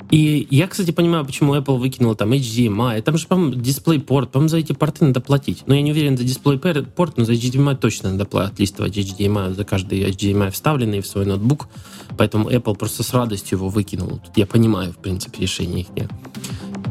И 0.09 0.47
я, 0.49 0.67
кстати, 0.67 0.91
понимаю, 0.91 1.23
почему 1.23 1.55
Apple 1.55 1.77
выкинула 1.77 2.15
там 2.15 2.31
HDMI. 2.31 3.01
Там 3.03 3.17
же, 3.17 3.27
по-моему, 3.27 3.53
DisplayPort. 3.53 4.27
По-моему, 4.27 4.49
за 4.49 4.57
эти 4.57 4.73
порты 4.73 5.05
надо 5.05 5.21
платить. 5.21 5.63
Но 5.67 5.75
я 5.75 5.81
не 5.81 5.91
уверен 5.91 6.17
за 6.17 6.23
DisplayPort, 6.23 7.13
но 7.17 7.25
за 7.25 7.33
HDMI 7.33 7.75
точно 7.77 8.11
надо 8.11 8.25
отлистывать 8.43 8.98
HDMI 8.98 9.53
за 9.53 9.63
каждый 9.63 10.01
HDMI 10.09 10.50
вставленный 10.51 11.01
в 11.01 11.07
свой 11.07 11.25
ноутбук. 11.25 11.67
Поэтому 12.17 12.50
Apple 12.50 12.75
просто 12.75 13.03
с 13.03 13.13
радостью 13.13 13.59
его 13.59 13.69
выкинул. 13.69 14.19
Тут 14.25 14.35
я 14.35 14.48
понимаю, 14.48 14.93
в 14.93 14.98
принципе, 14.98 15.41
решение 15.41 15.81
их. 15.81 16.07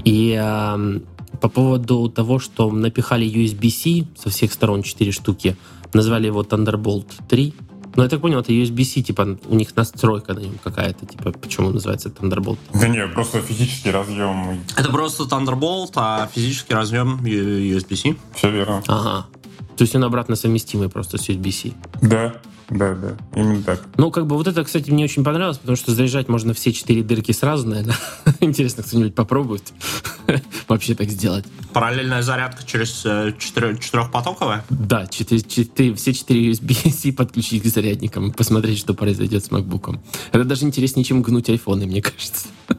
И 0.04 0.38
ам, 0.40 1.02
по 1.40 1.48
поводу 1.48 2.09
того, 2.09 2.38
что 2.38 2.70
напихали 2.70 3.26
USB-C 3.26 4.07
со 4.16 4.31
всех 4.31 4.52
сторон 4.52 4.83
4 4.83 5.11
штуки, 5.11 5.57
назвали 5.92 6.26
его 6.26 6.42
Thunderbolt 6.42 7.11
3. 7.28 7.54
Но 7.96 8.03
я 8.03 8.09
так 8.09 8.20
понял, 8.20 8.38
это 8.40 8.53
USB-C, 8.53 9.03
типа 9.03 9.38
у 9.48 9.55
них 9.55 9.74
настройка 9.77 10.35
на 10.35 10.40
нем 10.40 10.59
какая-то, 10.62 11.07
типа 11.07 11.33
почему 11.33 11.70
называется 11.70 12.09
Thunderbolt. 12.11 12.59
Да 12.74 12.88
не, 12.88 13.07
просто 13.09 13.40
физический 13.40 13.90
разъем. 13.90 14.61
Это 14.77 14.90
просто 14.90 15.24
Thunderbolt, 15.24 15.92
а 15.96 16.29
физический 16.33 16.74
разъем 16.74 17.20
USB-C. 17.24 18.16
Все 18.35 18.51
верно. 18.51 18.83
Ага. 18.87 19.27
То 19.77 19.83
есть 19.83 19.94
он 19.94 20.05
обратно 20.05 20.37
совместимый 20.37 20.88
просто 20.88 21.18
с 21.18 21.29
USB-C. 21.29 21.72
Да, 22.03 22.35
да, 22.70 22.94
да. 22.94 23.16
Именно 23.35 23.62
так. 23.62 23.83
Ну, 23.96 24.11
как 24.11 24.26
бы 24.26 24.37
вот 24.37 24.46
это, 24.46 24.62
кстати, 24.62 24.90
мне 24.90 25.04
очень 25.04 25.24
понравилось, 25.24 25.59
потому 25.59 25.76
что 25.76 25.92
заряжать 25.92 26.28
можно 26.28 26.52
все 26.52 26.72
четыре 26.72 27.02
дырки 27.02 27.33
сразу, 27.33 27.66
наверное. 27.66 27.96
Интересно, 28.40 28.83
кто-нибудь 28.83 29.14
попробует 29.14 29.72
вообще 30.68 30.94
так 30.94 31.09
сделать. 31.11 31.46
Параллельная 31.72 32.22
зарядка 32.22 32.64
через 32.66 33.02
э, 33.07 33.33
четыре- 33.38 33.78
четырехпотоковая. 33.78 34.64
Да, 34.68 35.07
все 35.07 35.24
четыре 35.24 36.50
USB-C 36.50 37.12
подключить 37.12 37.62
к 37.62 37.66
зарядникам 37.66 38.31
и 38.31 38.33
посмотреть, 38.33 38.78
что 38.78 38.92
произойдет 38.92 39.44
с 39.44 39.48
MacBook. 39.48 39.98
Это 40.33 40.44
даже 40.44 40.64
интереснее, 40.64 41.04
чем 41.04 41.22
гнуть 41.22 41.48
айфоны, 41.48 41.87
мне 41.87 42.02
кажется. 42.02 42.48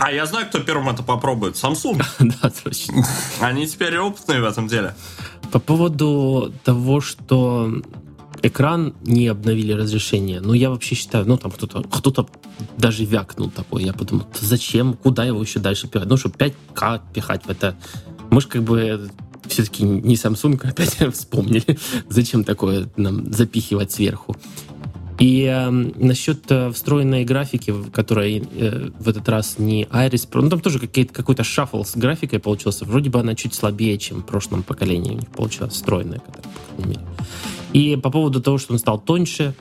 А 0.00 0.10
я 0.12 0.26
знаю, 0.26 0.46
кто 0.46 0.60
первым 0.60 0.88
это 0.88 1.02
попробует. 1.02 1.54
Samsung. 1.54 2.02
Да, 2.18 2.50
точно. 2.50 3.04
Они 3.40 3.66
теперь 3.66 3.96
опытные 3.98 4.40
в 4.40 4.44
этом 4.44 4.66
деле. 4.68 4.94
По 5.52 5.58
поводу 5.58 6.52
того, 6.64 7.00
что 7.00 7.82
экран 8.42 8.94
не 9.02 9.26
обновили 9.28 9.72
разрешение, 9.72 10.40
ну, 10.40 10.52
я 10.52 10.70
вообще 10.70 10.94
считаю, 10.94 11.26
ну, 11.26 11.36
там 11.36 11.50
кто-то 11.50 11.82
кто 11.82 12.28
даже 12.76 13.04
вякнул 13.04 13.50
такой. 13.50 13.84
Я 13.84 13.92
подумал, 13.92 14.26
«Да 14.32 14.46
зачем, 14.46 14.94
куда 14.94 15.24
его 15.24 15.40
еще 15.42 15.58
дальше 15.60 15.88
пихать? 15.88 16.08
Ну, 16.08 16.16
что 16.16 16.28
5К 16.28 17.00
пихать 17.12 17.44
в 17.44 17.50
это. 17.50 17.76
Мы 18.30 18.40
же 18.40 18.48
как 18.48 18.62
бы 18.62 19.10
все-таки 19.46 19.84
не 19.84 20.14
Samsung 20.14 20.60
опять 20.68 20.96
вспомнили, 21.14 21.78
зачем 22.08 22.44
такое 22.44 22.88
нам 22.96 23.32
запихивать 23.32 23.92
сверху. 23.92 24.36
И 25.18 25.42
э, 25.42 25.68
насчет 25.70 26.44
э, 26.50 26.70
встроенной 26.70 27.24
графики, 27.24 27.72
в 27.72 27.90
которой 27.90 28.38
э, 28.38 28.90
в 29.00 29.08
этот 29.08 29.28
раз 29.28 29.58
не 29.58 29.82
Iris 29.84 30.30
Pro, 30.30 30.42
ну 30.42 30.50
там 30.50 30.60
тоже 30.60 30.78
какой-то 30.78 31.42
шаффл 31.42 31.82
с 31.82 31.96
графикой 31.96 32.38
получился. 32.38 32.84
Вроде 32.84 33.10
бы 33.10 33.18
она 33.18 33.34
чуть 33.34 33.54
слабее, 33.54 33.98
чем 33.98 34.22
в 34.22 34.26
прошлом 34.26 34.62
поколении 34.62 35.10
у 35.10 35.18
них 35.18 35.28
получилась 35.28 35.72
встроенная, 35.72 36.20
которая, 36.20 36.52
по 36.52 36.76
крайней 36.76 36.90
мере. 36.90 37.06
И 37.72 37.96
по 37.96 38.10
поводу 38.10 38.40
того, 38.40 38.58
что 38.58 38.72
он 38.72 38.78
стал 38.78 38.98
тоньше, 38.98 39.54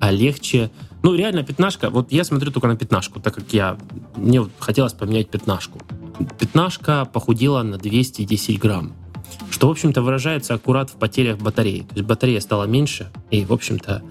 а 0.00 0.10
легче. 0.10 0.70
Ну, 1.02 1.14
реально, 1.14 1.42
пятнашка, 1.42 1.90
вот 1.90 2.12
я 2.12 2.24
смотрю 2.24 2.50
только 2.50 2.68
на 2.68 2.76
пятнашку, 2.76 3.20
так 3.20 3.34
как 3.34 3.52
я, 3.52 3.76
мне 4.16 4.40
вот 4.40 4.50
хотелось 4.58 4.92
поменять 4.92 5.28
пятнашку. 5.28 5.80
Пятнашка 6.38 7.04
похудела 7.04 7.62
на 7.62 7.78
210 7.78 8.58
грамм, 8.58 8.92
что, 9.50 9.68
в 9.68 9.70
общем-то, 9.70 10.02
выражается 10.02 10.54
аккурат 10.54 10.90
в 10.90 10.94
потерях 10.94 11.38
батареи. 11.38 11.80
То 11.80 11.94
есть 11.96 12.06
батарея 12.06 12.40
стала 12.40 12.64
меньше, 12.64 13.10
и, 13.30 13.44
в 13.44 13.52
общем-то, 13.52 14.02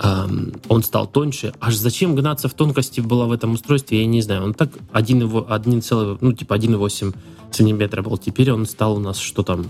Ам, 0.00 0.52
он 0.68 0.82
стал 0.82 1.06
тоньше. 1.08 1.52
Аж 1.60 1.74
зачем 1.74 2.14
гнаться 2.14 2.48
в 2.48 2.54
тонкости 2.54 3.00
было 3.00 3.24
в 3.24 3.32
этом 3.32 3.54
устройстве, 3.54 4.00
я 4.00 4.06
не 4.06 4.20
знаю. 4.22 4.44
Он 4.44 4.54
так 4.54 4.70
1,8, 4.92 5.44
1, 5.48 5.82
целый- 5.82 6.18
ну, 6.20 6.32
типа 6.32 6.54
1,8 6.54 7.14
сантиметра 7.50 8.02
был. 8.02 8.16
Теперь 8.16 8.52
он 8.52 8.66
стал 8.66 8.96
у 8.96 9.00
нас 9.00 9.18
что 9.18 9.42
там, 9.42 9.66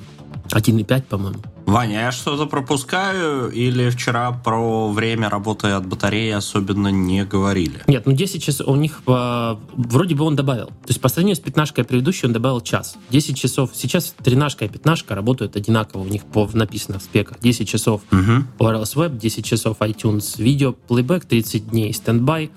1,5, 0.52 1.02
по-моему. 1.02 1.38
Ваня, 1.66 2.00
я 2.00 2.12
что-то 2.12 2.46
пропускаю 2.46 3.50
или 3.50 3.90
вчера 3.90 4.32
про 4.32 4.90
время 4.90 5.28
работы 5.28 5.68
от 5.68 5.87
батареи 5.87 6.30
особенно 6.30 6.88
не 6.88 7.24
говорили? 7.26 7.82
Нет, 7.87 8.06
ну 8.06 8.12
10 8.12 8.42
часов 8.42 8.68
у 8.68 8.74
них 8.74 9.02
а, 9.06 9.61
вроде 9.74 10.14
бы 10.14 10.24
он 10.24 10.34
добавил. 10.34 10.68
То 10.68 10.88
есть 10.88 11.00
по 11.00 11.08
сравнению 11.08 11.37
с 11.37 11.40
пятнашкой 11.40 11.84
предыдущей 11.84 12.26
он 12.26 12.32
добавил 12.32 12.62
час. 12.62 12.96
10 13.11 13.37
часов. 13.37 13.72
Сейчас 13.74 14.14
тринашка 14.22 14.64
и 14.64 14.68
пятнашка 14.68 15.14
работают 15.14 15.56
одинаково. 15.56 16.02
У 16.02 16.08
них 16.08 16.24
по, 16.24 16.48
написано 16.54 16.98
в 16.98 17.02
спеках. 17.02 17.38
10 17.40 17.68
часов 17.68 18.00
Угу. 18.11 18.44
Wireless 18.58 18.96
Web, 18.96 19.18
10 19.18 19.44
часов 19.44 19.78
iTunes 19.80 20.40
видео, 20.42 20.72
плейбэк, 20.72 21.26
30 21.26 21.70
дней 21.70 21.92
стендбай, 21.92 22.50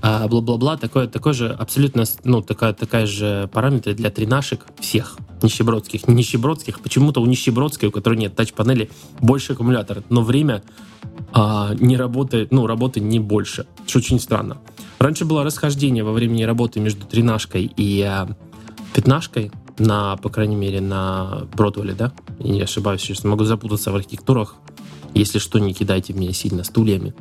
а, 0.00 0.26
бла-бла-бла, 0.28 0.76
такое, 0.76 1.06
такое 1.06 1.32
же 1.32 1.48
абсолютно, 1.48 2.04
ну, 2.24 2.42
такая, 2.42 2.72
такая 2.72 3.06
же 3.06 3.48
параметры 3.52 3.94
для 3.94 4.10
тринашек 4.10 4.66
всех. 4.80 5.16
нищебродских, 5.42 6.08
не 6.08 6.14
нищебродских, 6.14 6.80
почему-то 6.80 7.20
у 7.20 7.26
нищебродской, 7.26 7.88
у 7.88 7.92
которой 7.92 8.16
нет 8.16 8.34
тач-панели, 8.34 8.90
больше 9.20 9.52
аккумулятор, 9.52 10.02
но 10.08 10.22
время 10.22 10.62
а, 11.32 11.74
не 11.78 11.96
работает, 11.96 12.52
ну, 12.52 12.66
работы 12.66 13.00
не 13.00 13.18
больше, 13.18 13.66
что 13.86 13.98
очень 13.98 14.20
странно. 14.20 14.58
Раньше 14.98 15.24
было 15.24 15.44
расхождение 15.44 16.04
во 16.04 16.12
времени 16.12 16.44
работы 16.44 16.80
между 16.80 17.06
тринашкой 17.06 17.72
и 17.76 18.02
а, 18.02 18.28
пятнашкой, 18.94 19.50
на, 19.78 20.16
по 20.16 20.28
крайней 20.28 20.56
мере, 20.56 20.80
на 20.80 21.46
Бродвеле, 21.54 21.94
да? 21.94 22.12
Я 22.38 22.52
не 22.52 22.62
ошибаюсь, 22.62 23.00
сейчас 23.00 23.24
могу 23.24 23.44
запутаться 23.44 23.90
в 23.90 23.96
архитектурах. 23.96 24.56
Если 25.14 25.38
что, 25.38 25.58
не 25.58 25.74
кидайте 25.74 26.12
меня 26.12 26.32
сильно 26.32 26.64
стульями. 26.64 27.14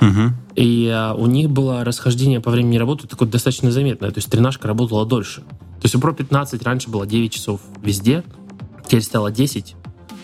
Угу. 0.00 0.32
И 0.56 0.88
а, 0.88 1.14
у 1.14 1.26
них 1.26 1.50
было 1.50 1.84
расхождение 1.84 2.40
по 2.40 2.50
времени 2.50 2.76
работы 2.76 3.06
такое 3.06 3.28
достаточно 3.28 3.70
заметное. 3.70 4.10
То 4.10 4.18
есть 4.18 4.30
тренажка 4.30 4.66
работала 4.66 5.04
дольше. 5.04 5.40
То 5.40 5.84
есть 5.84 5.94
у 5.94 5.98
Pro 5.98 6.14
15 6.14 6.62
раньше 6.62 6.88
было 6.88 7.06
9 7.06 7.32
часов 7.32 7.60
везде, 7.82 8.24
теперь 8.86 9.02
стало 9.02 9.30
10, 9.30 9.76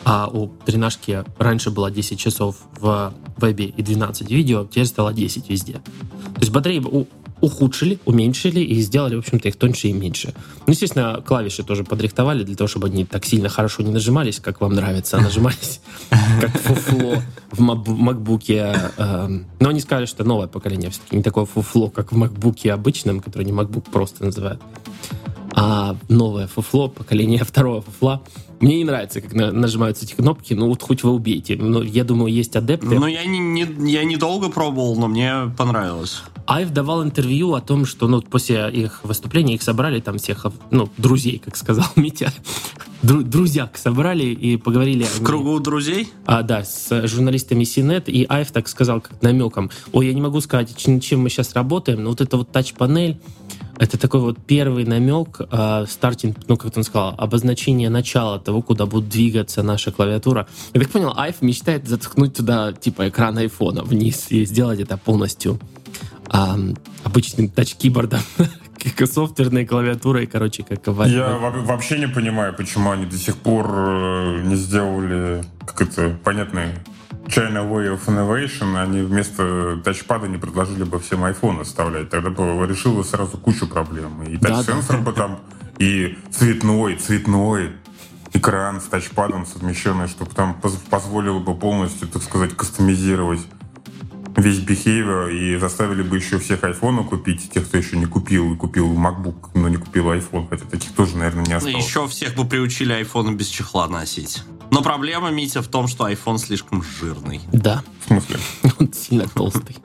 а 0.05 0.29
у 0.33 0.49
тренажки 0.65 1.25
раньше 1.39 1.71
было 1.71 1.91
10 1.91 2.19
часов 2.19 2.57
в 2.81 3.13
вебе 3.37 3.67
и 3.67 3.83
12 3.83 4.29
в 4.29 4.31
видео, 4.31 4.65
теперь 4.65 4.87
стало 4.87 5.13
10 5.13 5.51
везде. 5.51 5.75
То 5.75 6.41
есть 6.41 6.53
батареи 6.53 6.79
у- 6.79 7.07
ухудшили, 7.40 7.98
уменьшили 8.05 8.61
и 8.61 8.81
сделали, 8.81 9.16
в 9.16 9.20
общем-то, 9.20 9.48
их 9.48 9.57
тоньше 9.57 9.88
и 9.88 9.92
меньше. 9.92 10.35
Ну, 10.66 10.72
естественно, 10.72 11.22
клавиши 11.26 11.62
тоже 11.62 11.85
подрихтовали 11.85 12.42
для 12.44 12.55
того, 12.57 12.68
чтобы 12.68 12.88
они 12.88 13.05
так 13.05 13.24
сильно 13.24 13.48
хорошо 13.48 13.83
не 13.83 13.90
нажимались, 13.90 14.40
как 14.40 14.61
вам 14.61 14.74
нравится, 14.74 15.16
а 15.18 15.20
нажимались 15.20 15.81
как 16.40 16.50
фуфло 16.61 17.22
в 17.50 17.61
мак- 17.61 17.87
в 17.87 17.96
макбуке. 17.98 18.74
эм, 18.98 19.46
Но 19.61 19.68
они 19.70 19.81
сказали, 19.81 20.07
что 20.07 20.24
новое 20.24 20.46
поколение 20.48 20.90
все-таки 20.90 21.16
не 21.16 21.22
такое 21.22 21.44
фуфло, 21.46 21.88
как 21.90 22.12
в 22.12 22.16
макбуке 22.16 22.72
обычном, 22.72 23.20
который 23.20 23.44
не 23.44 23.53
MacBook 23.53 23.90
просто 23.90 24.24
называют 24.24 24.61
а 25.53 25.96
новое 26.09 26.46
фуфло, 26.46 26.88
поколение 26.88 27.44
второго 27.44 27.83
фуфла. 27.83 28.22
Мне 28.61 28.76
не 28.79 28.85
нравится, 28.85 29.20
как 29.20 29.33
на- 29.35 29.50
нажимаются 29.50 30.05
эти 30.05 30.14
кнопки, 30.14 30.55
ну 30.55 30.68
вот 30.68 30.81
хоть 30.83 31.03
вы 31.03 31.11
убейте. 31.11 31.57
Но 31.57 31.83
я 31.83 32.05
думаю, 32.05 32.33
есть 32.33 32.55
адепты. 32.57 32.87
Ну, 32.98 33.07
я, 33.07 33.24
не, 33.24 33.38
не- 33.38 33.90
я 33.92 34.05
недолго 34.05 34.48
пробовал, 34.48 34.96
но 34.96 35.09
мне 35.09 35.53
понравилось. 35.59 36.22
Айв 36.51 36.71
давал 36.71 37.05
интервью 37.05 37.55
о 37.55 37.61
том, 37.61 37.87
что 37.87 38.09
ну, 38.09 38.21
после 38.23 38.69
их 38.73 39.05
выступления 39.05 39.55
их 39.55 39.63
собрали, 39.63 40.01
там 40.01 40.19
всех, 40.19 40.47
ну, 40.73 40.91
друзей, 40.99 41.39
как 41.39 41.57
сказал 41.57 41.87
Митя, 41.97 42.33
Дру- 43.05 43.23
друзьяк 43.23 43.79
собрали 43.79 44.25
и 44.25 44.57
поговорили. 44.57 45.05
В 45.05 45.23
кругу 45.23 45.61
друзей? 45.61 46.09
А, 46.27 46.43
да, 46.43 46.65
с 46.65 47.07
журналистами 47.07 47.63
Синет, 47.63 48.09
и 48.09 48.27
Айв 48.29 48.51
так 48.51 48.67
сказал, 48.67 49.01
как 49.01 49.23
намеком, 49.23 49.71
ой, 49.93 50.09
я 50.09 50.13
не 50.13 50.21
могу 50.21 50.41
сказать, 50.41 50.77
чем, 50.77 51.21
мы 51.21 51.31
сейчас 51.31 51.55
работаем, 51.55 52.03
но 52.03 52.11
вот 52.11 52.21
эта 52.21 52.37
вот 52.37 52.51
тач-панель, 52.51 53.21
это 53.79 53.97
такой 53.97 54.21
вот 54.21 54.39
первый 54.45 54.85
намек, 54.85 55.41
а, 55.53 55.87
стартинг, 55.87 56.37
ну, 56.49 56.57
как 56.57 56.77
он 56.77 56.83
сказал, 56.83 57.15
обозначение 57.17 57.91
начала 57.91 58.41
того, 58.41 58.61
куда 58.61 58.87
будет 58.87 59.09
двигаться 59.09 59.63
наша 59.63 59.93
клавиатура. 59.93 60.49
Я 60.75 60.81
так 60.81 60.91
понял, 60.91 61.15
Айв 61.17 61.43
мечтает 61.43 61.87
заткнуть 61.87 62.35
туда, 62.35 62.73
типа, 62.73 63.09
экран 63.09 63.39
айфона 63.39 63.85
вниз 63.85 64.27
и 64.31 64.45
сделать 64.45 64.81
это 64.81 64.97
полностью 64.97 65.61
ам, 66.31 66.75
обычным 67.05 67.49
тач-кибордом, 67.49 68.21
софтверной 69.07 69.66
клавиатурой, 69.66 70.27
короче, 70.27 70.62
как 70.62 70.87
в 70.87 71.05
Я 71.07 71.37
во- 71.37 71.51
вообще 71.51 71.99
не 71.99 72.09
понимаю, 72.09 72.55
почему 72.55 72.90
они 72.90 73.05
до 73.07 73.16
сих 73.16 73.37
пор 73.37 73.66
э, 73.69 74.43
не 74.45 74.57
сделали, 74.57 75.45
как 75.66 75.83
это, 75.83 76.16
понятный 76.25 76.66
China 77.27 77.69
Way 77.71 77.95
of 77.97 78.07
Innovation, 78.07 78.81
они 78.81 79.03
вместо 79.03 79.81
тачпада 79.85 80.29
не 80.29 80.38
предложили 80.38 80.85
бы 80.85 80.99
всем 80.99 81.25
iPhone 81.25 81.61
оставлять. 81.61 82.09
Тогда 82.11 82.31
бы 82.31 82.66
решило 82.66 83.03
сразу 83.03 83.37
кучу 83.37 83.66
проблем. 83.69 84.23
И 84.23 84.37
Да, 84.37 84.49
тач-сенсор 84.62 84.99
бы 84.99 85.12
там, 85.12 85.40
и 85.79 86.16
цветной, 86.33 86.97
цветной 86.97 87.73
экран 88.33 88.81
с 88.81 88.85
тачпадом 88.85 89.47
совмещенный, 89.47 90.09
чтобы 90.09 90.31
там 90.35 90.55
поз- 90.61 90.81
позволило 90.90 91.38
бы 91.38 91.55
полностью, 91.55 92.09
так 92.09 92.23
сказать, 92.23 92.57
кастомизировать 92.57 93.40
весь 94.37 94.59
behavior 94.59 95.33
и 95.33 95.57
заставили 95.59 96.03
бы 96.03 96.16
еще 96.16 96.38
всех 96.38 96.64
айфона 96.64 97.03
купить, 97.03 97.51
тех, 97.51 97.66
кто 97.66 97.79
еще 97.79 97.97
не 97.97 98.07
купил, 98.07 98.55
и 98.55 98.57
купил 98.57 98.93
MacBook, 98.95 99.51
но 99.55 99.69
не 99.69 99.77
купил 99.77 100.11
iPhone, 100.12 100.49
хотя 100.49 100.64
таких 100.64 100.93
тоже, 100.93 101.16
наверное, 101.16 101.45
не 101.45 101.53
Ну, 101.53 101.57
осталось. 101.57 101.85
Еще 101.85 102.09
всех 102.09 102.35
бы 102.35 102.45
приучили 102.45 102.93
айфоны 102.93 103.35
без 103.35 103.49
чехла 103.49 103.88
носить. 103.88 104.43
Но 104.81 104.85
проблема, 104.85 105.31
Митя, 105.31 105.61
в 105.61 105.69
том, 105.69 105.88
что 105.88 106.09
iPhone 106.09 106.38
слишком 106.38 106.83
жирный. 106.83 107.43
Да, 107.53 107.83
В 108.03 108.07
смысле? 108.07 108.37
он 108.79 108.90
сильно 108.95 109.29
толстый. 109.29 109.77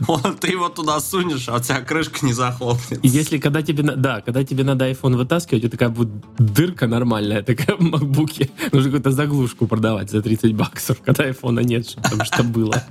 Вот 0.00 0.40
ты 0.40 0.48
его 0.48 0.68
туда 0.68 0.98
сунешь, 0.98 1.48
а 1.48 1.58
у 1.58 1.60
тебя 1.60 1.80
крышка 1.80 2.26
не 2.26 2.32
захлопнется. 2.32 2.98
Если 3.04 3.38
когда 3.38 3.62
тебе, 3.62 3.84
да, 3.84 4.20
когда 4.20 4.42
тебе 4.42 4.64
надо 4.64 4.90
iPhone 4.90 5.14
вытаскивать, 5.16 5.62
у 5.62 5.68
тебя 5.68 5.70
такая 5.70 5.88
будет 5.90 6.08
дырка 6.38 6.88
нормальная, 6.88 7.42
такая 7.44 7.76
в 7.76 7.80
макбуке. 7.82 8.50
Нужно 8.72 8.90
какую-то 8.90 9.12
заглушку 9.12 9.68
продавать 9.68 10.10
за 10.10 10.20
30 10.20 10.56
баксов, 10.56 11.00
когда 11.04 11.22
айфона 11.22 11.60
нет, 11.60 11.88
чтобы 11.88 12.08
там 12.08 12.24
что 12.24 12.42
было. 12.42 12.82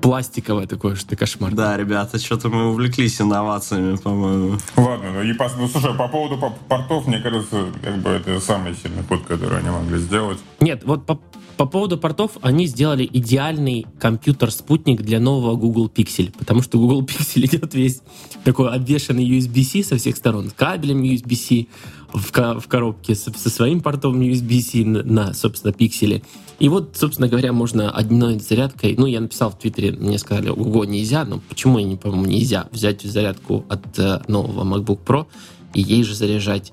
Пластиковое 0.00 0.66
такое, 0.66 0.94
что 0.94 1.08
ты 1.08 1.16
кошмар. 1.16 1.54
Да, 1.54 1.76
ребята, 1.76 2.18
что-то 2.18 2.48
мы 2.48 2.70
увлеклись 2.70 3.20
инновациями, 3.20 3.96
по-моему. 3.96 4.58
Ладно, 4.76 5.12
ну 5.12 5.22
и 5.22 5.32
по, 5.32 5.50
ну, 5.58 5.66
слушай, 5.68 5.94
по 5.94 6.08
поводу 6.08 6.38
по- 6.38 6.50
портов, 6.68 7.06
мне 7.06 7.18
кажется, 7.18 7.66
как 7.82 7.98
бы 7.98 8.10
это 8.10 8.40
самый 8.40 8.74
сильный 8.74 9.02
ход, 9.02 9.26
который 9.26 9.58
они 9.58 9.70
могли 9.70 9.98
сделать. 9.98 10.38
Нет, 10.60 10.82
вот 10.84 11.04
по, 11.04 11.20
по 11.56 11.66
поводу 11.66 11.98
портов, 11.98 12.32
они 12.42 12.66
сделали 12.66 13.08
идеальный 13.12 13.86
компьютер-спутник 13.98 15.02
для 15.02 15.18
нового 15.18 15.56
Google 15.56 15.88
Pixel, 15.92 16.32
потому 16.38 16.62
что 16.62 16.78
Google 16.78 17.02
Pixel 17.04 17.44
идет 17.44 17.74
весь 17.74 18.00
такой 18.44 18.70
обвешанный 18.72 19.28
USB-C 19.28 19.82
со 19.82 19.96
всех 19.96 20.16
сторон, 20.16 20.50
с 20.50 20.52
кабелем 20.52 21.02
USB-C 21.02 21.66
в, 22.12 22.32
ко- 22.32 22.58
в 22.58 22.68
коробке, 22.68 23.14
со, 23.14 23.32
со 23.32 23.50
своим 23.50 23.80
портом 23.80 24.20
USB-C 24.20 24.84
на, 24.84 25.34
собственно, 25.34 25.72
пикселе. 25.72 26.22
И 26.58 26.68
вот, 26.68 26.96
собственно 26.96 27.28
говоря, 27.28 27.52
можно 27.52 27.90
одной 27.90 28.38
зарядкой, 28.40 28.96
ну, 28.98 29.06
я 29.06 29.20
написал 29.20 29.50
в 29.50 29.58
Твиттере, 29.58 29.92
мне 29.92 30.18
сказали, 30.18 30.48
ого, 30.48 30.84
нельзя, 30.84 31.24
но 31.24 31.40
почему, 31.48 31.78
я 31.78 31.84
не 31.84 31.96
пойму, 31.96 32.24
нельзя 32.24 32.66
взять 32.72 33.02
зарядку 33.02 33.64
от 33.68 33.98
э, 33.98 34.22
нового 34.26 34.64
MacBook 34.64 35.04
Pro 35.04 35.26
и 35.74 35.80
ей 35.80 36.02
же 36.02 36.14
заряжать 36.14 36.72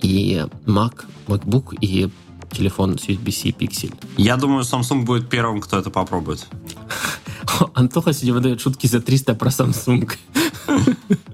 и 0.00 0.44
Mac, 0.66 1.04
MacBook, 1.26 1.76
и 1.80 2.08
телефон 2.52 2.98
с 2.98 3.08
USB-C 3.08 3.48
Pixel. 3.48 3.94
Я 4.16 4.36
думаю, 4.36 4.62
Samsung 4.62 5.02
будет 5.04 5.28
первым, 5.28 5.60
кто 5.60 5.78
это 5.78 5.90
попробует. 5.90 6.46
Антоха 7.74 8.12
сегодня 8.12 8.34
выдает 8.34 8.60
шутки 8.60 8.86
за 8.86 9.00
300 9.00 9.34
про 9.34 9.50
Samsung. 9.50 10.12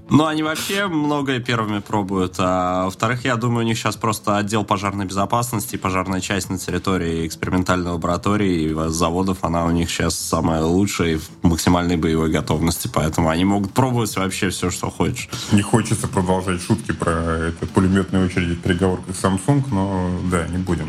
Ну, 0.09 0.25
они 0.25 0.43
вообще 0.43 0.87
многое 0.87 1.39
первыми 1.39 1.79
пробуют. 1.79 2.35
А 2.37 2.85
во-вторых, 2.85 3.25
я 3.25 3.35
думаю, 3.35 3.65
у 3.65 3.67
них 3.67 3.77
сейчас 3.77 3.95
просто 3.95 4.37
отдел 4.37 4.63
пожарной 4.63 5.05
безопасности 5.05 5.75
пожарная 5.75 6.21
часть 6.21 6.49
на 6.49 6.59
территории 6.59 7.25
экспериментальной 7.25 7.91
лаборатории 7.91 8.69
и 8.69 8.89
заводов, 8.89 9.43
она 9.43 9.65
у 9.65 9.71
них 9.71 9.89
сейчас 9.89 10.17
самая 10.17 10.61
лучшая 10.63 11.13
и 11.13 11.15
в 11.17 11.29
максимальной 11.41 11.97
боевой 11.97 12.29
готовности, 12.29 12.89
поэтому 12.93 13.29
они 13.29 13.43
могут 13.45 13.73
пробовать 13.73 14.15
вообще 14.15 14.49
все, 14.49 14.69
что 14.69 14.89
хочешь. 14.89 15.29
Не 15.51 15.61
хочется 15.61 16.07
продолжать 16.07 16.61
шутки 16.61 16.91
про 16.91 17.11
это 17.47 17.65
пулеметную 17.65 18.27
очередь 18.27 18.59
с 18.63 19.23
Samsung, 19.23 19.63
но 19.71 20.09
да, 20.29 20.47
не 20.47 20.57
будем. 20.57 20.87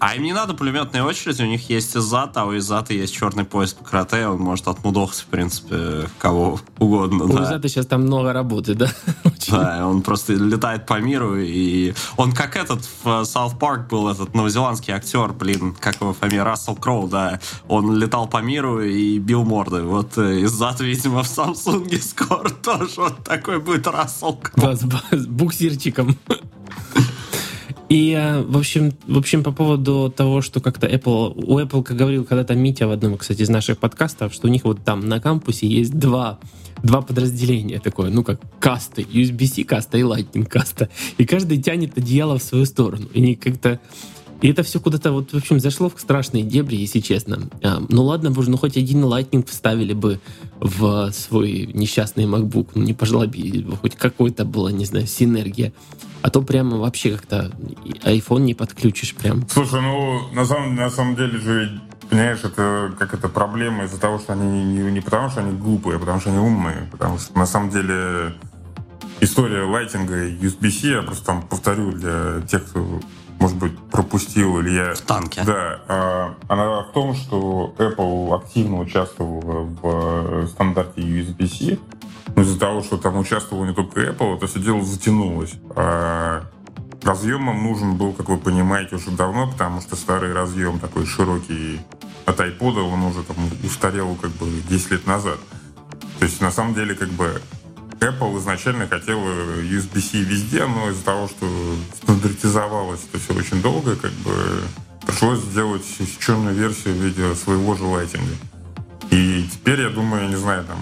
А 0.00 0.14
им 0.14 0.22
не 0.22 0.32
надо 0.32 0.54
пулеметной 0.54 1.02
очереди, 1.02 1.42
у 1.42 1.46
них 1.46 1.68
есть 1.70 1.96
иззат, 1.96 2.36
а 2.36 2.44
у 2.44 2.56
иззата 2.56 2.92
есть 2.92 3.14
черный 3.14 3.44
пояс 3.44 3.72
по 3.72 3.84
карате, 3.84 4.26
он 4.26 4.40
может 4.40 4.66
отмудохать, 4.68 5.20
в 5.20 5.26
принципе, 5.26 6.08
кого 6.18 6.60
угодно. 6.78 7.24
У 7.24 7.32
да. 7.32 7.44
Изата 7.44 7.68
сейчас 7.68 7.86
там 7.86 8.02
много 8.02 8.32
работы, 8.32 8.74
да? 8.74 8.90
Да, 9.48 9.86
он 9.86 10.02
просто 10.02 10.32
летает 10.32 10.86
по 10.86 11.00
миру, 11.00 11.36
и 11.38 11.94
он 12.16 12.32
как 12.32 12.56
этот 12.56 12.80
в 13.04 13.24
South 13.24 13.60
Park 13.60 13.88
был, 13.88 14.08
этот 14.08 14.34
новозеландский 14.34 14.92
актер, 14.92 15.32
блин, 15.32 15.76
как 15.78 16.00
его 16.00 16.12
фамилия, 16.12 16.42
Рассел 16.42 16.74
Кроу, 16.74 17.06
да, 17.06 17.38
он 17.68 17.96
летал 17.96 18.26
по 18.26 18.38
миру 18.38 18.82
и 18.82 19.18
бил 19.18 19.44
морды. 19.44 19.82
Вот 19.82 20.18
э, 20.18 20.40
из-за, 20.40 20.74
видимо, 20.80 21.22
в 21.22 21.28
Самсунге 21.28 22.00
скоро 22.00 22.48
тоже 22.62 22.90
вот 22.96 23.22
такой 23.22 23.60
будет 23.60 23.86
Рассел 23.86 24.34
Кроу. 24.34 24.74
Да, 24.74 25.16
с 25.16 25.26
буксирчиком. 25.26 26.16
И, 27.88 28.42
в 28.46 28.56
общем, 28.56 28.92
в 29.06 29.16
общем, 29.16 29.44
по 29.44 29.52
поводу 29.52 30.12
того, 30.14 30.40
что 30.40 30.60
как-то 30.60 30.86
Apple... 30.88 31.34
У 31.36 31.60
Apple, 31.60 31.84
как 31.84 31.96
говорил 31.96 32.24
когда-то 32.24 32.54
Митя 32.54 32.88
в 32.88 32.90
одном, 32.90 33.16
кстати, 33.16 33.42
из 33.42 33.48
наших 33.48 33.78
подкастов, 33.78 34.34
что 34.34 34.48
у 34.48 34.50
них 34.50 34.64
вот 34.64 34.82
там 34.84 35.08
на 35.08 35.20
кампусе 35.20 35.68
есть 35.68 35.96
два, 35.96 36.40
два 36.82 37.02
подразделения 37.02 37.78
такое, 37.78 38.10
ну, 38.10 38.24
как 38.24 38.40
касты, 38.58 39.02
USB-C 39.02 39.64
каста 39.64 39.98
и 39.98 40.02
Lightning 40.02 40.46
каста. 40.46 40.88
И 41.18 41.24
каждый 41.24 41.62
тянет 41.62 41.96
одеяло 41.96 42.38
в 42.38 42.42
свою 42.42 42.66
сторону. 42.66 43.06
И 43.12 43.18
они 43.18 43.36
как-то... 43.36 43.80
И 44.42 44.48
это 44.48 44.62
все 44.62 44.80
куда-то, 44.80 45.12
вот, 45.12 45.32
в 45.32 45.36
общем, 45.36 45.60
зашло 45.60 45.90
в 45.90 45.98
страшные 46.00 46.42
дебри, 46.42 46.76
если 46.76 47.00
честно. 47.00 47.48
А, 47.62 47.82
ну 47.88 48.04
ладно, 48.04 48.30
боже, 48.30 48.50
ну 48.50 48.58
хоть 48.58 48.76
один 48.76 49.04
Lightning 49.04 49.46
вставили 49.48 49.94
бы 49.94 50.20
в 50.60 51.10
свой 51.12 51.70
несчастный 51.72 52.24
MacBook, 52.24 52.70
ну 52.74 52.82
не 52.82 52.92
бы, 52.92 53.76
хоть 53.76 53.96
какой-то 53.96 54.44
была, 54.44 54.72
не 54.72 54.84
знаю, 54.84 55.06
синергия. 55.06 55.72
А 56.22 56.30
то 56.30 56.42
прямо 56.42 56.76
вообще 56.76 57.12
как-то 57.12 57.52
iPhone 58.04 58.40
не 58.40 58.54
подключишь 58.54 59.14
прям. 59.14 59.46
Слушай, 59.48 59.80
ну 59.80 60.28
на 60.32 60.44
самом, 60.44 60.74
на 60.74 60.90
самом 60.90 61.14
деле 61.14 61.38
же, 61.38 61.80
понимаешь, 62.10 62.40
это 62.42 62.92
как 62.98 63.14
это 63.14 63.28
проблема 63.28 63.84
из-за 63.84 63.98
того, 63.98 64.18
что 64.18 64.32
они 64.32 64.64
не, 64.64 64.90
не 64.90 65.00
потому, 65.00 65.30
что 65.30 65.40
они 65.40 65.56
глупые, 65.56 65.96
а 65.96 65.98
потому 66.00 66.20
что 66.20 66.30
они 66.30 66.38
умные. 66.38 66.88
Потому 66.90 67.18
что 67.18 67.38
на 67.38 67.46
самом 67.46 67.70
деле 67.70 68.34
история 69.20 69.62
лайтинга 69.62 70.26
и 70.26 70.36
USB-C, 70.36 70.88
я 70.88 71.02
просто 71.02 71.24
там 71.24 71.42
повторю 71.42 71.92
для 71.92 72.40
тех, 72.48 72.64
кто, 72.64 73.00
может 73.38 73.56
быть, 73.56 73.78
пропустил 73.90 74.58
или 74.60 74.70
я... 74.70 74.94
В 74.94 75.00
танке. 75.02 75.42
Да. 75.44 75.80
А, 75.88 76.34
она 76.48 76.82
в 76.82 76.92
том, 76.92 77.14
что 77.14 77.74
Apple 77.78 78.34
активно 78.34 78.80
участвовала 78.80 79.62
в 79.82 80.46
стандарте 80.48 81.00
USB-C, 81.00 81.78
но 82.34 82.42
из-за 82.42 82.58
того, 82.58 82.82
что 82.82 82.96
там 82.96 83.16
участвовал 83.16 83.64
не 83.64 83.74
только 83.74 84.00
Apple, 84.00 84.36
это 84.36 84.46
все 84.46 84.60
дело 84.60 84.82
затянулось. 84.82 85.54
А 85.74 86.44
разъемом 87.02 87.62
нужен 87.62 87.96
был, 87.96 88.12
как 88.12 88.28
вы 88.28 88.36
понимаете, 88.36 88.96
уже 88.96 89.10
давно, 89.10 89.50
потому 89.50 89.80
что 89.80 89.96
старый 89.96 90.32
разъем 90.32 90.78
такой 90.78 91.06
широкий 91.06 91.80
от 92.24 92.40
iPod, 92.40 92.80
он 92.80 93.02
уже 93.04 93.22
там 93.22 93.36
устарел 93.64 94.16
как 94.20 94.30
бы 94.32 94.46
10 94.68 94.90
лет 94.90 95.06
назад. 95.06 95.38
То 96.18 96.24
есть, 96.24 96.40
на 96.40 96.50
самом 96.50 96.74
деле, 96.74 96.94
как 96.94 97.08
бы 97.10 97.40
Apple 98.00 98.38
изначально 98.38 98.86
хотела 98.86 99.28
USB-C 99.60 100.18
везде, 100.18 100.66
но 100.66 100.90
из-за 100.90 101.04
того, 101.04 101.28
что 101.28 101.46
стандартизовалось 102.02 103.00
это 103.08 103.22
все 103.22 103.34
очень 103.34 103.62
долго, 103.62 103.96
как 103.96 104.12
бы 104.12 104.62
пришлось 105.06 105.40
сделать 105.40 105.84
черную 106.20 106.54
версию 106.54 106.94
в 106.94 106.98
виде 106.98 107.34
своего 107.34 107.74
же 107.74 107.84
лайтинга. 107.84 108.34
И 109.10 109.48
теперь, 109.52 109.80
я 109.80 109.90
думаю, 109.90 110.24
я 110.24 110.28
не 110.28 110.36
знаю, 110.36 110.64
там, 110.64 110.78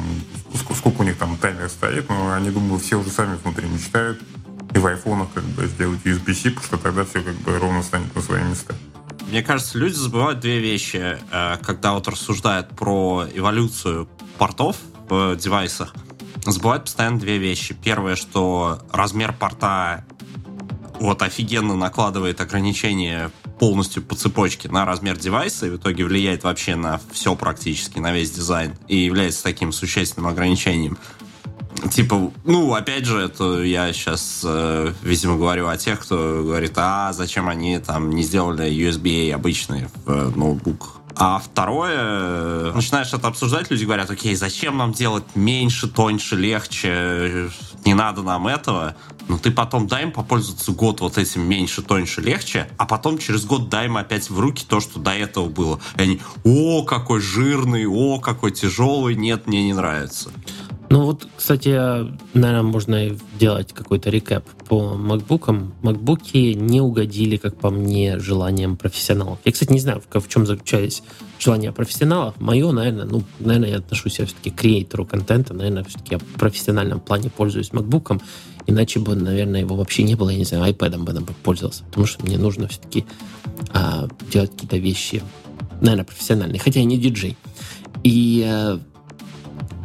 сколько 0.76 1.02
у 1.02 1.04
них 1.04 1.16
там 1.18 1.36
таймер 1.36 1.68
стоит, 1.68 2.08
но 2.08 2.32
они, 2.32 2.50
думаю, 2.50 2.80
все 2.80 2.96
уже 2.96 3.10
сами 3.10 3.36
внутри 3.36 3.68
мечтают 3.68 4.20
и 4.74 4.78
в 4.78 4.86
айфонах 4.86 5.28
как 5.34 5.44
бы 5.44 5.66
сделать 5.66 6.00
USB-C, 6.04 6.50
потому 6.50 6.66
что 6.66 6.78
тогда 6.78 7.04
все 7.04 7.20
как 7.22 7.34
бы 7.36 7.58
ровно 7.58 7.82
станет 7.82 8.14
на 8.14 8.22
свои 8.22 8.42
места. 8.42 8.74
Мне 9.28 9.42
кажется, 9.42 9.78
люди 9.78 9.94
забывают 9.94 10.40
две 10.40 10.58
вещи, 10.58 11.18
э, 11.30 11.56
когда 11.62 11.92
вот 11.92 12.08
рассуждают 12.08 12.70
про 12.70 13.26
эволюцию 13.32 14.08
портов 14.38 14.76
в 15.08 15.36
девайсах. 15.36 15.94
Забывают 16.44 16.84
постоянно 16.84 17.18
две 17.18 17.38
вещи. 17.38 17.74
Первое, 17.74 18.16
что 18.16 18.80
размер 18.92 19.32
порта 19.32 20.04
вот 21.00 21.22
офигенно 21.22 21.74
накладывает 21.74 22.40
ограничения 22.40 23.30
полностью 23.58 24.02
по 24.02 24.14
цепочке 24.14 24.68
на 24.68 24.84
размер 24.84 25.16
девайса 25.16 25.66
и 25.66 25.70
в 25.70 25.76
итоге 25.76 26.04
влияет 26.04 26.44
вообще 26.44 26.76
на 26.76 27.00
все 27.12 27.34
практически, 27.34 27.98
на 27.98 28.12
весь 28.12 28.30
дизайн 28.30 28.74
и 28.88 28.96
является 28.96 29.42
таким 29.42 29.72
существенным 29.72 30.28
ограничением. 30.28 30.98
Типа, 31.90 32.32
ну, 32.44 32.74
опять 32.74 33.04
же, 33.04 33.20
это 33.20 33.62
я 33.62 33.92
сейчас, 33.92 34.42
э, 34.44 34.92
видимо, 35.02 35.36
говорю 35.36 35.68
о 35.68 35.76
тех, 35.76 36.00
кто 36.00 36.42
говорит, 36.44 36.72
а 36.76 37.12
зачем 37.12 37.48
они 37.48 37.78
там 37.78 38.10
не 38.10 38.22
сделали 38.22 38.70
USB 38.70 39.32
обычный 39.32 39.86
в 40.04 40.10
э, 40.10 40.30
ноутбук. 40.36 41.00
А 41.16 41.38
второе, 41.38 42.72
начинаешь 42.72 43.12
это 43.12 43.28
обсуждать, 43.28 43.70
люди 43.70 43.84
говорят, 43.84 44.10
окей, 44.10 44.34
зачем 44.34 44.76
нам 44.76 44.92
делать 44.92 45.24
меньше, 45.34 45.88
тоньше, 45.88 46.36
легче, 46.36 47.50
не 47.84 47.94
надо 47.94 48.22
нам 48.22 48.48
этого. 48.48 48.96
Но 49.28 49.38
ты 49.38 49.50
потом 49.50 49.86
дай 49.86 50.02
им 50.02 50.12
попользоваться 50.12 50.72
год 50.72 51.00
вот 51.00 51.16
этим 51.16 51.42
меньше, 51.42 51.82
тоньше, 51.82 52.20
легче, 52.20 52.68
а 52.76 52.84
потом 52.84 53.18
через 53.18 53.44
год 53.44 53.70
дай 53.70 53.86
им 53.86 53.96
опять 53.96 54.28
в 54.28 54.38
руки 54.38 54.66
то, 54.68 54.80
что 54.80 54.98
до 54.98 55.12
этого 55.12 55.48
было. 55.48 55.80
И 55.96 56.02
они, 56.02 56.20
о, 56.44 56.82
какой 56.82 57.20
жирный, 57.20 57.86
о, 57.86 58.18
какой 58.20 58.50
тяжелый, 58.50 59.14
нет, 59.14 59.46
мне 59.46 59.64
не 59.64 59.72
нравится. 59.72 60.30
Ну 60.90 61.04
вот, 61.04 61.26
кстати, 61.36 61.68
наверное, 62.34 62.62
можно 62.62 63.10
делать 63.38 63.72
какой-то 63.72 64.10
рекэп 64.10 64.44
по 64.68 64.94
макбукам. 64.94 65.74
Макбуки 65.82 66.54
не 66.54 66.80
угодили, 66.80 67.36
как 67.36 67.56
по 67.56 67.70
мне, 67.70 68.18
желаниям 68.18 68.76
профессионалов. 68.76 69.38
Я, 69.44 69.52
кстати, 69.52 69.72
не 69.72 69.80
знаю, 69.80 70.02
в, 70.08 70.28
чем 70.28 70.46
заключались 70.46 71.02
желания 71.38 71.72
профессионалов. 71.72 72.38
Мое, 72.38 72.70
наверное, 72.70 73.06
ну, 73.06 73.22
наверное, 73.40 73.70
я 73.70 73.76
отношусь 73.78 74.14
все-таки 74.14 74.50
к 74.50 74.56
креатору 74.56 75.06
контента. 75.06 75.54
Наверное, 75.54 75.84
все-таки 75.84 76.14
я 76.14 76.18
в 76.18 76.24
профессиональном 76.38 77.00
плане 77.00 77.30
пользуюсь 77.30 77.72
макбуком. 77.72 78.20
Иначе 78.66 79.00
бы, 79.00 79.14
наверное, 79.14 79.60
его 79.60 79.76
вообще 79.76 80.02
не 80.04 80.14
было, 80.14 80.30
я 80.30 80.38
не 80.38 80.44
знаю, 80.44 80.72
iPad 80.72 80.98
бы 80.98 81.12
там 81.12 81.26
пользовался. 81.42 81.84
Потому 81.84 82.06
что 82.06 82.24
мне 82.24 82.38
нужно 82.38 82.68
все-таки 82.68 83.04
а, 83.72 84.08
делать 84.30 84.52
какие-то 84.52 84.76
вещи, 84.76 85.22
наверное, 85.80 86.04
профессиональные. 86.04 86.60
Хотя 86.60 86.80
я 86.80 86.86
не 86.86 86.98
диджей. 86.98 87.36
И 88.02 88.44
а, 88.46 88.80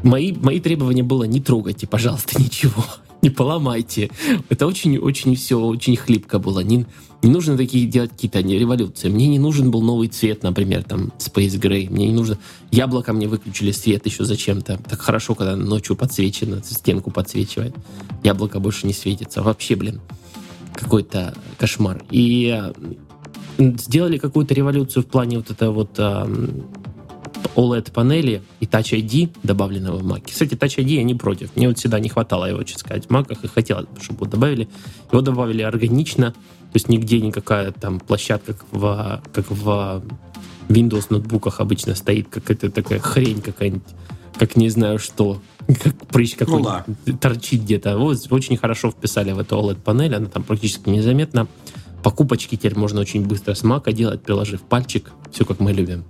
мои, 0.04 0.34
мои 0.34 0.60
требования 0.60 1.04
было 1.04 1.24
не 1.24 1.40
трогайте, 1.40 1.88
пожалуйста, 1.88 2.42
ничего. 2.42 2.84
Не 3.22 3.30
поломайте. 3.30 4.10
Это 4.48 4.66
очень-очень 4.66 5.36
все 5.36 5.60
очень 5.60 5.98
хлипко 5.98 6.40
было. 6.40 6.62
Не, 6.62 6.86
не 7.22 7.30
нужно 7.30 7.58
такие 7.58 7.86
делать 7.86 8.12
какие-то 8.12 8.40
революции. 8.40 9.10
Мне 9.10 9.28
не 9.28 9.40
нужен 9.40 9.72
был 9.72 9.82
новый 9.82 10.08
цвет, 10.08 10.44
например, 10.44 10.84
там 10.84 11.12
Space 11.18 11.60
Gray. 11.60 11.90
Мне 11.90 12.08
не 12.08 12.14
нужно... 12.14 12.38
Яблоко 12.72 13.12
мне 13.12 13.28
выключили 13.28 13.72
свет 13.72 14.06
еще 14.06 14.24
зачем-то. 14.24 14.78
Так 14.78 15.02
хорошо, 15.02 15.36
когда 15.36 15.58
ночью 15.58 15.98
подсвечено, 15.98 16.62
стенку 16.64 17.12
подсвечивает. 17.12 17.76
Яблоко 18.24 18.62
больше 18.62 18.88
не 18.88 18.94
светится. 18.94 19.44
Вообще, 19.44 19.76
блин, 19.76 20.00
какой-то 20.74 21.34
кошмар. 21.58 22.02
И 22.12 22.58
э, 22.58 22.74
сделали 23.58 24.18
какую-то 24.18 24.54
революцию 24.54 25.04
в 25.04 25.08
плане 25.08 25.38
вот 25.40 25.52
этого 25.52 25.72
вот 25.74 26.00
OLED-панели 27.56 28.42
и 28.60 28.66
Touch 28.66 28.98
ID, 28.98 29.30
добавленного 29.44 29.98
в 29.98 30.04
Mac. 30.06 30.24
Кстати, 30.30 30.54
Touch 30.54 30.78
ID 30.78 30.96
я 30.96 31.04
не 31.04 31.16
против. 31.16 31.56
Мне 31.56 31.68
вот 31.68 31.78
всегда 31.78 32.00
не 32.00 32.10
хватало 32.10 32.46
его, 32.46 32.64
честно 32.64 32.80
сказать, 32.80 33.06
в 33.06 33.10
Mac, 33.10 33.38
и 33.44 33.48
хотелось 33.48 33.86
бы, 33.86 34.02
чтобы 34.02 34.22
его 34.22 34.32
добавили. 34.32 34.70
Его 35.12 35.22
добавили 35.22 35.62
органично, 35.62 36.32
то 36.32 36.76
есть 36.76 36.90
нигде 36.90 37.20
никакая 37.20 37.72
там 37.72 38.00
площадка, 38.00 38.54
как 38.54 38.66
в, 38.72 39.24
как 39.34 39.50
в 39.50 40.04
Windows 40.70 41.08
ноутбуках 41.10 41.60
обычно 41.60 41.96
стоит 41.96 42.30
какая-то 42.30 42.70
такая 42.70 43.00
хрень 43.00 43.42
какая-нибудь, 43.42 43.84
как 44.38 44.56
не 44.56 44.70
знаю 44.70 45.00
что, 45.00 45.42
как 45.68 46.08
прыщ 46.08 46.36
какой-то 46.36 46.86
ну, 46.88 46.96
да. 47.06 47.18
торчит 47.18 47.64
где-то. 47.64 47.98
Вот, 47.98 48.18
очень 48.30 48.58
хорошо 48.58 48.92
вписали 48.92 49.32
в 49.32 49.40
эту 49.40 49.58
OLED-панель, 49.58 50.16
она 50.16 50.28
там 50.28 50.44
практически 50.44 50.90
незаметна. 50.90 51.48
Покупочки 52.04 52.56
теперь 52.56 52.78
можно 52.78 53.02
очень 53.02 53.26
быстро 53.26 53.54
с 53.54 53.64
Мака 53.64 53.92
делать, 53.92 54.22
приложив 54.22 54.62
пальчик, 54.62 55.12
все 55.32 55.46
как 55.46 55.60
мы 55.60 55.74
любим. 55.74 56.06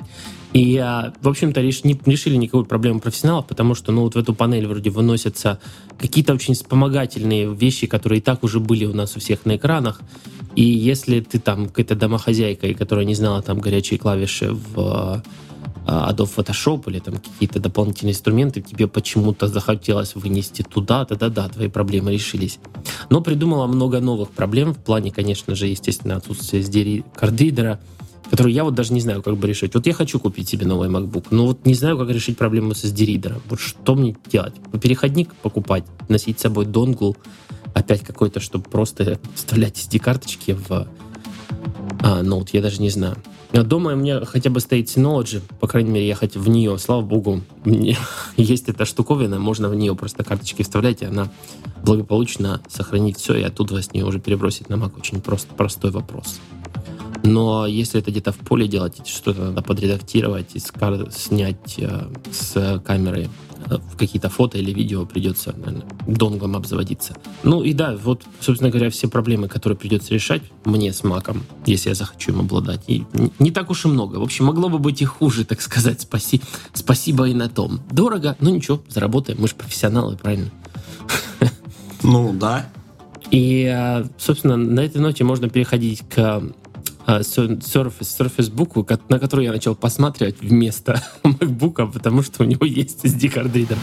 И, 0.54 0.78
а, 0.78 1.14
в 1.22 1.28
общем-то, 1.28 1.62
реш, 1.62 1.84
не 1.84 2.00
решили 2.06 2.36
никакой 2.36 2.66
проблемы 2.66 3.00
профессионалов, 3.00 3.46
потому 3.46 3.76
что, 3.76 3.92
ну, 3.92 4.02
вот 4.02 4.16
в 4.16 4.18
эту 4.18 4.34
панель 4.34 4.66
вроде 4.66 4.90
выносятся 4.90 5.60
какие-то 6.00 6.34
очень 6.34 6.56
вспомогательные 6.56 7.54
вещи, 7.54 7.86
которые 7.86 8.20
и 8.20 8.22
так 8.22 8.44
уже 8.44 8.60
были 8.60 8.86
у 8.86 8.94
нас 8.94 9.16
у 9.16 9.20
всех 9.20 9.46
на 9.46 9.58
экранах. 9.58 10.02
И 10.56 10.64
если 10.64 11.20
ты 11.20 11.40
там 11.40 11.68
какая-то 11.68 11.96
домохозяйка, 11.96 12.74
которая 12.74 13.06
не 13.06 13.14
знала 13.14 13.44
там 13.44 13.60
горячие 13.60 14.00
клавиши 14.00 14.52
в 14.52 14.80
а, 14.80 15.24
Adobe 15.90 16.30
Photoshop 16.36 16.84
или 16.90 17.00
там 17.00 17.16
какие-то 17.16 17.60
дополнительные 17.60 18.14
инструменты, 18.14 18.62
тебе 18.62 18.88
почему-то 18.88 19.48
захотелось 19.48 20.16
вынести 20.16 20.62
туда, 20.62 21.06
да-да-да, 21.06 21.50
твои 21.50 21.68
проблемы 21.68 22.12
решились. 22.12 22.60
Но 23.10 23.22
придумала 23.22 23.68
много 23.68 24.00
новых 24.00 24.30
проблем 24.30 24.74
в 24.74 24.78
плане, 24.78 25.12
конечно 25.12 25.56
же, 25.56 25.68
естественно, 25.68 26.18
отсутствия 26.18 26.62
SDR 26.62 27.04
кардридера, 27.16 27.80
которую 28.30 28.54
я 28.54 28.64
вот 28.64 28.76
даже 28.76 28.94
не 28.94 29.02
знаю, 29.02 29.24
как 29.24 29.38
бы 29.38 29.48
решить. 29.48 29.74
Вот 29.74 29.88
я 29.88 29.94
хочу 29.94 30.20
купить 30.20 30.50
себе 30.50 30.66
новый 30.66 30.90
MacBook, 30.90 31.28
но 31.32 31.48
вот 31.48 31.66
не 31.66 31.74
знаю, 31.74 31.98
как 31.98 32.10
решить 32.10 32.38
проблему 32.38 32.76
с 32.76 32.84
SD-ридером. 32.84 33.42
Вот 33.50 33.60
что 33.60 33.96
мне 33.96 34.16
делать? 34.32 34.54
Переходник 34.82 35.34
покупать, 35.36 35.84
носить 36.08 36.40
с 36.40 36.44
собой 36.44 36.66
донгл, 36.66 37.18
опять 37.74 38.02
какой-то, 38.02 38.40
чтобы 38.40 38.70
просто 38.70 39.20
вставлять 39.34 39.78
SD-карточки 39.78 40.52
в 40.52 40.88
а, 42.02 42.22
ноут, 42.24 42.50
я 42.54 42.62
даже 42.62 42.82
не 42.82 42.90
знаю. 42.90 43.18
Дома 43.52 43.94
у 43.94 43.96
меня 43.96 44.24
хотя 44.26 44.52
бы 44.52 44.60
стоит 44.60 44.88
Synology, 44.88 45.42
по 45.60 45.68
крайней 45.68 45.90
мере, 45.90 46.08
ехать 46.08 46.36
в 46.36 46.48
нее, 46.50 46.78
слава 46.78 47.02
богу, 47.02 47.42
мне 47.66 47.98
есть 48.38 48.70
эта 48.70 48.86
штуковина, 48.86 49.40
можно 49.40 49.70
в 49.70 49.76
нее 49.76 49.96
просто 49.96 50.24
карточки 50.24 50.62
вставлять, 50.62 51.02
и 51.02 51.06
она 51.06 51.30
благополучно 51.84 52.62
сохранит 52.68 53.18
все, 53.18 53.36
и 53.36 53.42
оттуда 53.42 53.82
с 53.82 53.92
нее 53.92 54.06
уже 54.06 54.20
перебросить 54.20 54.70
на 54.70 54.76
Mac. 54.76 54.98
Очень 54.98 55.22
просто, 55.22 55.54
простой 55.56 55.90
вопрос. 55.92 56.40
Но 57.24 57.66
если 57.66 58.00
это 58.00 58.12
где-то 58.12 58.32
в 58.32 58.38
поле 58.38 58.68
делать, 58.68 59.06
что-то 59.06 59.46
надо 59.46 59.62
подредактировать 59.62 60.56
и 60.56 60.60
снять 60.60 61.76
э, 61.78 62.08
с 62.32 62.82
камеры 62.86 63.30
э, 63.68 63.78
какие-то 63.98 64.30
фото 64.30 64.58
или 64.58 64.72
видео 64.72 65.06
придется, 65.06 65.54
наверное, 65.58 65.88
донглом 66.08 66.56
обзаводиться. 66.56 67.16
Ну 67.44 67.64
и 67.64 67.74
да, 67.74 67.96
вот, 67.96 68.24
собственно 68.40 68.70
говоря, 68.70 68.90
все 68.90 69.08
проблемы, 69.08 69.48
которые 69.48 69.78
придется 69.78 70.14
решать 70.14 70.42
мне 70.66 70.94
с 70.94 71.04
маком, 71.04 71.44
если 71.66 71.90
я 71.90 71.96
захочу 71.96 72.32
им 72.32 72.42
обладать. 72.42 72.82
И 72.88 73.06
не 73.40 73.52
так 73.52 73.70
уж 73.70 73.86
и 73.86 73.88
много. 73.88 74.18
В 74.18 74.24
общем, 74.24 74.46
могло 74.46 74.70
бы 74.70 74.80
быть 74.80 75.02
и 75.02 75.06
хуже, 75.06 75.46
так 75.46 75.62
сказать. 75.62 76.02
Спаси, 76.02 76.42
спасибо 76.74 77.28
и 77.28 77.34
на 77.34 77.50
том. 77.50 77.82
Дорого, 77.92 78.36
ну 78.40 78.50
ничего, 78.50 78.82
заработаем. 78.88 79.40
Мы 79.42 79.48
же 79.48 79.56
профессионалы, 79.56 80.18
правильно? 80.18 80.50
Ну, 82.02 82.34
да. 82.34 82.70
И, 83.32 83.70
э, 83.72 84.06
собственно, 84.18 84.58
на 84.58 84.80
этой 84.80 85.02
ноте 85.02 85.24
можно 85.24 85.50
переходить 85.50 86.04
к 86.10 86.42
Surface, 87.18 88.02
Surface 88.02 88.52
Book, 88.52 89.00
на 89.10 89.20
который 89.20 89.46
я 89.46 89.52
начал 89.52 89.76
посматривать 89.76 90.42
вместо 90.42 91.02
MacBook, 91.24 91.92
потому 91.92 92.22
что 92.22 92.44
у 92.44 92.46
него 92.46 92.66
есть 92.66 93.04
SD-кардридер. 93.04 93.78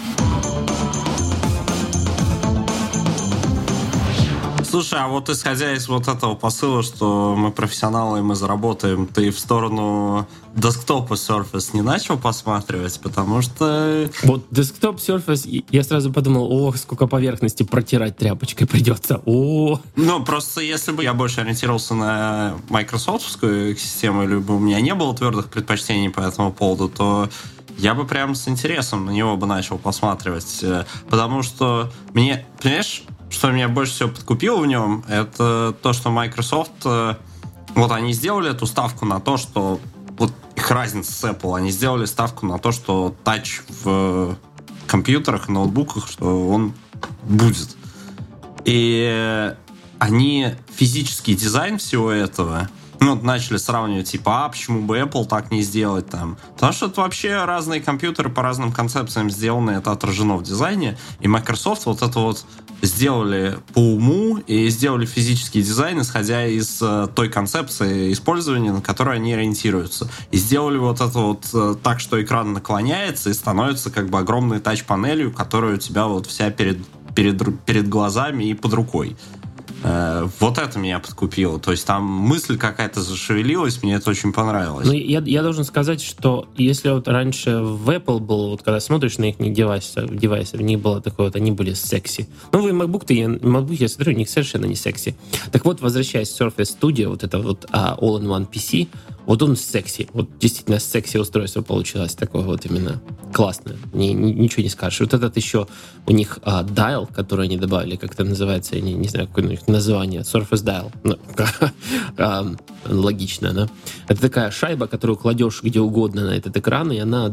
Слушай, 4.76 5.00
а 5.00 5.08
вот 5.08 5.30
исходя 5.30 5.72
из 5.72 5.88
вот 5.88 6.06
этого 6.06 6.34
посыла, 6.34 6.82
что 6.82 7.34
мы 7.34 7.50
профессионалы 7.50 8.18
и 8.18 8.20
мы 8.20 8.34
заработаем, 8.34 9.06
ты 9.06 9.30
в 9.30 9.38
сторону 9.38 10.28
десктопа 10.54 11.14
Surface 11.14 11.70
не 11.72 11.80
начал 11.80 12.18
посматривать, 12.18 13.00
потому 13.00 13.40
что... 13.40 14.10
Вот 14.24 14.44
десктоп 14.50 14.98
Surface, 14.98 15.64
я 15.70 15.82
сразу 15.82 16.12
подумал, 16.12 16.52
о, 16.52 16.74
сколько 16.74 17.06
поверхности 17.06 17.62
протирать 17.62 18.18
тряпочкой 18.18 18.66
придется. 18.66 19.22
О, 19.24 19.80
Ну, 19.96 20.22
просто 20.22 20.60
если 20.60 20.92
бы 20.92 21.02
я 21.02 21.14
больше 21.14 21.40
ориентировался 21.40 21.94
на 21.94 22.58
майкрософтовскую 22.68 23.78
систему, 23.78 24.24
или 24.24 24.36
бы 24.36 24.56
у 24.56 24.58
меня 24.58 24.78
не 24.82 24.94
было 24.94 25.16
твердых 25.16 25.48
предпочтений 25.48 26.10
по 26.10 26.20
этому 26.20 26.52
поводу, 26.52 26.90
то 26.90 27.30
я 27.78 27.94
бы 27.94 28.06
прям 28.06 28.34
с 28.34 28.46
интересом 28.46 29.06
на 29.06 29.10
него 29.10 29.38
бы 29.38 29.46
начал 29.46 29.78
посматривать. 29.78 30.58
э, 30.60 30.84
Потому 31.08 31.42
что 31.42 31.90
мне, 32.12 32.44
понимаешь, 32.60 33.04
что 33.30 33.50
меня 33.50 33.68
больше 33.68 33.92
всего 33.92 34.08
подкупило 34.10 34.60
в 34.60 34.66
нем, 34.66 35.04
это 35.08 35.74
то, 35.82 35.92
что 35.92 36.10
Microsoft, 36.10 36.72
э, 36.84 37.14
вот 37.74 37.92
они 37.92 38.12
сделали 38.12 38.50
эту 38.50 38.66
ставку 38.66 39.04
на 39.04 39.20
то, 39.20 39.36
что 39.36 39.80
вот 40.18 40.32
их 40.54 40.70
разница 40.70 41.12
с 41.12 41.24
Apple, 41.24 41.56
они 41.56 41.70
сделали 41.70 42.06
ставку 42.06 42.46
на 42.46 42.58
то, 42.58 42.72
что 42.72 43.14
тач 43.24 43.62
в 43.68 43.82
э, 43.86 44.34
компьютерах, 44.86 45.48
ноутбуках, 45.48 46.08
что 46.08 46.48
он 46.48 46.72
будет. 47.22 47.76
И 48.64 49.54
они 49.98 50.54
физический 50.74 51.34
дизайн 51.34 51.78
всего 51.78 52.10
этого 52.10 52.68
ну, 53.00 53.14
начали 53.16 53.56
сравнивать, 53.56 54.10
типа, 54.10 54.44
а 54.44 54.48
почему 54.48 54.82
бы 54.82 54.98
Apple 54.98 55.26
так 55.26 55.50
не 55.50 55.62
сделать 55.62 56.08
там? 56.08 56.38
Потому 56.54 56.72
что 56.72 56.86
это 56.86 57.00
вообще 57.00 57.44
разные 57.44 57.80
компьютеры 57.80 58.30
по 58.30 58.42
разным 58.42 58.72
концепциям 58.72 59.30
сделаны, 59.30 59.72
это 59.72 59.92
отражено 59.92 60.36
в 60.36 60.42
дизайне, 60.42 60.98
и 61.20 61.28
Microsoft 61.28 61.86
вот 61.86 62.02
это 62.02 62.18
вот 62.18 62.44
сделали 62.82 63.58
по 63.74 63.78
уму 63.78 64.38
и 64.38 64.68
сделали 64.68 65.06
физический 65.06 65.62
дизайн, 65.62 66.00
исходя 66.00 66.46
из 66.46 66.78
э, 66.82 67.08
той 67.14 67.28
концепции 67.28 68.12
использования, 68.12 68.72
на 68.72 68.80
которую 68.80 69.16
они 69.16 69.32
ориентируются. 69.32 70.08
И 70.30 70.36
сделали 70.36 70.78
вот 70.78 71.00
это 71.00 71.18
вот 71.18 71.46
э, 71.54 71.74
так, 71.82 72.00
что 72.00 72.22
экран 72.22 72.52
наклоняется 72.52 73.30
и 73.30 73.34
становится 73.34 73.90
как 73.90 74.08
бы 74.08 74.18
огромной 74.18 74.60
тач-панелью, 74.60 75.32
которая 75.32 75.74
у 75.74 75.78
тебя 75.78 76.06
вот 76.06 76.26
вся 76.26 76.50
перед, 76.50 76.78
перед, 77.14 77.60
перед 77.64 77.88
глазами 77.88 78.44
и 78.44 78.54
под 78.54 78.74
рукой. 78.74 79.16
Э, 79.86 80.28
Вот 80.40 80.58
это 80.58 80.78
меня 80.78 80.98
подкупило. 80.98 81.60
То 81.60 81.70
есть 81.70 81.86
там 81.86 82.04
мысль 82.04 82.58
какая-то 82.58 83.00
зашевелилась, 83.00 83.82
мне 83.82 83.94
это 83.94 84.10
очень 84.10 84.32
понравилось. 84.32 84.86
Ну, 84.86 84.92
я, 84.92 85.20
я 85.24 85.42
должен 85.42 85.64
сказать, 85.64 86.02
что 86.02 86.48
если 86.56 86.90
вот 86.90 87.06
раньше 87.06 87.58
в 87.58 87.88
Apple 87.88 88.18
был, 88.18 88.50
вот 88.50 88.62
когда 88.62 88.80
смотришь 88.80 89.18
на 89.18 89.26
их 89.30 89.36
девайсы, 89.38 90.06
девайсы, 90.10 90.56
в 90.56 90.62
них 90.62 90.80
было 90.80 91.00
такое 91.00 91.26
вот, 91.26 91.36
они 91.36 91.52
были 91.52 91.72
секси. 91.74 92.28
Новые 92.52 92.74
MacBook, 92.74 93.04
я, 93.14 93.26
MacBook, 93.26 93.76
я 93.78 93.88
смотрю, 93.88 94.14
у 94.14 94.16
них 94.16 94.28
совершенно 94.28 94.66
не 94.66 94.74
секси. 94.74 95.14
Так 95.52 95.64
вот, 95.64 95.80
возвращаясь 95.80 96.30
к 96.30 96.40
Surface 96.40 96.76
Studio, 96.80 97.08
вот 97.08 97.22
это 97.22 97.38
вот 97.38 97.66
а, 97.70 97.96
All-in-One 98.00 98.48
PC, 98.50 98.88
вот 99.26 99.42
он 99.42 99.56
секси. 99.56 100.08
Вот 100.12 100.38
действительно 100.38 100.78
секси 100.78 101.18
устройство 101.18 101.62
получилось 101.62 102.14
такое 102.14 102.42
вот 102.42 102.64
именно 102.64 103.02
классное. 103.32 103.76
Ни- 103.92 104.12
ни- 104.12 104.32
ничего 104.32 104.62
не 104.62 104.68
скажешь. 104.68 105.00
Вот 105.00 105.14
этот 105.14 105.36
еще 105.36 105.66
у 106.06 106.12
них 106.12 106.38
а, 106.42 106.62
dial, 106.62 107.12
который 107.12 107.46
они 107.46 107.56
добавили, 107.56 107.96
как 107.96 108.14
это 108.14 108.24
называется, 108.24 108.76
я 108.76 108.80
не, 108.80 108.94
не 108.94 109.08
знаю, 109.08 109.26
какое 109.26 109.44
у 109.44 109.48
них 109.48 109.66
название, 109.66 110.20
Surface 110.22 110.64
Dial. 110.64 110.92
Ну, 111.04 111.18
логично, 113.02 113.52
да? 113.52 113.68
Это 114.08 114.20
такая 114.20 114.50
шайба, 114.50 114.86
которую 114.86 115.16
кладешь 115.16 115.62
где 115.62 115.80
угодно 115.80 116.24
на 116.26 116.30
этот 116.30 116.56
экран, 116.56 116.92
и 116.92 116.98
она 116.98 117.28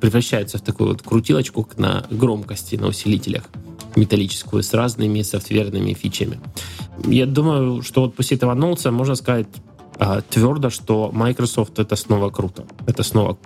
превращается 0.00 0.58
в 0.58 0.62
такую 0.62 0.90
вот 0.90 1.02
крутилочку 1.02 1.68
на 1.76 2.04
громкости, 2.10 2.76
на 2.76 2.86
усилителях 2.86 3.44
металлическую 3.96 4.62
с 4.62 4.72
разными 4.72 5.22
софтверными 5.22 5.92
фичами. 5.92 6.40
Я 7.06 7.26
думаю, 7.26 7.82
что 7.82 8.02
вот 8.02 8.14
после 8.14 8.36
этого 8.36 8.52
анонса 8.52 8.90
можно 8.90 9.14
сказать 9.14 9.46
а, 9.98 10.20
твердо, 10.22 10.70
что 10.70 11.10
Microsoft 11.12 11.78
это 11.78 11.96
снова 11.96 12.30
круто. 12.30 12.64
Это 12.86 13.02
снова 13.02 13.38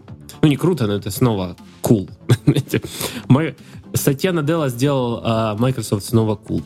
ну, 0.43 0.49
не 0.49 0.57
круто, 0.57 0.87
но 0.87 0.95
это 0.95 1.11
снова 1.11 1.57
cool. 1.83 2.11
Статья 3.95 4.33
Наделла 4.33 4.69
сделал 4.69 5.21
а, 5.25 5.57
Microsoft 5.57 6.05
снова 6.05 6.39
cool, 6.43 6.63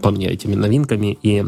по 0.00 0.10
мне, 0.10 0.28
этими 0.28 0.54
новинками. 0.54 1.18
И 1.22 1.44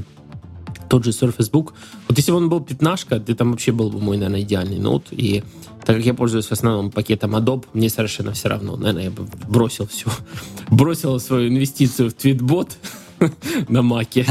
тот 0.88 1.05
же 1.05 1.11
Surface 1.11 1.51
Book. 1.51 1.73
Вот 2.09 2.19
если 2.19 2.33
бы 2.33 2.38
он 2.38 2.49
был 2.49 2.61
пятнашка, 2.61 3.16
это 3.16 3.35
там 3.35 3.53
вообще 3.53 3.73
был 3.73 3.90
бы 3.90 4.01
мой, 4.01 4.16
наверное, 4.16 4.43
идеальный 4.43 4.79
ноут. 4.79 5.07
И 5.12 5.45
так 5.85 5.97
как 5.97 6.05
я 6.05 6.14
пользуюсь 6.14 6.47
в 6.47 6.53
основном 6.53 6.90
пакетом 6.90 7.37
Adobe, 7.37 7.64
мне 7.73 7.88
совершенно 7.88 8.33
все 8.33 8.49
равно. 8.49 8.77
Наверное, 8.77 9.05
я 9.05 9.11
бы 9.11 9.27
бросил 9.49 9.87
все. 9.87 10.11
Бросил 10.71 11.19
свою 11.21 11.49
инвестицию 11.49 12.11
в 12.11 12.14
твитбот 12.14 12.77
на 13.68 13.83
маке. 13.83 14.26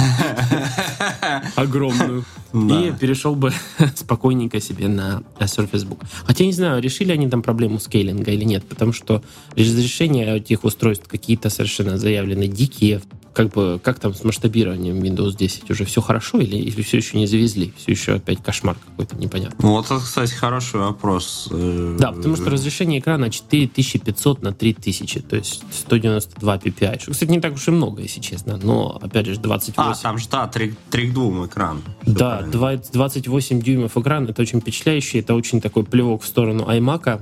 Огромную. 1.55 2.25
И 2.53 2.93
перешел 2.99 3.35
бы 3.35 3.53
спокойненько 3.95 4.59
себе 4.59 4.87
на 4.87 5.21
Surface 5.39 5.87
Book. 5.87 6.03
Хотя 6.25 6.45
не 6.45 6.53
знаю, 6.53 6.81
решили 6.81 7.11
они 7.11 7.29
там 7.29 7.41
проблему 7.41 7.79
скейлинга 7.79 8.31
или 8.31 8.43
нет, 8.43 8.63
потому 8.67 8.91
что 8.91 9.21
разрешения 9.55 10.35
этих 10.35 10.63
устройств 10.63 11.07
какие-то 11.07 11.49
совершенно 11.49 11.97
заявлены 11.97 12.47
дикие. 12.47 13.01
Как 13.33 13.49
бы, 13.49 13.79
как 13.83 13.99
там 13.99 14.13
с 14.13 14.23
масштабированием 14.23 14.99
Windows 14.99 15.35
10? 15.37 15.69
Уже 15.71 15.85
все 15.85 16.01
хорошо 16.01 16.39
или, 16.39 16.55
или 16.55 16.81
все 16.81 16.97
еще 16.97 17.17
не 17.17 17.27
завезли? 17.27 17.73
Все 17.77 17.91
еще 17.91 18.13
опять 18.13 18.43
кошмар 18.43 18.75
какой-то 18.75 19.15
непонятный. 19.15 19.69
Вот 19.69 19.85
это, 19.85 19.99
кстати, 19.99 20.33
хороший 20.33 20.79
вопрос. 20.79 21.47
Да, 21.51 22.11
потому 22.11 22.35
что 22.35 22.49
разрешение 22.49 22.99
экрана 22.99 23.29
4500 23.29 24.41
на 24.41 24.53
3000, 24.53 25.21
то 25.21 25.35
есть 25.35 25.63
192 25.71 26.55
ppi. 26.57 27.01
Что, 27.01 27.11
кстати, 27.11 27.29
не 27.29 27.39
так 27.39 27.53
уж 27.53 27.67
и 27.67 27.71
много, 27.71 28.01
если 28.01 28.19
честно, 28.19 28.57
но, 28.61 28.99
опять 29.01 29.27
же, 29.27 29.37
28... 29.37 29.73
А, 29.77 29.93
там 29.95 30.17
же, 30.17 30.27
да, 30.29 30.47
3, 30.47 30.69
к 30.69 31.13
2 31.13 31.45
экран. 31.45 31.81
Всё 32.03 32.13
Да, 32.13 32.29
правильно. 32.51 32.51
20 32.51 32.89
28 32.93 33.61
дюймов 33.61 33.97
экран, 33.97 34.27
это 34.27 34.41
очень 34.41 34.61
впечатляюще, 34.61 35.19
это 35.19 35.33
очень 35.35 35.61
такой 35.61 35.83
плевок 35.83 36.23
в 36.23 36.27
сторону 36.27 36.63
iMac, 36.63 37.21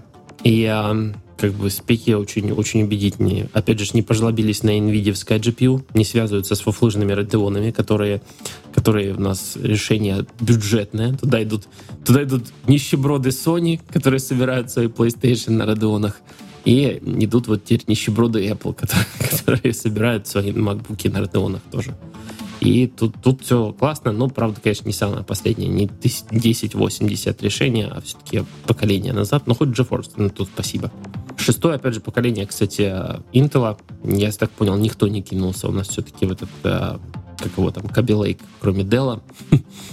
а, 0.66 1.14
как 1.38 1.54
бы 1.54 1.70
спеки 1.70 2.14
очень, 2.14 2.52
очень 2.52 2.84
убедительные. 2.84 3.50
Опять 3.54 3.80
же, 3.80 3.90
не 3.94 4.02
пожлобились 4.02 4.64
на 4.64 4.78
NVIDIA 4.78 5.14
GPU, 5.14 5.86
не 5.94 6.04
связываются 6.04 6.56
с 6.56 6.62
фуфлыжными 6.62 7.12
радионами, 7.12 7.72
которые, 7.72 8.22
которые 8.74 9.14
у 9.14 9.20
нас 9.20 9.56
решение 9.56 10.26
бюджетное. 10.40 11.14
Туда 11.14 11.44
идут, 11.44 11.68
туда 12.06 12.24
идут 12.24 12.46
нищеброды 12.68 13.30
Sony, 13.30 13.80
которые 13.92 14.20
собирают 14.20 14.72
свои 14.72 14.88
PlayStation 14.88 15.52
на 15.52 15.66
радионах, 15.66 16.20
и 16.66 17.02
идут 17.06 17.48
вот 17.48 17.64
теперь 17.64 17.84
нищеброды 17.88 18.46
Apple, 18.46 18.74
которые, 18.74 19.06
которые 19.32 19.74
собирают 19.74 20.28
свои 20.28 20.52
MacBook 20.52 21.10
на 21.12 21.22
радионах 21.22 21.62
тоже. 21.72 21.96
И 22.60 22.88
тут, 22.88 23.16
тут 23.22 23.44
все 23.44 23.72
классно, 23.74 24.12
но, 24.12 24.30
правда, 24.30 24.60
конечно, 24.62 24.88
не 24.88 24.94
самое 24.94 25.24
последнее, 25.24 25.70
не 25.70 25.86
1080 25.86 27.44
решение, 27.44 27.88
а 27.88 28.02
все-таки 28.02 28.44
поколение 28.66 29.14
назад. 29.14 29.46
Но 29.46 29.54
хоть 29.54 29.70
GeForce, 29.70 30.12
ну, 30.18 30.30
тут 30.30 30.50
спасибо. 30.54 30.92
Шестое, 31.38 31.76
опять 31.76 31.94
же, 31.94 32.02
поколение, 32.02 32.48
кстати, 32.48 32.82
Intel. 33.34 33.78
Я 34.04 34.32
так 34.32 34.50
понял, 34.52 34.76
никто 34.78 35.08
не 35.08 35.22
кинулся 35.22 35.68
у 35.68 35.72
нас 35.72 35.88
все-таки 35.90 36.26
в 36.26 36.32
этот, 36.32 36.50
э, 36.64 36.98
как 37.38 37.58
его 37.58 37.70
там, 37.72 37.86
Lake, 37.86 38.42
кроме 38.60 38.84
Dell. 38.84 39.22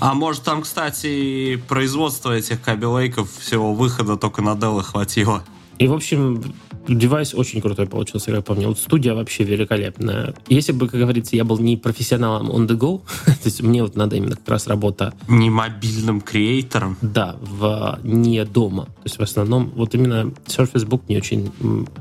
А 0.00 0.14
может 0.14 0.42
там, 0.42 0.62
кстати, 0.62 1.56
производство 1.68 2.32
этих 2.32 2.62
кабелейков 2.62 3.30
всего 3.38 3.74
выхода 3.74 4.16
только 4.16 4.42
на 4.42 4.54
Dell 4.54 4.82
хватило? 4.82 5.44
И, 5.78 5.86
в 5.86 5.92
общем, 5.92 6.42
девайс 6.88 7.34
очень 7.34 7.60
крутой 7.60 7.86
получился, 7.86 8.30
как 8.30 8.44
по 8.44 8.54
мне. 8.54 8.66
Вот 8.66 8.78
студия 8.78 9.14
вообще 9.14 9.44
великолепная. 9.44 10.34
Если 10.48 10.72
бы, 10.72 10.88
как 10.88 11.00
говорится, 11.00 11.36
я 11.36 11.44
был 11.44 11.58
не 11.58 11.76
профессионалом 11.76 12.50
on 12.50 12.66
the 12.66 12.76
go, 12.76 13.02
то 13.24 13.32
есть 13.44 13.62
мне 13.62 13.82
вот 13.82 13.96
надо 13.96 14.16
именно 14.16 14.36
как 14.36 14.48
раз 14.48 14.66
работа 14.66 15.14
Не 15.28 15.50
мобильным 15.50 16.20
креатором. 16.20 16.96
Да, 17.02 17.36
в, 17.40 17.98
не 18.02 18.44
дома. 18.44 18.84
То 18.84 19.04
есть 19.04 19.18
в 19.18 19.22
основном 19.22 19.72
вот 19.74 19.94
именно 19.94 20.32
Surface 20.46 20.86
Book 20.86 21.02
мне 21.08 21.18
очень 21.18 21.50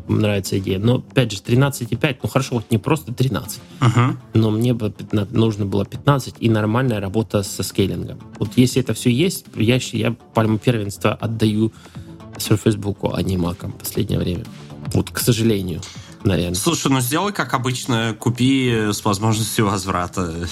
нравится 0.07 0.57
идея. 0.59 0.79
Но 0.79 0.95
опять 0.95 1.31
же 1.31 1.37
13,5, 1.39 2.17
ну 2.23 2.29
хорошо, 2.29 2.55
вот 2.55 2.65
не 2.71 2.77
просто 2.77 3.13
13, 3.13 3.61
Мгм. 3.81 4.19
но 4.33 4.51
мне 4.51 4.73
бы 4.73 4.89
15 4.89 5.33
нужно 5.33 5.65
было 5.65 5.85
15 5.85 6.35
и 6.39 6.49
нормальная 6.49 6.99
работа 6.99 7.43
со 7.43 7.63
скейлингом. 7.63 8.19
Вот 8.39 8.51
если 8.55 8.81
это 8.81 8.93
все 8.93 9.09
есть, 9.09 9.45
я, 9.55 9.79
я 9.91 10.15
пальму 10.33 10.57
первенства 10.57 11.13
отдаю 11.13 11.71
Surface 12.37 12.77
Book, 12.77 13.11
а 13.13 13.21
не 13.21 13.37
Mac 13.37 13.67
в 13.67 13.73
последнее 13.73 14.19
время. 14.19 14.43
Вот, 14.91 15.09
к 15.09 15.19
сожалению, 15.19 15.81
наверное. 16.23 16.55
Слушай, 16.55 16.91
ну 16.91 16.99
сделай 17.01 17.33
как 17.33 17.53
обычно, 17.53 18.15
купи 18.17 18.89
с 18.91 19.03
возможностью 19.03 19.65
возврата. 19.65 20.47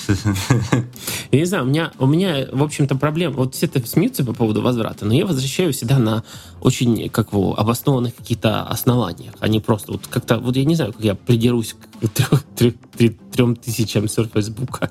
Я 1.31 1.39
не 1.39 1.45
знаю, 1.45 1.63
у 1.63 1.67
меня, 1.67 1.91
у 1.99 2.07
меня, 2.07 2.47
в 2.51 2.63
общем-то, 2.63 2.95
проблема. 2.95 3.35
Вот 3.35 3.55
все 3.55 3.67
это 3.67 3.85
смеются 3.87 4.25
по 4.25 4.33
поводу 4.33 4.61
возврата, 4.61 5.05
но 5.05 5.13
я 5.13 5.25
возвращаю 5.25 5.73
всегда 5.73 5.99
на 5.99 6.23
очень, 6.59 7.09
как 7.09 7.31
его, 7.31 7.57
обоснованных 7.59 8.15
каких-то 8.15 8.63
основаниях, 8.63 9.33
а 9.39 9.47
не 9.47 9.59
просто 9.59 9.91
вот 9.93 10.07
как-то, 10.07 10.39
вот 10.39 10.55
я 10.55 10.65
не 10.65 10.75
знаю, 10.75 10.93
как 10.93 11.03
я 11.03 11.15
придерусь 11.15 11.73
к 11.73 12.09
трех, 12.09 12.43
трех- 12.55 12.75
трех- 12.97 13.15
трем 13.31 13.55
тысячам 13.55 14.05
Surface 14.05 14.53
Book. 14.53 14.89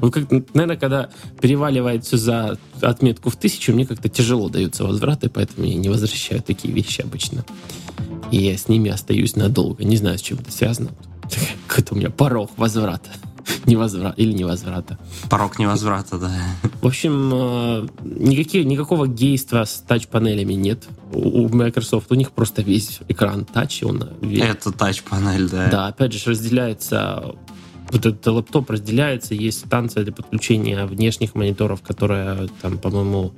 Вот 0.00 0.12
как, 0.12 0.30
наверное, 0.54 0.76
когда 0.76 1.10
переваливает 1.40 2.04
все 2.04 2.16
за 2.16 2.58
отметку 2.80 3.30
в 3.30 3.36
тысячу, 3.36 3.72
мне 3.72 3.86
как-то 3.86 4.08
тяжело 4.08 4.48
даются 4.48 4.84
возвраты, 4.84 5.28
поэтому 5.28 5.66
я 5.66 5.74
не 5.74 5.88
возвращаю 5.88 6.42
такие 6.42 6.74
вещи 6.74 7.02
обычно. 7.02 7.44
И 8.30 8.38
я 8.38 8.56
с 8.56 8.68
ними 8.68 8.90
остаюсь 8.90 9.36
надолго. 9.36 9.84
Не 9.84 9.96
знаю, 9.96 10.18
с 10.18 10.22
чем 10.22 10.38
это 10.38 10.52
связано. 10.52 10.90
Какой-то 11.66 11.94
у 11.94 11.96
меня 11.96 12.10
порог 12.10 12.50
возврата. 12.56 13.10
невозврата 13.66 14.20
или 14.20 14.32
невозврата. 14.32 14.98
Порог 15.28 15.58
невозврата, 15.58 16.18
да. 16.18 16.32
В 16.82 16.86
общем, 16.86 17.30
э, 17.32 17.88
никакие, 18.02 18.64
никакого 18.64 19.06
гейства 19.06 19.64
с 19.64 19.84
тач-панелями 19.86 20.54
нет. 20.54 20.86
У 21.12 21.48
Microsoft 21.48 22.10
у 22.10 22.14
них 22.14 22.32
просто 22.32 22.62
весь 22.62 23.00
экран 23.08 23.44
тач, 23.44 23.82
он 23.82 24.10
весь... 24.20 24.42
Это 24.42 24.72
тач-панель, 24.72 25.48
да. 25.48 25.68
Да, 25.68 25.86
опять 25.88 26.12
же, 26.12 26.30
разделяется 26.30 27.34
вот 27.90 28.04
этот 28.04 28.26
лаптоп 28.26 28.70
разделяется, 28.70 29.34
есть 29.34 29.60
станция 29.60 30.02
для 30.02 30.12
подключения 30.12 30.86
внешних 30.86 31.36
мониторов, 31.36 31.82
которая 31.82 32.48
там, 32.60 32.78
по-моему, 32.78 33.32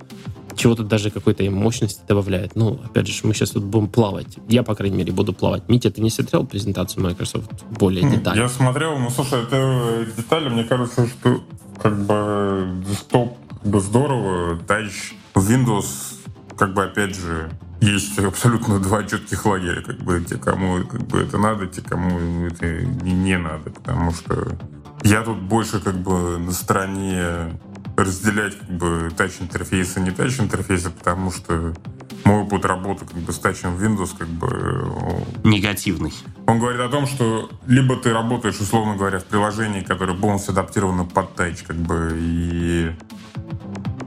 чего-то 0.58 0.82
даже 0.82 1.10
какой-то 1.10 1.48
мощности 1.50 2.00
добавляет. 2.06 2.56
Ну, 2.56 2.80
опять 2.84 3.06
же, 3.06 3.14
мы 3.22 3.32
сейчас 3.32 3.50
тут 3.50 3.64
будем 3.64 3.88
плавать. 3.88 4.36
Я, 4.48 4.62
по 4.62 4.74
крайней 4.74 4.96
мере, 4.96 5.12
буду 5.12 5.32
плавать. 5.32 5.68
Митя, 5.68 5.90
ты 5.90 6.00
не 6.00 6.10
смотрел 6.10 6.44
презентацию 6.46 7.02
Microsoft 7.02 7.50
более 7.70 8.08
детально? 8.10 8.40
Я 8.40 8.48
смотрел, 8.48 8.98
ну, 8.98 9.08
слушай, 9.10 9.42
это 9.42 10.06
детали, 10.16 10.48
мне 10.48 10.64
кажется, 10.64 11.06
что 11.06 11.42
как 11.80 11.98
бы 12.04 12.82
десктоп 12.86 13.36
как 13.62 13.70
бы 13.70 13.80
здорово, 13.80 14.58
Touch, 14.66 15.14
Windows, 15.34 15.86
как 16.56 16.74
бы, 16.74 16.84
опять 16.84 17.14
же, 17.14 17.50
есть 17.80 18.18
абсолютно 18.18 18.80
два 18.80 19.04
четких 19.04 19.46
лагеря, 19.46 19.82
как 19.82 19.98
бы 19.98 20.24
те, 20.28 20.36
кому 20.36 20.84
как 20.84 21.06
бы 21.06 21.20
это 21.20 21.38
надо, 21.38 21.66
те, 21.66 21.80
кому 21.80 22.46
это 22.46 22.66
не 22.82 23.38
надо, 23.38 23.70
потому 23.70 24.12
что 24.12 24.56
я 25.02 25.22
тут 25.22 25.40
больше 25.40 25.80
как 25.80 25.96
бы 25.96 26.38
на 26.38 26.52
стороне 26.52 27.58
разделять 28.04 28.58
как 28.58 28.68
бы 28.68 29.10
тач-интерфейсы 29.16 30.00
и 30.00 30.02
не 30.02 30.10
тач-интерфейсы, 30.10 30.90
потому 30.90 31.30
что 31.30 31.74
мой 32.24 32.42
опыт 32.42 32.64
работы 32.64 33.06
как 33.06 33.16
бы 33.16 33.32
с 33.32 33.38
тачем 33.38 33.76
Windows 33.76 34.10
как 34.16 34.28
бы... 34.28 35.24
Негативный. 35.44 36.12
Он 36.46 36.58
говорит 36.58 36.80
о 36.80 36.88
том, 36.88 37.06
что 37.06 37.50
либо 37.66 37.96
ты 37.96 38.12
работаешь, 38.12 38.60
условно 38.60 38.96
говоря, 38.96 39.18
в 39.18 39.24
приложении, 39.24 39.80
которое 39.80 40.14
полностью 40.14 40.52
адаптировано 40.52 41.04
под 41.04 41.34
тач, 41.34 41.62
как 41.62 41.76
бы, 41.76 42.12
и 42.14 42.92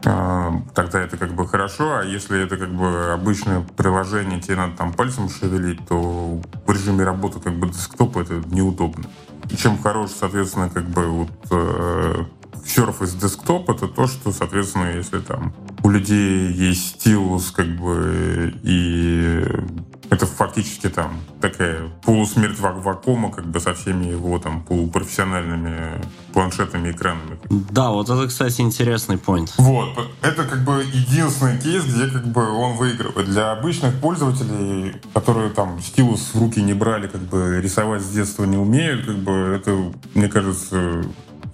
э, 0.06 0.52
тогда 0.76 1.02
это 1.02 1.18
как 1.18 1.34
бы 1.34 1.48
хорошо, 1.48 1.98
а 1.98 2.04
если 2.04 2.44
это 2.44 2.58
как 2.58 2.74
бы 2.74 3.12
обычное 3.12 3.66
приложение, 3.76 4.40
тебе 4.40 4.58
надо 4.58 4.78
там 4.78 4.94
пальцем 4.94 5.30
шевелить, 5.30 5.86
то 5.88 6.42
в 6.66 6.72
режиме 6.72 7.04
работы 7.04 7.40
как 7.40 7.54
бы 7.54 7.70
десктопа 7.70 8.20
это 8.20 8.42
неудобно. 8.48 9.06
И 9.50 9.58
чем 9.58 9.82
хорош, 9.82 10.12
соответственно, 10.12 10.70
как 10.70 10.86
бы 10.86 11.08
вот 11.08 11.32
э, 11.50 12.26
Surface 12.66 13.20
Desktop 13.20 13.74
это 13.74 13.88
то, 13.88 14.08
что, 14.08 14.32
соответственно, 14.32 14.96
если 14.96 15.20
там 15.20 15.54
у 15.84 15.90
людей 15.90 16.52
есть 16.52 16.96
стилус, 17.00 17.52
как 17.52 17.68
бы, 17.78 18.54
и 18.64 19.46
это 20.12 20.26
фактически 20.26 20.90
там 20.90 21.22
такая 21.40 21.88
полусмерть 22.04 22.60
вакуума, 22.60 23.32
как 23.32 23.46
бы 23.46 23.62
со 23.62 23.74
всеми 23.74 24.08
его 24.08 24.38
там 24.40 24.62
полупрофессиональными 24.62 26.02
планшетами, 26.34 26.92
экранами. 26.92 27.40
Да, 27.50 27.92
вот 27.92 28.10
это, 28.10 28.28
кстати, 28.28 28.60
интересный 28.60 29.16
point. 29.16 29.50
Вот, 29.58 29.98
это 30.22 30.44
как 30.44 30.66
бы 30.66 30.84
единственный 30.84 31.58
кейс, 31.60 31.86
где 31.86 32.08
как 32.08 32.28
бы 32.28 32.46
он 32.46 32.76
выигрывает. 32.76 33.30
Для 33.30 33.54
обычных 33.54 34.02
пользователей, 34.02 34.96
которые 35.14 35.50
там 35.50 35.82
стилус 35.82 36.32
в 36.34 36.40
руки 36.40 36.62
не 36.62 36.74
брали, 36.74 37.08
как 37.08 37.22
бы 37.22 37.62
рисовать 37.62 38.02
с 38.02 38.10
детства 38.10 38.44
не 38.44 38.58
умеют, 38.58 39.06
как 39.06 39.16
бы 39.16 39.32
это, 39.32 39.94
мне 40.14 40.28
кажется, 40.28 41.06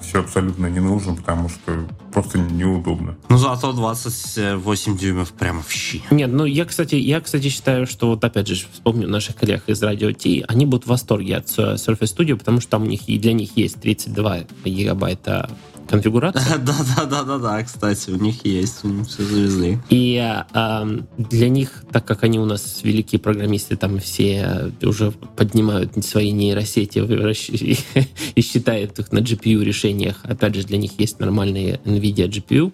все 0.02 0.20
абсолютно 0.20 0.68
не 0.68 0.80
нужно, 0.80 1.16
потому 1.16 1.50
что 1.50 1.88
просто 2.12 2.40
неудобно. 2.40 3.16
Ну, 3.30 3.38
зато 3.38 3.74
28 3.74 4.98
дюймов 4.98 5.32
прямо 5.32 5.62
в 5.62 5.72
щи. 5.72 6.02
Нет, 6.12 6.32
ну 6.32 6.46
я, 6.46 6.66
кстати, 6.66 6.96
я, 6.96 7.22
кстати, 7.22 7.50
считаю, 7.50 7.88
что 7.88 8.08
вот 8.10 8.24
опять 8.24 8.48
же 8.48 8.66
вспомню 8.72 9.08
наших 9.08 9.36
коллег 9.36 9.64
из 9.68 9.82
Radio 9.84 10.14
T, 10.14 10.46
они 10.48 10.66
будут 10.66 10.86
в 10.86 10.90
восторге 10.90 11.38
от 11.38 11.46
Surface 11.46 12.16
Studio, 12.16 12.36
потому 12.38 12.62
что 12.62 12.72
там 12.72 12.84
у 12.84 12.86
них 12.86 13.08
и 13.10 13.20
для 13.20 13.34
них 13.34 13.58
есть 13.58 13.82
32 13.82 14.40
гигабайта 14.66 15.50
конфигурация. 15.88 16.58
Да-да-да-да-да, 16.60 17.64
кстати, 17.64 18.10
у 18.10 18.18
них 18.18 18.46
есть, 18.46 18.84
у 18.84 18.90
них 18.90 19.08
все 19.08 19.24
завезли. 19.24 19.80
И 19.90 20.16
э, 20.54 21.00
для 21.18 21.50
них, 21.50 21.84
так 21.92 22.06
как 22.06 22.24
они 22.24 22.40
у 22.40 22.46
нас 22.46 22.82
великие 22.84 23.20
программисты, 23.20 23.76
там 23.76 24.00
все 24.00 24.72
уже 24.82 25.12
поднимают 25.12 25.94
свои 26.06 26.32
нейросети 26.32 27.00
и 28.36 28.42
считают 28.42 29.00
их 29.00 29.12
на 29.12 29.20
GPU 29.20 29.64
решениях, 29.64 30.18
опять 30.24 30.56
же, 30.56 30.64
для 30.64 30.78
них 30.78 31.00
есть 31.00 31.20
нормальные 31.20 31.80
NVIDIA 31.86 32.28
GPU, 32.28 32.72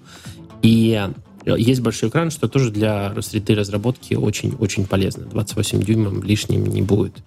и 0.61 1.09
есть 1.45 1.81
большой 1.81 2.09
экран, 2.09 2.31
что 2.31 2.47
тоже 2.47 2.71
для 2.71 3.13
среды 3.21 3.55
разработки 3.55 4.13
очень-очень 4.13 4.85
полезно. 4.85 5.25
28 5.25 5.81
дюймов 5.81 6.23
лишним 6.23 6.65
не 6.65 6.81
будет. 6.81 7.17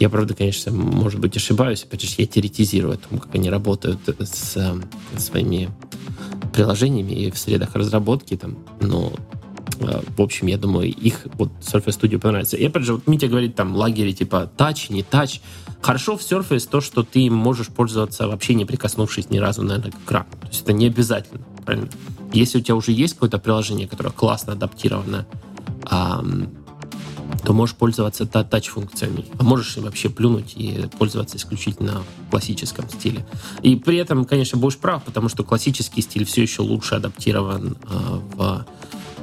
Я, 0.00 0.08
правда, 0.08 0.34
конечно, 0.34 0.72
может 0.72 1.20
быть, 1.20 1.36
ошибаюсь, 1.36 1.84
опять 1.84 2.00
же, 2.00 2.08
я 2.16 2.26
теоретизирую 2.26 2.94
о 2.94 2.96
том, 2.96 3.18
как 3.18 3.34
они 3.34 3.50
работают 3.50 4.00
с, 4.18 4.56
с 4.56 4.74
своими 5.18 5.68
приложениями 6.54 7.12
и 7.12 7.30
в 7.30 7.36
средах 7.36 7.74
разработки, 7.74 8.34
там, 8.34 8.56
но 8.80 9.12
э, 9.78 10.00
в 10.16 10.22
общем, 10.22 10.46
я 10.46 10.56
думаю, 10.56 10.88
их 10.88 11.26
вот 11.34 11.50
Surface 11.60 12.00
Studio 12.00 12.18
понравится. 12.18 12.56
И 12.56 12.64
опять 12.64 12.84
же, 12.84 12.94
вот 12.94 13.06
Митя 13.06 13.28
говорит 13.28 13.56
там 13.56 13.76
лагере 13.76 14.14
типа 14.14 14.50
touch, 14.56 14.90
не 14.90 15.02
touch. 15.02 15.40
Хорошо 15.82 16.16
в 16.16 16.22
Surface 16.22 16.66
то, 16.66 16.80
что 16.80 17.02
ты 17.02 17.28
можешь 17.30 17.68
пользоваться 17.68 18.26
вообще 18.26 18.54
не 18.54 18.64
прикоснувшись 18.64 19.28
ни 19.28 19.36
разу, 19.36 19.62
наверное, 19.62 19.92
к 19.92 19.96
экрану. 19.96 20.30
То 20.40 20.48
есть 20.48 20.62
это 20.62 20.72
не 20.72 20.86
обязательно, 20.86 21.42
правильно? 21.66 21.90
Если 22.32 22.58
у 22.58 22.62
тебя 22.62 22.76
уже 22.76 22.92
есть 22.92 23.14
какое-то 23.14 23.38
приложение, 23.38 23.86
которое 23.86 24.10
классно 24.10 24.54
адаптировано 24.54 25.26
то 27.44 27.52
можешь 27.52 27.74
пользоваться 27.74 28.26
тач-функциями. 28.26 29.24
А 29.38 29.42
можешь 29.42 29.76
вообще 29.76 30.08
плюнуть 30.08 30.54
и 30.56 30.88
пользоваться 30.98 31.36
исключительно 31.36 32.02
в 32.26 32.30
классическом 32.30 32.88
стиле. 32.88 33.26
И 33.62 33.76
при 33.76 33.98
этом, 33.98 34.24
конечно, 34.24 34.58
будешь 34.58 34.78
прав, 34.78 35.02
потому 35.04 35.28
что 35.28 35.44
классический 35.44 36.02
стиль 36.02 36.24
все 36.24 36.42
еще 36.42 36.62
лучше 36.62 36.96
адаптирован 36.96 37.76
э, 37.82 38.20
в 38.34 38.66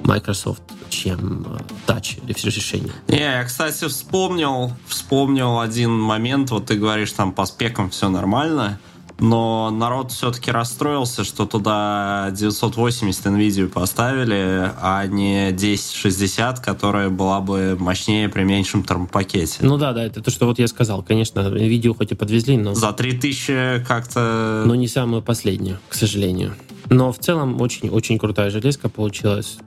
Microsoft, 0.03 0.61
чем 0.89 1.45
Touch 1.85 2.19
решение. 2.27 2.93
Я, 3.07 3.43
кстати, 3.43 3.87
вспомнил, 3.87 4.71
вспомнил 4.87 5.59
один 5.59 5.91
момент. 5.91 6.51
Вот 6.51 6.67
ты 6.67 6.75
говоришь, 6.75 7.11
там 7.11 7.33
по 7.33 7.45
спекам 7.45 7.89
все 7.89 8.09
нормально 8.09 8.79
но 9.19 9.71
народ 9.71 10.11
все-таки 10.11 10.51
расстроился, 10.51 11.23
что 11.23 11.45
туда 11.45 12.29
980 12.31 13.25
NVIDIA 13.25 13.67
поставили, 13.67 14.71
а 14.81 15.05
не 15.07 15.47
1060, 15.47 16.59
которая 16.59 17.09
была 17.09 17.41
бы 17.41 17.75
мощнее 17.79 18.29
при 18.29 18.43
меньшем 18.43 18.83
термопакете. 18.83 19.59
Ну 19.61 19.77
да, 19.77 19.93
да, 19.93 20.03
это 20.03 20.21
то, 20.21 20.29
что 20.29 20.45
вот 20.45 20.59
я 20.59 20.67
сказал. 20.67 21.03
Конечно, 21.03 21.49
видео 21.49 21.93
хоть 21.93 22.11
и 22.11 22.15
подвезли, 22.15 22.57
но... 22.57 22.73
За 22.75 22.93
3000 22.93 23.83
как-то... 23.87 24.63
Но 24.65 24.75
не 24.75 24.87
самую 24.87 25.21
последнюю, 25.21 25.79
к 25.89 25.95
сожалению. 25.95 26.55
Но 26.89 27.11
в 27.11 27.19
целом 27.19 27.59
очень-очень 27.59 28.17
крутая 28.17 28.49
железка 28.49 28.87
получилась. 28.87 29.57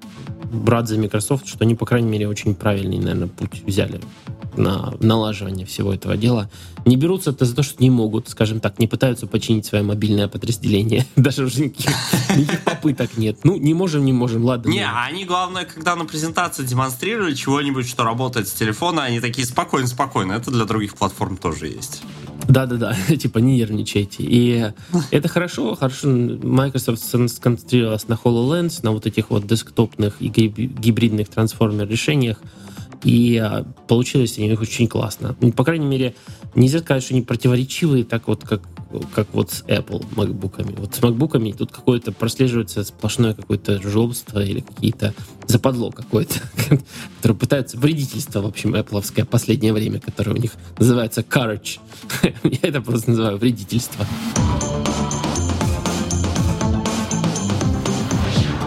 Брат 0.45 0.89
за 0.89 0.99
Microsoft, 0.99 1.47
что 1.47 1.59
они, 1.65 1.75
по 1.75 1.87
крайней 1.87 2.09
мере, 2.09 2.29
очень 2.29 2.55
правильный, 2.55 2.99
наверное, 2.99 3.29
путь 3.29 3.63
взяли 3.67 4.01
на 4.61 4.95
налаживание 5.01 5.67
всего 5.67 5.93
этого 5.93 6.17
дела. 6.17 6.51
Не 6.87 6.97
берутся 6.97 7.31
это 7.31 7.45
за 7.45 7.55
то, 7.55 7.63
что 7.63 7.83
не 7.83 7.91
могут, 7.91 8.29
скажем 8.29 8.61
так, 8.61 8.79
не 8.79 8.87
пытаются 8.87 9.27
починить 9.27 9.67
свое 9.67 9.85
мобильное 9.85 10.29
подразделение. 10.29 11.07
Даже 11.17 11.45
уже 11.45 11.63
никаких, 11.65 11.95
никаких 12.37 12.65
попыток 12.65 13.17
нет. 13.17 13.39
Ну, 13.45 13.57
не 13.57 13.75
можем, 13.75 14.05
не 14.05 14.13
можем, 14.13 14.45
ладно. 14.45 14.71
Не, 14.71 14.87
а 14.87 15.05
они, 15.05 15.25
главное, 15.25 15.65
когда 15.65 15.97
на 15.97 16.05
презентации 16.05 16.65
демонстрировали 16.65 17.35
чего-нибудь, 17.35 17.89
что 17.89 18.05
работает 18.05 18.49
с 18.49 18.53
телефона, 18.53 19.05
они 19.05 19.21
такие 19.21 19.47
спокойно, 19.47 19.87
спокойно. 19.87 20.33
Это 20.33 20.51
для 20.51 20.65
других 20.65 20.95
платформ 20.97 21.37
тоже 21.37 21.67
есть. 21.67 22.03
Да-да-да, 22.49 22.97
типа 23.17 23.39
не 23.39 23.57
нервничайте. 23.57 24.23
И 24.23 24.73
это 25.11 25.29
хорошо, 25.29 25.75
хорошо. 25.77 26.09
Microsoft 26.09 27.03
сконцентрировалась 27.03 28.09
на 28.09 28.15
HoloLens, 28.15 28.81
на 28.83 28.93
вот 28.93 29.07
этих 29.07 29.31
вот 29.31 29.47
десктопных 29.47 30.17
и 30.21 30.29
гибридных 30.29 31.29
трансформер 31.29 31.89
решениях. 31.89 32.39
И 33.05 33.37
а, 33.39 33.65
получилось 33.89 34.39
у 34.39 34.43
них 34.43 34.61
очень 34.61 34.87
классно. 34.87 35.35
По 35.57 35.65
крайней 35.65 35.87
мере, 35.87 36.15
нельзя 36.55 36.81
сказать, 36.81 37.03
что 37.03 37.15
они 37.15 37.23
противоречивые, 37.23 38.05
так 38.05 38.29
вот, 38.29 38.45
как, 38.45 38.63
как 39.15 39.29
вот 39.33 39.51
с 39.51 39.63
Apple 39.63 40.05
макбуками. 40.17 40.75
Вот 40.77 40.95
с 40.95 41.03
макбуками 41.03 41.53
тут 41.53 41.73
какое-то 41.73 42.13
прослеживается 42.13 42.85
сплошное 42.85 43.35
какое-то 43.35 43.81
жлобство 43.81 44.43
или 44.43 44.61
какие-то 44.61 45.15
западло 45.47 45.91
какое-то, 45.91 46.41
которое 47.17 47.35
пытаются 47.35 47.79
вредительство, 47.79 48.43
в 48.43 48.47
общем, 48.47 48.75
Appleовское 48.75 49.25
последнее 49.25 49.73
время, 49.73 50.01
которое 50.01 50.33
у 50.33 50.39
них 50.39 50.53
называется 50.79 51.23
courage. 51.23 51.79
Я 52.23 52.59
это 52.63 52.81
просто 52.81 53.11
называю 53.11 53.39
вредительство. 53.39 54.07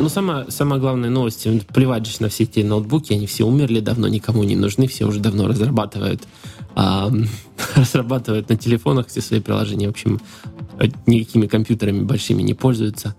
Ну, 0.03 0.09
самая, 0.09 0.49
самая 0.49 0.81
главная 0.81 1.09
новость, 1.09 1.47
плевать 1.73 2.05
же 2.05 2.17
на 2.19 2.27
все 2.27 2.43
эти 2.43 2.59
ноутбуки, 2.59 3.13
они 3.13 3.25
все 3.25 3.45
умерли 3.45 3.79
давно, 3.79 4.09
никому 4.09 4.43
не 4.43 4.57
нужны, 4.57 4.85
все 4.87 5.05
уже 5.05 5.21
давно 5.21 5.47
разрабатывают, 5.47 6.23
а, 6.75 7.09
разрабатывают 7.75 8.49
на 8.49 8.57
телефонах 8.57 9.07
все 9.07 9.21
свои 9.21 9.39
приложения, 9.39 9.87
в 9.87 9.91
общем, 9.91 10.19
никакими 11.05 11.47
компьютерами 11.47 12.03
большими 12.03 12.41
не 12.41 12.53
пользуются. 12.53 13.15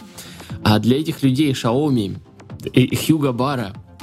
А 0.62 0.78
для 0.78 1.01
этих 1.01 1.22
людей 1.22 1.53
Xiaomi 1.53 2.18
и 2.74 2.95
Hugo 2.95 3.32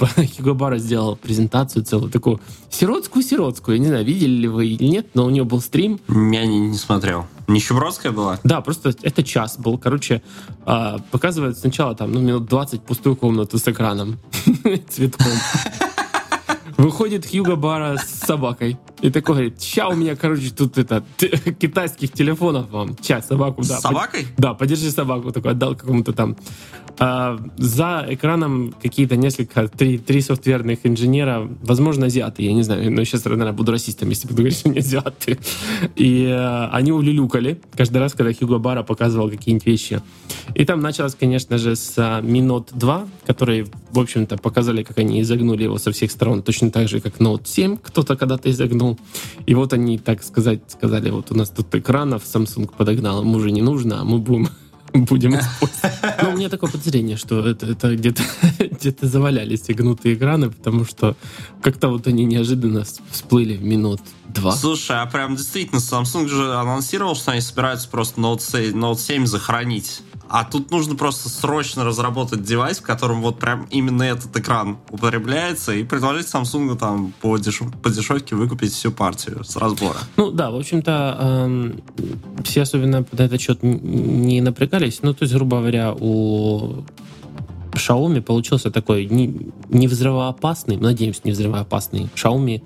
Barra 0.02 0.26
Хьюго 0.36 0.54
Барра 0.54 0.78
сделал 0.78 1.14
презентацию 1.14 1.84
целую, 1.84 2.10
такую 2.10 2.40
сиротскую-сиротскую. 2.70 3.76
Я 3.76 3.82
не 3.82 3.86
знаю, 3.86 4.04
видели 4.04 4.32
ли 4.32 4.48
вы 4.48 4.66
или 4.66 4.88
нет, 4.88 5.06
но 5.14 5.24
у 5.24 5.30
него 5.30 5.46
был 5.46 5.60
стрим. 5.60 6.00
Я 6.08 6.44
не, 6.44 6.58
не 6.58 6.76
смотрел. 6.76 7.26
Нищебродская 7.46 8.10
была? 8.10 8.40
Да, 8.42 8.60
просто 8.60 8.94
это 9.02 9.22
час 9.22 9.58
был. 9.58 9.78
Короче, 9.78 10.22
э, 10.66 10.96
показывают 11.10 11.56
сначала 11.56 11.94
там, 11.94 12.10
ну, 12.10 12.20
минут 12.20 12.46
20 12.46 12.82
пустую 12.82 13.14
комнату 13.14 13.58
с 13.58 13.68
экраном 13.68 14.18
цветком. 14.88 15.32
Выходит 16.76 17.24
Хьюго 17.30 17.54
Бара 17.54 17.96
с 17.96 18.26
собакой. 18.26 18.78
И 19.02 19.10
такой 19.10 19.34
говорит, 19.34 19.60
ща 19.60 19.88
у 19.88 19.94
меня, 19.94 20.14
короче, 20.14 20.50
тут 20.50 20.78
это, 20.78 21.04
китайских 21.60 22.12
телефонов 22.12 22.70
вам. 22.70 22.96
Сейчас 23.00 23.26
собаку, 23.26 23.62
да. 23.62 23.78
С 23.78 23.82
собакой? 23.82 24.26
Под, 24.26 24.36
да, 24.36 24.54
подержи 24.54 24.90
собаку. 24.90 25.32
Такой 25.32 25.50
отдал 25.52 25.74
какому-то 25.74 26.12
там. 26.12 26.36
А, 26.98 27.38
за 27.56 28.06
экраном 28.08 28.74
какие-то 28.80 29.16
несколько, 29.16 29.66
три, 29.68 29.98
три 29.98 30.20
софтверных 30.20 30.80
инженера, 30.84 31.48
возможно, 31.62 32.06
азиаты, 32.06 32.42
я 32.42 32.52
не 32.52 32.62
знаю, 32.62 32.92
но 32.92 33.02
сейчас, 33.04 33.24
наверное, 33.24 33.52
буду 33.52 33.72
расистом, 33.72 34.08
если 34.10 34.28
буду 34.28 34.42
говорить, 34.42 34.58
что 34.58 34.68
они 34.68 34.78
азиаты. 34.78 35.38
И 35.96 36.26
а, 36.30 36.70
они 36.72 36.92
улюлюкали 36.92 37.60
каждый 37.74 37.98
раз, 37.98 38.12
когда 38.12 38.32
Хьюго 38.32 38.58
Бара 38.58 38.82
показывал 38.82 39.30
какие-нибудь 39.30 39.66
вещи. 39.66 40.00
И 40.54 40.64
там 40.64 40.80
началось, 40.80 41.14
конечно 41.14 41.58
же, 41.58 41.76
с 41.76 41.94
а, 41.96 42.20
Minot 42.20 42.68
2, 42.72 43.08
которые, 43.26 43.66
в 43.90 43.98
общем-то, 43.98 44.36
показали, 44.36 44.82
как 44.82 44.98
они 44.98 45.22
изогнули 45.22 45.64
его 45.64 45.78
со 45.78 45.92
всех 45.92 46.10
сторон, 46.10 46.42
точно 46.42 46.70
так 46.70 46.88
же, 46.88 47.00
как 47.00 47.16
Note 47.16 47.46
7 47.46 47.78
кто-то 47.78 48.16
когда-то 48.16 48.50
изогнул. 48.50 48.91
И 49.46 49.54
вот 49.54 49.72
они, 49.72 49.98
так 49.98 50.22
сказать, 50.22 50.60
сказали, 50.68 51.10
вот 51.10 51.30
у 51.30 51.34
нас 51.34 51.50
тут 51.50 51.74
экранов 51.74 52.22
Samsung 52.24 52.70
подогнал, 52.76 53.22
ему 53.22 53.34
уже 53.34 53.50
не 53.50 53.62
нужно, 53.62 54.00
а 54.00 54.04
мы 54.04 54.18
будем 54.18 54.48
будем 54.92 55.38
использовать. 55.38 56.22
Но 56.22 56.30
у 56.30 56.36
меня 56.36 56.48
такое 56.48 56.70
подозрение, 56.70 57.16
что 57.16 57.46
это, 57.46 57.66
это 57.66 57.96
где-то 57.96 58.22
где 58.58 58.94
завалялись 59.00 59.64
и 59.68 59.74
гнутые 59.74 60.14
экраны, 60.14 60.50
потому 60.50 60.84
что 60.84 61.16
как-то 61.62 61.88
вот 61.88 62.06
они 62.06 62.24
неожиданно 62.24 62.84
всплыли 63.10 63.56
в 63.56 63.64
минут 63.64 64.00
два. 64.28 64.52
Слушай, 64.52 65.00
а 65.00 65.06
прям 65.06 65.36
действительно, 65.36 65.78
Samsung 65.78 66.28
же 66.28 66.54
анонсировал, 66.54 67.14
что 67.14 67.32
они 67.32 67.40
собираются 67.40 67.88
просто 67.88 68.20
Note 68.20 68.40
7, 68.40 68.76
Note 68.76 68.98
7 68.98 69.26
захоронить. 69.26 70.02
А 70.32 70.44
тут 70.44 70.70
нужно 70.70 70.94
просто 70.94 71.28
срочно 71.28 71.84
разработать 71.84 72.42
девайс, 72.42 72.78
в 72.78 72.82
котором 72.82 73.20
вот 73.20 73.38
прям 73.38 73.66
именно 73.70 74.02
этот 74.02 74.34
экран 74.34 74.78
употребляется, 74.88 75.74
и 75.74 75.84
предложить 75.84 76.26
Samsung 76.26 76.74
там 76.78 77.12
по, 77.20 77.36
дешев... 77.36 77.70
по 77.82 77.90
дешевке 77.90 78.34
выкупить 78.34 78.72
всю 78.72 78.92
партию 78.92 79.44
с 79.44 79.56
разбора. 79.56 79.98
Ну 80.16 80.30
да, 80.30 80.50
в 80.50 80.56
общем-то, 80.56 81.18
эм, 81.20 81.82
все 82.44 82.62
особенно 82.62 83.04
на 83.12 83.22
этот 83.22 83.42
счет 83.42 83.62
не 83.62 84.40
напрягались. 84.40 85.00
Ну, 85.02 85.12
то 85.12 85.24
есть, 85.24 85.34
грубо 85.34 85.58
говоря, 85.58 85.92
у 85.92 86.82
Xiaomi 87.72 88.22
получился 88.22 88.70
такой 88.70 89.04
не, 89.04 89.52
не 89.68 89.86
взрывоопасный, 89.86 90.78
надеюсь, 90.78 91.24
не 91.24 91.32
взрывоопасный 91.32 92.08
Xiaomi 92.14 92.62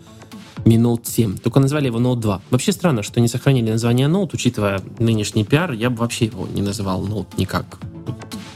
Mi 0.65 0.77
Note 0.77 1.05
7. 1.05 1.39
Только 1.39 1.61
назвали 1.61 1.87
его 1.87 1.99
Note 1.99 2.21
2. 2.21 2.43
Вообще 2.51 2.73
странно, 2.73 3.03
что 3.03 3.21
не 3.21 3.29
сохранили 3.29 3.71
название 3.71 4.09
Note, 4.09 4.31
учитывая 4.33 4.81
нынешний 4.99 5.45
пиар, 5.45 5.73
я 5.73 5.91
бы 5.91 5.99
вообще 5.99 6.27
его 6.27 6.47
не 6.47 6.63
называл 6.63 7.07
Note 7.07 7.29
никак. 7.37 7.79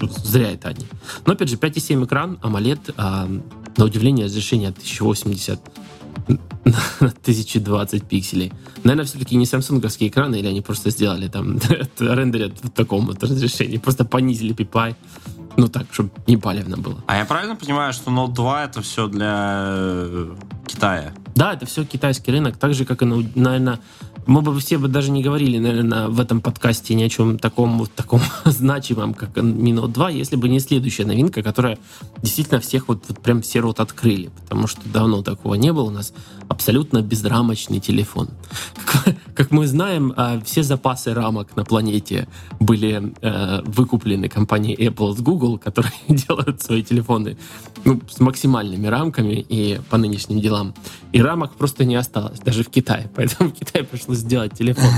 Зря 0.00 0.52
это 0.52 0.68
они. 0.68 0.86
Но 1.26 1.34
опять 1.34 1.48
же, 1.48 1.56
5,7 1.56 2.04
экран, 2.06 2.38
AMOLED, 2.42 2.94
а, 2.96 3.28
на 3.76 3.84
удивление, 3.84 4.26
разрешение 4.26 4.70
1080 4.70 5.60
на 7.00 7.08
1020 7.08 8.04
пикселей. 8.04 8.52
Наверное, 8.84 9.04
все-таки 9.04 9.36
не 9.36 9.46
самсунговские 9.46 10.10
экраны, 10.10 10.36
или 10.36 10.48
они 10.48 10.60
просто 10.60 10.90
сделали 10.90 11.28
там 11.28 11.58
рендерят 11.98 12.52
в 12.62 12.70
таком 12.70 13.06
вот 13.06 13.22
разрешении, 13.22 13.78
просто 13.78 14.04
понизили 14.04 14.54
PPI. 14.54 14.94
Ну 15.56 15.68
так, 15.68 15.86
чтобы 15.90 16.10
не 16.26 16.36
палевно 16.36 16.76
было. 16.76 17.02
А 17.06 17.18
я 17.18 17.24
правильно 17.24 17.56
понимаю, 17.56 17.92
что 17.92 18.10
Note 18.10 18.32
2 18.32 18.64
это 18.64 18.82
все 18.82 19.08
для 19.08 19.64
э, 19.66 20.34
Китая? 20.66 21.12
Да, 21.34 21.54
это 21.54 21.66
все 21.66 21.84
китайский 21.84 22.32
рынок, 22.32 22.56
так 22.56 22.74
же, 22.74 22.84
как 22.84 23.02
и, 23.02 23.04
наверное, 23.04 23.80
мы 24.26 24.42
бы 24.42 24.58
все 24.60 24.78
бы 24.78 24.88
даже 24.88 25.10
не 25.10 25.22
говорили, 25.22 25.58
наверное, 25.58 26.08
в 26.08 26.20
этом 26.20 26.40
подкасте 26.40 26.94
ни 26.94 27.02
о 27.02 27.08
чем 27.08 27.38
таком, 27.38 27.78
вот 27.78 27.92
таком 27.92 28.20
значимом, 28.44 29.14
как 29.14 29.30
Minot 29.36 29.88
2, 29.88 30.10
если 30.10 30.36
бы 30.36 30.48
не 30.48 30.60
следующая 30.60 31.04
новинка, 31.04 31.42
которая 31.42 31.78
действительно 32.22 32.60
всех 32.60 32.88
вот, 32.88 33.04
вот 33.08 33.20
прям 33.20 33.42
все 33.42 33.60
рот 33.60 33.80
открыли, 33.80 34.30
потому 34.42 34.66
что 34.66 34.80
давно 34.88 35.22
такого 35.22 35.54
не 35.54 35.72
было 35.72 35.84
у 35.84 35.90
нас. 35.90 36.12
Абсолютно 36.50 37.00
безрамочный 37.00 37.78
телефон. 37.78 38.28
Как, 38.84 39.14
как 39.34 39.50
мы 39.52 39.68
знаем, 39.68 40.12
а, 40.16 40.40
все 40.44 40.64
запасы 40.64 41.14
рамок 41.14 41.54
на 41.54 41.64
планете 41.64 42.26
были 42.58 43.14
э, 43.22 43.62
выкуплены 43.64 44.28
компанией 44.28 44.88
Apple 44.88 45.16
с 45.16 45.20
Google, 45.20 45.58
которые 45.58 45.92
делают 46.08 46.60
свои 46.60 46.82
телефоны 46.82 47.38
ну, 47.84 48.00
с 48.10 48.18
максимальными 48.18 48.88
рамками 48.88 49.34
и 49.48 49.80
по 49.90 49.96
нынешним 49.96 50.40
делам. 50.40 50.74
И 51.12 51.22
рамок 51.22 51.52
просто 51.52 51.84
не 51.84 51.94
осталось, 51.94 52.40
даже 52.40 52.64
в 52.64 52.68
Китае. 52.68 53.08
Поэтому 53.14 53.50
в 53.50 53.52
Китае 53.52 53.84
пришлось 53.84 54.18
сделать 54.18 54.52
телефон. 54.52 54.90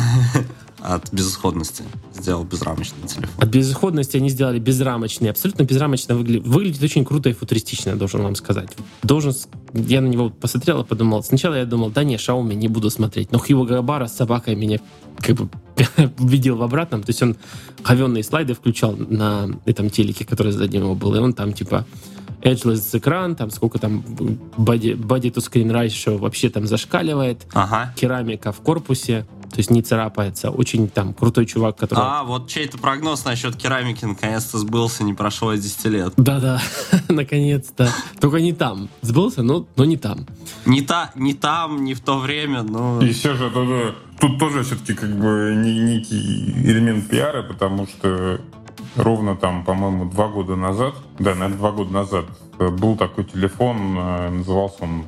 От 0.81 1.13
безысходности 1.13 1.85
сделал 2.15 2.45
безрамочный 2.45 3.07
телефон. 3.07 3.31
От 3.37 3.49
безысходности 3.51 4.17
они 4.17 4.31
сделали 4.31 4.59
безрамочный. 4.59 5.31
Абсолютно 5.31 5.63
безрамочно 5.65 6.17
выглядит. 6.17 6.47
Выглядит 6.47 6.83
очень 6.83 7.05
круто 7.05 7.29
и 7.29 7.35
футуристично, 7.35 7.95
должен 7.95 8.23
вам 8.23 8.35
сказать. 8.37 8.71
Должен... 9.03 9.33
Я 9.75 10.01
на 10.01 10.09
него 10.09 10.31
посмотрел 10.31 10.83
и 10.83 10.85
подумал. 10.85 11.23
Сначала 11.23 11.55
я 11.55 11.65
думал, 11.65 11.91
да 11.91 12.05
не, 12.05 12.17
Xiaomi 12.17 12.55
не 12.55 12.69
буду 12.69 12.91
смотреть. 12.91 13.33
Но 13.33 13.39
Хьюго 13.39 13.77
Габара 13.77 14.07
с 14.07 14.15
собакой 14.15 14.55
меня 14.55 14.79
как 15.19 15.37
бы 15.37 15.49
убедил 16.19 16.57
в 16.57 16.63
обратном. 16.63 17.03
То 17.03 17.11
есть 17.11 17.23
он 17.23 17.37
говенные 17.83 18.23
слайды 18.23 18.55
включал 18.55 18.95
на 18.97 19.49
этом 19.65 19.91
телеке, 19.91 20.25
который 20.25 20.53
сзади 20.53 20.77
него 20.77 20.95
был. 20.95 21.15
И 21.15 21.19
он 21.19 21.33
там 21.33 21.53
типа 21.53 21.87
edgeless 22.43 22.99
экран, 22.99 23.35
там 23.35 23.51
сколько 23.51 23.79
там 23.79 24.01
body, 24.57 24.97
body 24.97 25.33
to 25.33 25.37
screen 25.37 25.71
ratio 25.71 26.19
вообще 26.19 26.51
там 26.51 26.67
зашкаливает. 26.67 27.47
Ага. 27.55 27.95
Керамика 27.97 28.53
в 28.53 28.61
корпусе, 28.61 29.27
то 29.53 29.59
есть 29.59 29.71
не 29.71 29.83
царапается. 29.83 30.51
Очень 30.51 30.89
там 30.89 31.13
крутой 31.13 31.45
чувак, 31.47 31.77
который... 31.77 32.01
А, 32.01 32.25
вот 32.25 32.49
чей-то 32.49 32.79
прогноз 32.79 33.25
насчет 33.27 33.55
керамики 33.57 34.05
наконец-то 34.05 34.59
сбылся, 34.59 35.05
не 35.05 35.13
прошло 35.13 35.53
и 35.53 35.59
10 35.59 35.85
лет. 35.87 36.15
Да-да, 36.17 36.61
наконец-то. 37.09 37.91
Только 38.19 38.41
не 38.41 38.55
там. 38.55 38.89
Сбылся, 39.03 39.43
но, 39.43 39.67
но 39.77 39.85
не 39.85 39.99
там. 39.99 40.27
Не, 40.65 40.81
та, 40.81 41.11
не 41.15 41.35
там, 41.35 41.85
не 41.85 41.93
в 41.93 42.01
то 42.01 42.19
время, 42.19 42.63
но... 42.63 43.03
И 43.03 43.13
все 43.13 43.35
же 43.35 43.51
тут, 43.51 43.95
тут 44.21 44.39
тоже 44.39 44.63
все-таки 44.63 44.95
как 44.95 45.11
бы 45.19 45.55
некий 45.55 46.53
элемент 46.65 47.09
пиара, 47.09 47.43
потому 47.43 47.87
что 47.87 48.41
ровно 48.97 49.37
там, 49.37 49.65
по-моему, 49.65 50.07
два 50.07 50.29
года 50.29 50.57
назад, 50.57 50.95
да, 51.19 51.35
наверное, 51.35 51.59
два 51.59 51.73
года 51.73 51.93
назад, 51.93 52.25
э, 52.59 52.69
был 52.69 52.97
такой 52.97 53.25
телефон, 53.25 53.99
э, 53.99 54.31
назывался 54.31 54.85
он 54.85 55.05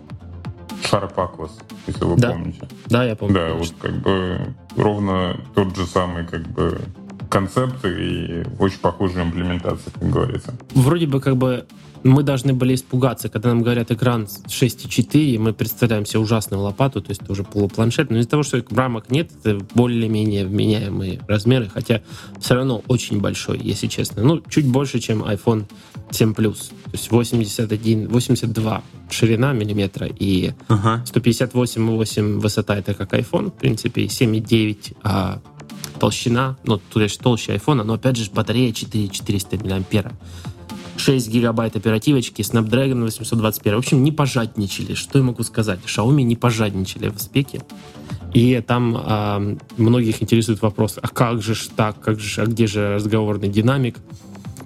Aquos, 1.17 1.51
если 1.87 2.05
вы 2.05 2.17
да. 2.17 2.31
помните. 2.31 2.69
Да, 2.87 3.05
я 3.05 3.17
помню. 3.17 3.35
Да, 3.35 3.51
конечно. 3.51 3.75
вот 3.81 3.83
как 3.83 4.03
бы 4.03 4.55
ровно 4.77 5.41
тот 5.55 5.77
же 5.77 5.87
самый 5.87 6.27
как 6.27 6.47
бы 6.49 6.81
концепт 7.29 7.85
и 7.85 8.45
очень 8.59 8.79
похожая 8.79 9.25
имплементация, 9.25 9.93
как 9.93 10.09
говорится. 10.09 10.55
Вроде 10.75 11.07
бы 11.07 11.21
как 11.21 11.37
бы 11.37 11.67
мы 12.05 12.23
должны 12.23 12.53
были 12.53 12.75
испугаться, 12.75 13.29
когда 13.29 13.49
нам 13.49 13.63
говорят 13.63 13.91
экран 13.91 14.25
6,4, 14.25 15.19
и 15.19 15.39
мы 15.39 15.55
представляем 15.55 16.05
себе 16.05 16.21
ужасную 16.21 16.63
лопату, 16.63 17.01
то 17.01 17.11
есть 17.11 17.23
это 17.23 17.33
уже 17.33 17.45
полупланшет, 17.45 18.11
но 18.11 18.19
из-за 18.19 18.29
того, 18.29 18.43
что 18.43 18.63
рамок 18.71 19.11
нет, 19.11 19.31
это 19.43 19.59
более-менее 19.75 20.47
вменяемые 20.47 21.21
размеры, 21.27 21.69
хотя 21.73 22.03
все 22.39 22.55
равно 22.55 22.83
очень 22.89 23.21
большой, 23.21 23.59
если 23.59 23.87
честно. 23.87 24.23
Ну, 24.23 24.43
чуть 24.49 24.69
больше, 24.69 25.01
чем 25.01 25.25
iPhone 25.25 25.65
7 26.15 26.33
Plus. 26.33 26.71
То 26.85 26.91
есть 26.93 27.11
81, 27.11 28.09
82 28.09 28.83
ширина 29.11 29.53
миллиметра 29.53 30.07
и 30.07 30.53
ага. 30.69 31.05
158,8 31.07 32.39
высота, 32.39 32.77
это 32.77 32.95
как 32.95 33.13
iPhone, 33.15 33.51
в 33.51 33.55
принципе, 33.55 34.05
7,9 34.05 34.97
а 35.03 35.41
толщина, 35.99 36.57
ну, 36.65 36.79
то 36.79 37.01
есть 37.01 37.21
толще 37.21 37.55
iPhone, 37.55 37.83
но 37.83 37.95
опять 37.95 38.17
же 38.17 38.31
батарея 38.31 38.73
4400 38.73 39.59
мАh. 39.65 40.13
6 40.97 41.29
гигабайт 41.29 41.77
оперативочки, 41.77 42.43
Snapdragon 42.43 43.03
821. 43.03 43.75
В 43.75 43.79
общем, 43.79 44.05
не 44.05 44.13
пожадничали. 44.13 44.95
Что 44.95 45.19
я 45.19 45.25
могу 45.25 45.43
сказать? 45.43 45.81
Xiaomi 45.85 46.23
не 46.23 46.37
пожадничали 46.37 47.09
в 47.09 47.19
спеке. 47.19 47.63
И 48.33 48.63
там 48.67 48.97
э, 48.97 49.57
многих 49.77 50.23
интересует 50.23 50.63
вопрос, 50.63 50.99
а 51.01 51.09
как 51.09 51.43
же 51.43 51.55
ж 51.55 51.69
так, 51.75 52.01
как 52.01 52.21
же, 52.21 52.43
а 52.43 52.47
где 52.47 52.67
же 52.67 52.95
разговорный 52.95 53.49
динамик? 53.49 53.99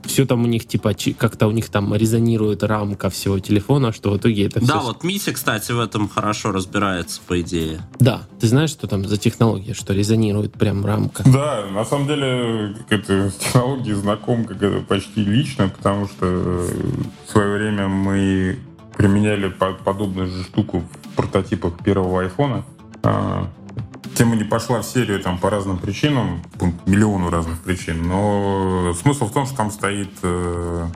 Все 0.05 0.27
там 0.27 0.45
у 0.45 0.47
них 0.47 0.67
типа 0.67 0.93
как-то 1.19 1.47
у 1.47 1.51
них 1.51 1.69
там 1.69 1.95
резонирует 1.95 2.63
рамка 2.63 3.11
всего 3.11 3.39
телефона, 3.39 3.93
что 3.93 4.11
в 4.11 4.17
итоге 4.17 4.47
это 4.47 4.61
Да, 4.61 4.79
все... 4.79 4.87
вот 4.87 5.05
Митя, 5.05 5.33
кстати, 5.33 5.73
в 5.73 5.81
этом 5.81 6.09
хорошо 6.09 6.53
разбирается, 6.53 7.21
по 7.27 7.41
идее. 7.41 7.81
Да, 7.99 8.23
ты 8.41 8.47
знаешь, 8.47 8.71
что 8.71 8.87
там 8.87 9.07
за 9.07 9.17
технология, 9.17 9.75
что 9.75 9.93
резонирует 9.95 10.53
прям 10.53 10.85
рамка? 10.85 11.23
Да, 11.25 11.67
на 11.71 11.85
самом 11.85 12.07
деле, 12.07 12.77
как 12.89 13.01
это, 13.01 13.31
с 13.31 13.35
технологией 13.35 13.95
знаком 13.95 14.45
как 14.45 14.63
это 14.63 14.81
почти 14.85 15.25
лично, 15.25 15.69
потому 15.69 16.07
что 16.07 16.27
в 16.27 17.31
свое 17.31 17.57
время 17.57 17.89
мы 17.89 18.59
применяли 18.97 19.49
подобную 19.85 20.29
же 20.29 20.43
штуку 20.45 20.83
в 21.13 21.17
прототипах 21.17 21.79
первого 21.85 22.23
айфона. 22.23 22.65
Тема 24.15 24.37
не 24.37 24.45
пошла 24.45 24.83
в 24.83 24.87
серию 24.87 25.21
там 25.21 25.39
по 25.39 25.51
разным 25.51 25.79
причинам, 25.79 26.43
по 26.59 26.67
миллиону 26.89 27.31
разных 27.31 27.61
причин, 27.61 28.09
но 28.09 28.93
смысл 29.01 29.27
в 29.27 29.33
том, 29.33 29.47
что 29.47 29.57
там 29.57 29.71
стоит 29.71 30.11
э, 30.23 30.87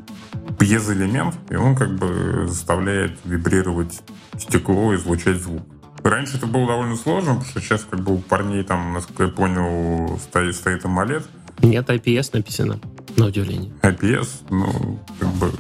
пьезоэлемент, 0.59 1.35
и 1.51 1.57
он 1.57 1.77
как 1.77 1.97
бы 1.97 2.47
заставляет 2.49 3.19
вибрировать 3.25 4.03
стекло 4.39 4.93
и 4.93 4.97
излучать 4.97 5.37
звук. 5.39 5.63
Раньше 6.03 6.37
это 6.37 6.47
было 6.47 6.67
довольно 6.67 6.97
сложно, 6.97 7.35
потому 7.35 7.45
что 7.45 7.61
сейчас 7.61 7.87
как 7.89 8.01
бы 8.01 8.15
у 8.15 8.19
парней 8.19 8.65
там, 8.65 8.93
насколько 8.93 9.25
я 9.25 9.29
понял, 9.29 10.19
стоит, 10.19 10.57
стоит 10.57 10.85
AMOLED. 10.85 11.25
Нет, 11.63 11.89
IPS 11.89 12.31
написано, 12.33 12.81
на 13.17 13.27
удивление. 13.27 13.73
IPS, 13.83 14.29
ну, 14.51 14.99
как 15.21 15.29
бы, 15.35 15.53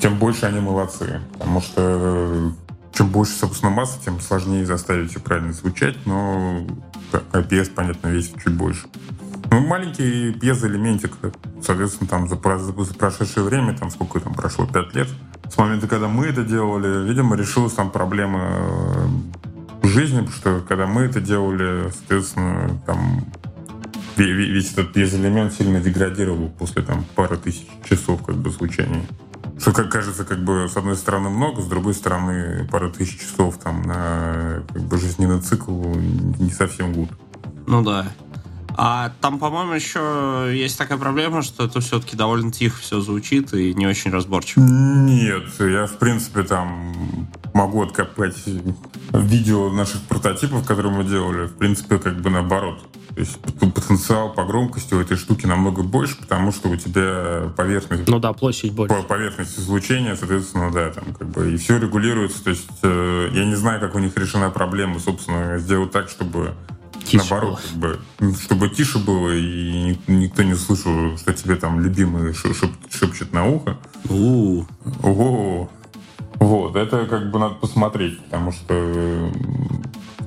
тем 0.00 0.18
больше 0.18 0.44
они 0.46 0.60
молодцы, 0.60 1.20
потому 1.32 1.62
что 1.62 2.52
чем 2.98 3.10
больше, 3.10 3.32
собственно, 3.32 3.70
массы, 3.70 3.96
тем 4.04 4.18
сложнее 4.20 4.66
заставить 4.66 5.12
все 5.12 5.20
правильно 5.20 5.52
звучать, 5.52 5.94
но 6.04 6.66
IPS, 7.32 7.70
понятно, 7.70 8.08
весит 8.08 8.42
чуть 8.42 8.54
больше. 8.54 8.88
Ну, 9.52 9.60
маленький 9.60 10.32
пьезоэлементик, 10.32 11.12
соответственно, 11.62 12.10
там 12.10 12.28
за, 12.28 12.34
за, 12.34 12.84
за 12.84 12.94
прошедшее 12.94 13.44
время, 13.44 13.78
там 13.78 13.90
сколько 13.90 14.18
там 14.18 14.34
прошло, 14.34 14.66
5 14.66 14.96
лет, 14.96 15.06
с 15.48 15.56
момента, 15.56 15.86
когда 15.86 16.08
мы 16.08 16.26
это 16.26 16.42
делали, 16.42 17.08
видимо, 17.08 17.36
решилась 17.36 17.72
там 17.72 17.92
проблема 17.92 18.58
э, 19.84 19.86
жизни, 19.86 20.18
потому 20.18 20.36
что 20.36 20.60
когда 20.68 20.88
мы 20.88 21.02
это 21.02 21.20
делали, 21.20 21.92
соответственно, 21.92 22.80
там 22.84 23.26
весь 24.16 24.72
этот 24.72 24.92
пьезоэлемент 24.92 25.52
сильно 25.52 25.80
деградировал 25.80 26.48
после 26.48 26.82
там 26.82 27.04
пары 27.14 27.36
тысяч 27.36 27.64
часов 27.88 28.24
как 28.24 28.34
бы 28.34 28.50
звучания. 28.50 29.06
Что, 29.58 29.72
как 29.72 29.90
кажется, 29.90 30.24
как 30.24 30.44
бы 30.44 30.68
с 30.68 30.76
одной 30.76 30.96
стороны 30.96 31.30
много, 31.30 31.60
с 31.62 31.66
другой 31.66 31.94
стороны 31.94 32.66
пара 32.70 32.88
тысяч 32.90 33.20
часов 33.20 33.58
там 33.58 33.82
на 33.82 34.62
как 34.72 34.82
бы 34.82 34.98
жизненный 34.98 35.40
цикл 35.40 35.94
не 36.38 36.50
совсем 36.50 36.92
гуд. 36.92 37.10
Ну 37.66 37.82
да. 37.82 38.06
А 38.80 39.12
там, 39.20 39.40
по-моему, 39.40 39.72
еще 39.72 40.52
есть 40.54 40.78
такая 40.78 40.98
проблема, 40.98 41.42
что 41.42 41.64
это 41.64 41.80
все-таки 41.80 42.16
довольно 42.16 42.52
тихо 42.52 42.78
все 42.80 43.00
звучит 43.00 43.52
и 43.52 43.74
не 43.74 43.88
очень 43.88 44.12
разборчиво. 44.12 44.62
Нет, 44.62 45.48
я, 45.58 45.86
в 45.86 45.98
принципе, 45.98 46.44
там 46.44 47.28
могу 47.58 47.82
откопать 47.82 48.36
видео 49.12 49.70
наших 49.70 50.02
прототипов, 50.02 50.64
которые 50.64 50.94
мы 50.94 51.04
делали. 51.04 51.46
В 51.46 51.54
принципе, 51.54 51.98
как 51.98 52.20
бы 52.20 52.30
наоборот. 52.30 52.78
То 53.14 53.20
есть 53.20 53.36
потенциал 53.74 54.32
по 54.32 54.44
громкости 54.44 54.94
у 54.94 55.00
этой 55.00 55.16
штуки 55.16 55.44
намного 55.44 55.82
больше, 55.82 56.16
потому 56.18 56.52
что 56.52 56.68
у 56.68 56.76
тебя 56.76 57.52
поверхность... 57.56 58.06
Ну 58.06 58.20
да, 58.20 58.32
площадь 58.32 58.72
больше. 58.72 58.94
Поверхность 59.08 59.58
излучения, 59.58 60.14
соответственно, 60.14 60.70
да, 60.70 60.90
там 60.90 61.12
как 61.18 61.28
бы 61.30 61.52
и 61.52 61.56
все 61.56 61.78
регулируется. 61.78 62.44
То 62.44 62.50
есть 62.50 62.68
э, 62.82 63.30
я 63.32 63.44
не 63.44 63.56
знаю, 63.56 63.80
как 63.80 63.96
у 63.96 63.98
них 63.98 64.16
решена 64.16 64.50
проблема, 64.50 65.00
собственно, 65.00 65.58
сделать 65.58 65.90
так, 65.90 66.08
чтобы 66.08 66.54
тише 67.04 67.24
наоборот, 67.28 67.60
как 67.60 67.78
бы, 67.80 67.98
чтобы 68.40 68.68
тише 68.68 68.98
было, 68.98 69.30
и 69.34 69.98
никто 70.06 70.44
не 70.44 70.54
слышал, 70.54 71.16
что 71.16 71.32
тебе 71.32 71.56
там 71.56 71.80
любимый 71.80 72.32
шеп 72.34 72.54
шепчет 72.88 73.32
на 73.32 73.48
ухо. 73.48 73.78
У 74.08 74.64
Ого. 75.02 75.70
Вот, 76.40 76.76
это 76.76 77.06
как 77.06 77.30
бы 77.30 77.38
надо 77.38 77.54
посмотреть, 77.56 78.22
потому 78.24 78.52
что 78.52 79.30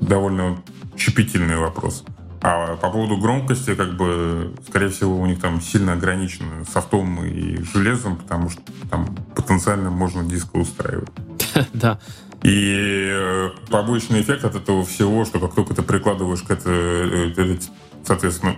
довольно 0.02 0.58
щепетильный 0.98 1.58
вопрос. 1.58 2.04
А 2.44 2.76
по 2.78 2.90
поводу 2.90 3.18
громкости, 3.18 3.76
как 3.76 3.96
бы, 3.96 4.54
скорее 4.68 4.90
всего, 4.90 5.20
у 5.20 5.26
них 5.28 5.40
там 5.40 5.62
сильно 5.62 5.94
ограничено 5.94 6.66
софтом 6.72 7.24
и 7.24 7.62
железом, 7.64 8.18
потому 8.18 8.50
что 8.50 8.62
там 8.90 9.16
потенциально 9.36 9.92
можно 9.92 10.24
диско 10.24 10.58
устраивать. 10.58 11.10
Да. 11.74 12.00
И 12.44 13.08
э, 13.12 13.50
побочный 13.70 14.22
эффект 14.22 14.46
от 14.46 14.56
этого 14.56 14.84
всего, 14.84 15.26
что 15.26 15.40
как 15.40 15.54
только 15.54 15.76
ты 15.76 15.84
прикладываешь 15.84 16.42
к 16.42 16.50
это, 16.50 16.72
э, 16.72 17.58
соответственно, 18.04 18.56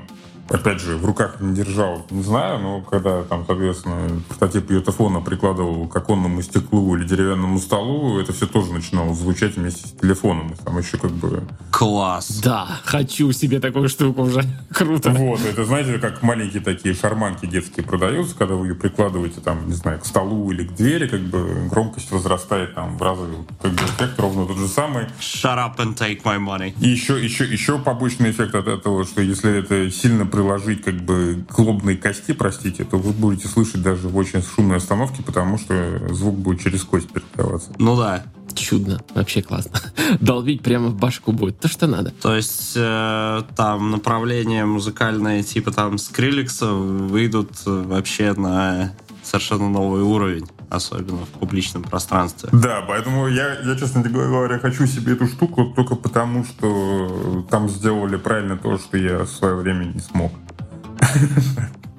опять 0.49 0.79
же, 0.79 0.97
в 0.97 1.05
руках 1.05 1.39
не 1.39 1.55
держал, 1.55 2.05
не 2.09 2.23
знаю, 2.23 2.59
но 2.59 2.81
когда 2.81 3.23
там, 3.23 3.45
соответственно, 3.45 4.21
прототип 4.29 4.71
йотафона 4.71 5.21
прикладывал 5.21 5.87
к 5.87 5.95
оконному 5.95 6.41
стеклу 6.41 6.95
или 6.95 7.05
деревянному 7.05 7.59
столу, 7.59 8.19
это 8.19 8.33
все 8.33 8.47
тоже 8.47 8.73
начинало 8.73 9.13
звучать 9.13 9.55
вместе 9.55 9.87
с 9.87 9.91
телефоном. 9.91 10.49
И 10.51 10.55
там 10.63 10.77
еще 10.77 10.97
как 10.97 11.11
бы... 11.11 11.43
Класс! 11.71 12.41
Да, 12.43 12.67
хочу 12.83 13.31
себе 13.31 13.59
такую 13.59 13.89
штуку 13.89 14.23
уже. 14.23 14.43
Круто. 14.71 15.11
Вот, 15.11 15.39
это, 15.45 15.65
знаете, 15.65 15.99
как 15.99 16.21
маленькие 16.21 16.61
такие 16.61 16.93
шарманки 16.93 17.45
детские 17.45 17.85
продаются, 17.85 18.35
когда 18.35 18.55
вы 18.55 18.67
ее 18.67 18.75
прикладываете 18.75 19.41
там, 19.41 19.67
не 19.67 19.73
знаю, 19.73 19.99
к 19.99 20.05
столу 20.05 20.51
или 20.51 20.65
к 20.65 20.73
двери, 20.75 21.07
как 21.07 21.21
бы 21.21 21.67
громкость 21.69 22.11
возрастает 22.11 22.75
там 22.75 22.97
в 22.97 23.01
разы. 23.01 23.23
Как 23.61 23.71
бы 23.71 23.83
эффект 23.83 24.19
ровно 24.19 24.45
тот 24.45 24.57
же 24.57 24.67
самый. 24.67 25.05
Shut 25.19 25.57
up 25.57 25.77
and 25.77 25.95
take 25.97 26.23
my 26.23 26.37
money. 26.37 26.73
И 26.79 26.89
еще, 26.89 27.23
еще, 27.23 27.45
еще 27.45 27.79
побочный 27.79 28.31
эффект 28.31 28.55
от 28.55 28.67
этого, 28.67 29.05
что 29.05 29.21
если 29.21 29.59
это 29.59 29.89
сильно 29.91 30.25
приложить 30.33 30.81
как 30.81 30.95
бы 30.95 31.45
к 31.47 31.59
лобной 31.59 31.95
кости, 31.95 32.33
простите, 32.33 32.83
то 32.85 32.97
вы 32.97 33.11
будете 33.11 33.47
слышать 33.47 33.83
даже 33.83 34.07
в 34.07 34.17
очень 34.17 34.41
шумной 34.41 34.77
остановке, 34.77 35.21
потому 35.21 35.59
что 35.59 36.11
звук 36.11 36.35
будет 36.39 36.59
через 36.59 36.83
кость 36.83 37.07
передаваться. 37.09 37.71
Ну 37.77 37.95
да. 37.95 38.23
Чудно, 38.55 38.99
вообще 39.13 39.43
классно. 39.43 39.79
Долбить 40.19 40.63
прямо 40.63 40.87
в 40.87 40.95
башку 40.95 41.33
будет, 41.33 41.59
то 41.59 41.67
что 41.67 41.85
надо. 41.85 42.11
То 42.19 42.35
есть 42.35 42.73
э, 42.75 43.41
там 43.55 43.91
направления 43.91 44.65
музыкальные 44.65 45.43
типа 45.43 45.71
там 45.71 45.99
скриликса 45.99 46.71
выйдут 46.73 47.51
вообще 47.65 48.33
на 48.33 48.93
совершенно 49.21 49.69
новый 49.69 50.01
уровень 50.01 50.47
особенно 50.73 51.25
в 51.25 51.29
публичном 51.39 51.83
пространстве. 51.83 52.49
Да, 52.51 52.83
поэтому 52.87 53.27
я, 53.27 53.59
я, 53.61 53.75
честно 53.75 54.01
говоря, 54.01 54.59
хочу 54.59 54.85
себе 54.85 55.13
эту 55.13 55.27
штуку 55.27 55.73
только 55.75 55.95
потому, 55.95 56.43
что 56.45 57.45
там 57.49 57.69
сделали 57.69 58.17
правильно 58.17 58.57
то, 58.57 58.77
что 58.77 58.97
я 58.97 59.19
в 59.19 59.29
свое 59.29 59.55
время 59.55 59.85
не 59.85 59.99
смог. 59.99 60.31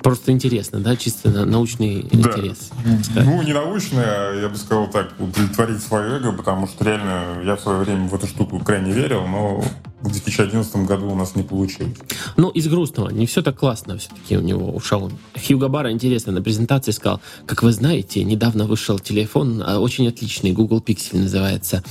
Просто 0.03 0.33
интересно, 0.33 0.81
да, 0.81 0.97
чисто 0.97 1.47
научный 1.47 2.03
да. 2.03 2.19
интерес. 2.19 2.71
Ну, 3.15 3.43
не 3.43 3.55
научный, 3.55 4.05
а 4.05 4.39
я 4.39 4.51
бы 4.51 4.57
сказал 4.57 4.91
так, 4.91 5.15
удовлетворить 5.19 5.83
свое 5.83 6.17
эго, 6.17 6.33
потому 6.33 6.67
что 6.69 6.85
реально 6.85 7.43
я 7.43 7.57
в 7.57 7.61
свое 7.61 7.79
время 7.79 8.07
в 8.09 8.15
эту 8.15 8.27
штуку 8.27 8.59
крайне 8.59 8.93
верил, 8.93 9.27
но 9.27 9.65
в 10.05 10.13
2011 10.13 10.77
году 10.87 11.11
у 11.11 11.15
нас 11.15 11.35
не 11.35 11.43
получилось. 11.43 11.95
Ну, 12.37 12.51
из 12.51 12.69
грустного. 12.69 13.09
Не 13.09 13.27
все 13.27 13.43
так 13.43 13.59
классно 13.59 13.97
все-таки 13.97 14.37
у 14.37 14.41
него 14.41 14.69
у 14.69 14.79
Xiaomi. 14.79 15.15
Хьюго 15.47 15.69
Бара, 15.69 15.91
интересно, 15.91 16.33
на 16.33 16.43
презентации 16.43 16.93
сказал, 16.93 17.21
как 17.47 17.63
вы 17.63 17.73
знаете, 17.73 18.23
недавно 18.23 18.67
вышел 18.67 18.99
телефон, 18.99 19.63
а, 19.65 19.79
очень 19.79 20.07
отличный, 20.07 20.53
Google 20.53 20.83
Pixel 20.87 21.19
называется. 21.19 21.83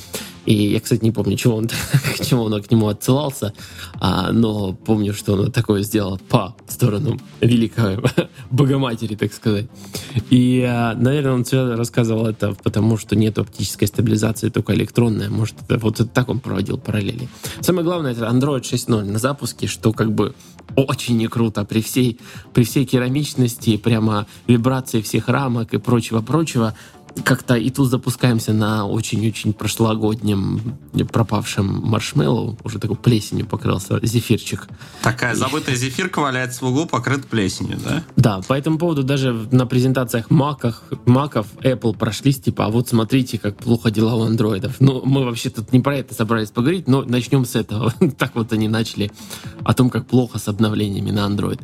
И 0.46 0.54
я, 0.54 0.82
кстати, 0.82 1.04
не 1.04 1.12
помню, 1.12 1.38
чего 1.38 1.56
он, 1.56 1.70
к 2.18 2.26
чему 2.26 2.44
он 2.44 2.62
к 2.62 2.70
нему 2.70 2.88
отсылался, 2.90 3.54
а, 4.00 4.32
но 4.32 4.74
помню, 4.74 5.14
что 5.14 5.34
он 5.34 5.52
такое 5.52 5.84
сделал 5.84 6.18
по 6.30 6.56
сторону 6.68 7.18
великой 7.40 7.98
Богоматери, 8.52 9.16
так 9.16 9.34
сказать. 9.34 9.68
И, 10.30 10.62
а, 10.68 10.96
наверное, 10.96 11.34
он 11.34 11.44
все 11.46 11.76
рассказывал 11.76 12.28
это 12.28 12.56
потому, 12.62 12.98
что 12.98 13.16
нет 13.16 13.38
оптической 13.38 13.88
стабилизации, 13.88 14.50
только 14.50 14.74
электронная. 14.74 15.30
Может, 15.30 15.56
это, 15.62 15.78
вот 15.78 16.00
это 16.00 16.10
так 16.10 16.28
он 16.30 16.40
проводил 16.40 16.78
параллели. 16.78 17.30
Самое 17.62 17.86
главное, 17.86 18.03
это 18.08 18.26
Android 18.26 18.62
6.0 18.62 19.04
на 19.04 19.20
запуске, 19.20 19.68
что 19.68 19.94
как 19.94 20.12
бы 20.12 20.36
очень 20.76 21.18
не 21.18 21.28
круто. 21.28 21.66
При 21.66 21.82
всей, 21.82 22.20
при 22.54 22.64
всей 22.64 22.86
керамичности, 22.86 23.78
прямо 23.78 24.28
вибрации 24.48 25.02
всех 25.02 25.28
рамок 25.28 25.74
и 25.74 25.78
прочего-прочего 25.78 26.76
как-то 27.24 27.56
и 27.56 27.70
тут 27.70 27.90
запускаемся 27.90 28.54
на 28.54 28.88
очень-очень 28.88 29.54
прошлогоднем 29.54 30.78
пропавшем 31.12 31.82
маршмеллоу, 31.84 32.58
уже 32.64 32.80
такой 32.80 32.96
плесенью 32.96 33.46
покрылся 33.46 34.00
зефирчик. 34.02 34.68
Такая 35.02 35.36
забытая 35.36 35.76
зефирка 35.76 36.20
валяется 36.20 36.66
в 36.66 36.70
углу, 36.70 36.86
покрыт 36.86 37.26
плесенью, 37.26 37.78
да? 37.84 38.04
Да, 38.16 38.42
по 38.48 38.54
этому 38.54 38.78
поводу 38.78 39.04
даже 39.04 39.34
на 39.52 39.66
презентациях 39.66 40.30
маках, 40.30 40.84
маков 41.06 41.48
Apple 41.58 41.96
прошлись, 41.96 42.40
типа, 42.40 42.66
а 42.66 42.70
вот 42.70 42.90
смотрите, 42.90 43.38
как 43.38 43.58
плохо 43.58 43.92
дела 43.92 44.16
у 44.16 44.24
андроидов. 44.24 44.78
Ну, 44.80 45.02
мы 45.06 45.24
вообще 45.24 45.50
тут 45.50 45.72
не 45.72 45.80
про 45.80 45.98
это 45.98 46.14
собрались 46.14 46.50
поговорить, 46.50 46.88
но 46.88 47.04
начнем 47.04 47.46
с 47.46 47.56
этого. 47.56 47.94
так 48.18 48.36
вот 48.36 48.54
они 48.54 48.68
начали 48.68 49.12
о 49.64 49.74
том, 49.74 49.90
как 49.90 50.08
плохо 50.08 50.40
с 50.40 50.48
обновлениями 50.48 51.12
на 51.12 51.28
Android. 51.28 51.62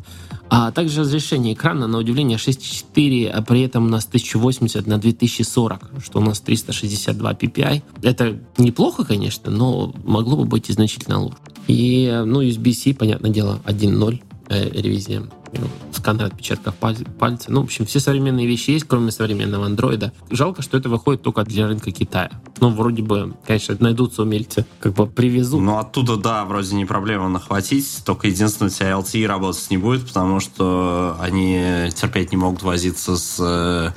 А 0.52 0.72
также 0.72 1.02
разрешение 1.02 1.54
экрана, 1.54 1.86
на 1.86 1.98
удивление, 1.98 2.36
6.4, 2.36 3.28
а 3.28 3.40
при 3.40 3.62
этом 3.62 3.84
у 3.86 3.88
нас 3.88 4.04
1080 4.06 4.84
на 4.84 4.94
2040, 5.42 6.02
что 6.04 6.20
у 6.20 6.22
нас 6.22 6.40
362 6.40 7.32
ppi. 7.32 7.82
Это 8.02 8.38
неплохо, 8.58 9.04
конечно, 9.04 9.50
но 9.50 9.92
могло 10.04 10.36
бы 10.36 10.44
быть 10.44 10.70
и 10.70 10.72
значительно 10.72 11.20
лучше. 11.20 11.38
И, 11.68 12.22
ну, 12.26 12.42
USB-C, 12.42 12.94
понятное 12.94 13.30
дело, 13.30 13.60
1.0 13.64 14.22
э, 14.48 14.70
ревизия 14.70 15.22
ну, 15.52 15.66
сканер 15.92 16.26
отпечатков 16.26 16.74
пальца. 16.74 17.46
Ну, 17.48 17.62
в 17.62 17.64
общем, 17.64 17.86
все 17.86 18.00
современные 18.00 18.46
вещи 18.46 18.70
есть, 18.70 18.86
кроме 18.86 19.10
современного 19.10 19.66
андроида. 19.66 20.12
Жалко, 20.30 20.62
что 20.62 20.78
это 20.78 20.88
выходит 20.88 21.22
только 21.22 21.44
для 21.44 21.66
рынка 21.66 21.90
Китая. 21.90 22.30
Ну, 22.60 22.70
вроде 22.70 23.02
бы, 23.02 23.34
конечно, 23.46 23.76
найдутся 23.80 24.22
умельцы, 24.22 24.66
как 24.80 24.94
бы 24.94 25.06
привезут. 25.06 25.60
Ну, 25.60 25.78
оттуда, 25.78 26.16
да, 26.16 26.44
вроде 26.44 26.74
не 26.74 26.84
проблема 26.84 27.28
нахватить, 27.28 28.02
только 28.04 28.28
единственное, 28.28 28.70
у 28.70 28.72
тебя 28.72 28.90
LTE 28.90 29.26
работать 29.26 29.70
не 29.70 29.78
будет, 29.78 30.06
потому 30.06 30.40
что 30.40 31.16
они 31.20 31.90
терпеть 31.94 32.30
не 32.30 32.36
могут 32.36 32.62
возиться 32.62 33.16
с 33.16 33.36
э, 33.40 33.90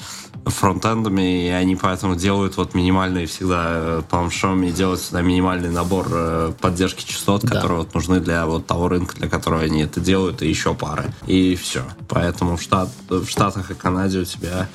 фронтендами, 0.45 1.47
и 1.47 1.49
они 1.49 1.75
поэтому 1.75 2.15
делают 2.15 2.57
вот 2.57 2.73
минимальный 2.73 3.25
всегда, 3.25 3.63
э, 3.65 4.01
по-моему, 4.09 4.31
Xiaomi 4.31 4.71
делают 4.71 5.01
всегда 5.01 5.21
минимальный 5.21 5.69
набор 5.69 6.07
э, 6.11 6.53
поддержки 6.59 7.05
частот, 7.05 7.43
да. 7.43 7.55
которые 7.55 7.79
вот 7.79 7.93
нужны 7.93 8.19
для 8.19 8.45
вот 8.45 8.65
того 8.65 8.89
рынка, 8.89 9.15
для 9.15 9.29
которого 9.29 9.61
они 9.61 9.83
это 9.83 9.99
делают, 9.99 10.41
и 10.41 10.49
еще 10.49 10.73
пары. 10.73 11.13
И 11.27 11.42
и 11.51 11.55
все. 11.55 11.83
Поэтому 12.07 12.57
в, 12.57 12.61
Штат, 12.61 12.89
в 13.09 13.27
Штатах 13.27 13.71
и 13.71 13.73
Канаде 13.73 14.19
у 14.19 14.25
тебя... 14.25 14.67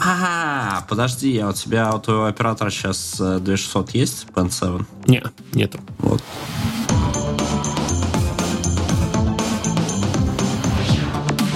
А, 0.00 0.84
подожди, 0.88 1.38
а 1.38 1.48
у 1.48 1.52
тебя 1.52 1.92
у 1.92 1.98
твоего 1.98 2.26
оператора 2.26 2.70
сейчас 2.70 3.16
2600 3.18 3.90
есть, 3.90 4.26
Band 4.34 4.50
7? 4.50 4.84
Не, 5.06 5.22
нету. 5.52 5.80
Вот. 5.98 6.22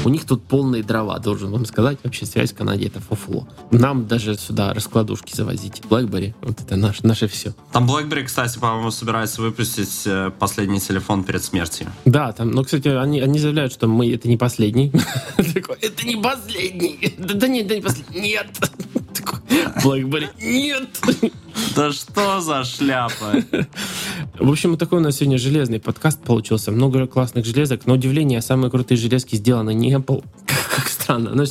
У 0.07 0.09
них 0.09 0.25
тут 0.25 0.45
полные 0.45 0.85
дрова, 0.85 1.19
должен 1.19 1.51
вам 1.51 1.67
сказать. 1.67 1.99
Вообще 2.05 2.27
связь 2.27 2.53
в 2.53 2.57
Канаде 2.57 2.87
это 2.87 3.01
фуфло. 3.01 3.49
Нам 3.73 4.07
даже 4.07 4.37
сюда 4.37 4.73
раскладушки 4.73 5.35
завозить. 5.35 5.81
BlackBerry, 5.81 6.33
вот 6.43 6.61
это 6.61 6.77
наш, 6.77 7.03
наше 7.03 7.27
все. 7.27 7.57
Там 7.73 7.91
BlackBerry, 7.91 8.23
кстати, 8.23 8.57
по-моему, 8.57 8.93
собирается 8.93 9.43
выпустить 9.43 10.03
э, 10.07 10.31
последний 10.39 10.79
телефон 10.79 11.25
перед 11.25 11.43
смертью. 11.43 11.89
Да, 12.05 12.31
там, 12.31 12.53
но, 12.53 12.63
кстати, 12.63 12.87
они, 12.87 13.21
они 13.21 13.41
заявляют, 13.41 13.73
что 13.73 13.89
мы 13.89 14.09
это 14.15 14.29
не 14.29 14.37
последний. 14.37 14.93
Это 15.39 16.07
не 16.07 16.23
последний. 16.23 17.15
Да 17.19 17.49
нет, 17.49 17.67
это 17.67 17.75
не 17.75 17.83
последний. 17.83 18.21
Нет. 18.21 18.47
BlackBerry. 19.83 20.29
Нет. 20.41 20.89
Да 21.75 21.91
что 21.93 22.41
за 22.41 22.65
шляпа? 22.65 23.43
В 24.39 24.51
общем, 24.51 24.77
такой 24.77 24.99
у 24.99 25.03
нас 25.03 25.17
сегодня 25.17 25.39
железный 25.39 25.81
подкаст 25.81 26.23
получился. 26.23 26.71
Много 26.71 27.07
классных 27.07 27.47
железок. 27.47 27.87
На 27.87 27.95
удивление, 27.95 28.43
самые 28.43 28.71
крутые 28.71 28.99
железки 28.99 29.35
сделаны 29.35 29.73
не 29.73 29.95
Apple. 29.95 30.23
Странно. 31.07 31.45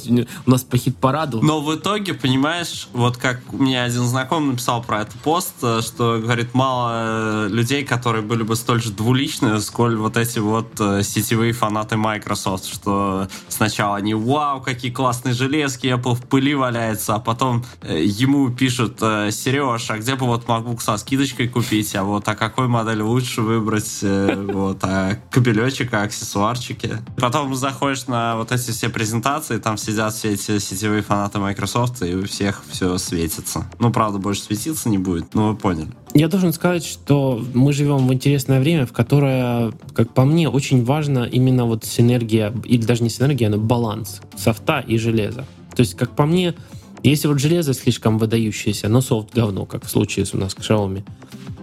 У 0.45 0.51
нас 0.51 0.63
по 0.63 0.75
хит-параду. 0.75 1.39
Но 1.41 1.61
в 1.61 1.73
итоге, 1.73 2.13
понимаешь, 2.13 2.89
вот 2.91 3.15
как 3.15 3.39
мне 3.53 3.81
один 3.81 4.03
знакомый 4.03 4.51
написал 4.51 4.83
про 4.83 5.03
этот 5.03 5.13
пост, 5.21 5.53
э, 5.61 5.79
что, 5.81 6.19
говорит, 6.21 6.53
мало 6.53 7.45
э, 7.45 7.47
людей, 7.49 7.85
которые 7.85 8.21
были 8.21 8.43
бы 8.43 8.57
столь 8.57 8.81
же 8.81 8.91
двуличны, 8.91 9.61
сколь 9.61 9.95
вот 9.95 10.17
эти 10.17 10.39
вот 10.39 10.73
э, 10.81 11.03
сетевые 11.03 11.53
фанаты 11.53 11.95
Microsoft, 11.95 12.65
что 12.65 13.29
сначала 13.47 13.95
они, 13.95 14.13
вау, 14.13 14.59
какие 14.59 14.91
классные 14.91 15.33
железки, 15.33 15.87
Apple 15.87 16.15
в 16.15 16.25
пыли 16.25 16.53
валяется, 16.53 17.15
а 17.15 17.19
потом 17.19 17.63
ему 17.81 18.49
пишут, 18.49 18.99
Сереж, 18.99 19.89
а 19.89 19.97
где 19.99 20.15
бы 20.15 20.25
вот 20.25 20.47
MacBook 20.47 20.81
со 20.81 20.97
скидочкой 20.97 21.47
купить, 21.47 21.95
а 21.95 22.03
вот 22.03 22.27
а 22.27 22.35
какой 22.35 22.67
модель 22.67 23.01
лучше 23.01 23.41
выбрать, 23.41 23.99
вот, 24.01 24.79
а 24.81 25.17
кабелечек, 25.31 25.93
а 25.93 26.03
аксессуарчики. 26.03 26.97
Потом 27.17 27.55
заходишь 27.55 28.07
на 28.07 28.35
вот 28.35 28.51
эти 28.51 28.71
все 28.71 28.89
презентации, 28.89 29.44
там 29.47 29.77
сидят 29.77 30.13
все 30.13 30.33
эти 30.33 30.59
сетевые 30.59 31.01
фанаты 31.01 31.39
Microsoft, 31.39 32.01
и 32.03 32.15
у 32.15 32.25
всех 32.25 32.63
все 32.69 32.97
светится. 32.97 33.65
Ну, 33.79 33.91
правда, 33.91 34.19
больше 34.19 34.41
светиться 34.41 34.89
не 34.89 34.97
будет, 34.97 35.33
но 35.33 35.49
вы 35.49 35.55
поняли. 35.55 35.89
Я 36.13 36.27
должен 36.27 36.53
сказать, 36.53 36.85
что 36.85 37.43
мы 37.53 37.73
живем 37.73 38.07
в 38.07 38.13
интересное 38.13 38.59
время, 38.59 38.85
в 38.85 38.93
которое, 38.93 39.71
как 39.93 40.13
по 40.13 40.25
мне, 40.25 40.49
очень 40.49 40.83
важно 40.83 41.23
именно 41.23 41.65
вот 41.65 41.85
синергия, 41.85 42.53
или 42.63 42.83
даже 42.83 43.03
не 43.03 43.09
синергия, 43.09 43.49
но 43.49 43.57
баланс 43.57 44.21
софта 44.37 44.79
и 44.79 44.97
железа. 44.97 45.45
То 45.75 45.81
есть, 45.81 45.95
как 45.95 46.15
по 46.15 46.25
мне, 46.25 46.55
если 47.03 47.27
вот 47.27 47.39
железо 47.39 47.73
слишком 47.73 48.17
выдающееся, 48.17 48.87
но 48.87 49.01
софт 49.01 49.33
говно, 49.33 49.65
как 49.65 49.85
в 49.85 49.89
случае 49.89 50.25
у 50.33 50.37
нас 50.37 50.53
с 50.53 50.55
Xiaomi, 50.55 51.03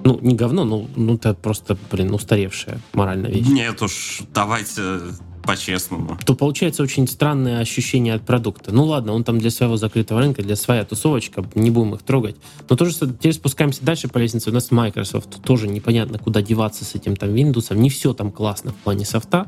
ну, 0.05 0.18
не 0.20 0.34
говно, 0.34 0.64
ну, 0.64 0.88
ну 0.96 1.14
это 1.14 1.34
просто, 1.34 1.76
блин, 1.90 2.12
устаревшая 2.12 2.80
моральная 2.92 3.30
вещь. 3.30 3.46
Нет 3.46 3.80
уж, 3.82 4.22
давайте 4.34 4.82
по-честному. 5.42 6.18
То 6.24 6.34
получается 6.34 6.82
очень 6.82 7.09
странное 7.09 7.61
ощущение 7.61 8.14
от 8.14 8.22
продукта. 8.22 8.72
Ну 8.72 8.84
ладно, 8.84 9.12
он 9.12 9.24
там 9.24 9.38
для 9.38 9.50
своего 9.50 9.76
закрытого 9.76 10.20
рынка, 10.20 10.42
для 10.42 10.57
своя 10.57 10.84
тусовочка, 10.84 11.44
не 11.55 11.70
будем 11.70 11.94
их 11.94 12.03
трогать. 12.03 12.36
Но 12.68 12.76
тоже 12.76 12.94
теперь 12.94 13.32
спускаемся 13.32 13.84
дальше 13.84 14.09
по 14.09 14.18
лестнице. 14.18 14.50
У 14.50 14.53
нас 14.53 14.70
Microsoft 14.70 15.42
тоже 15.42 15.68
непонятно, 15.68 16.18
куда 16.18 16.42
деваться 16.42 16.84
с 16.84 16.94
этим 16.94 17.16
там 17.16 17.30
Windows. 17.30 17.74
Не 17.76 17.90
все 17.90 18.14
там 18.14 18.30
классно 18.30 18.70
в 18.70 18.76
плане 18.76 19.05
софта. 19.05 19.46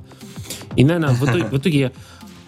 И, 0.77 0.85
наверное, 0.85 1.15
в 1.15 1.25
итоге, 1.25 1.45
в 1.45 1.59
итоге 1.59 1.93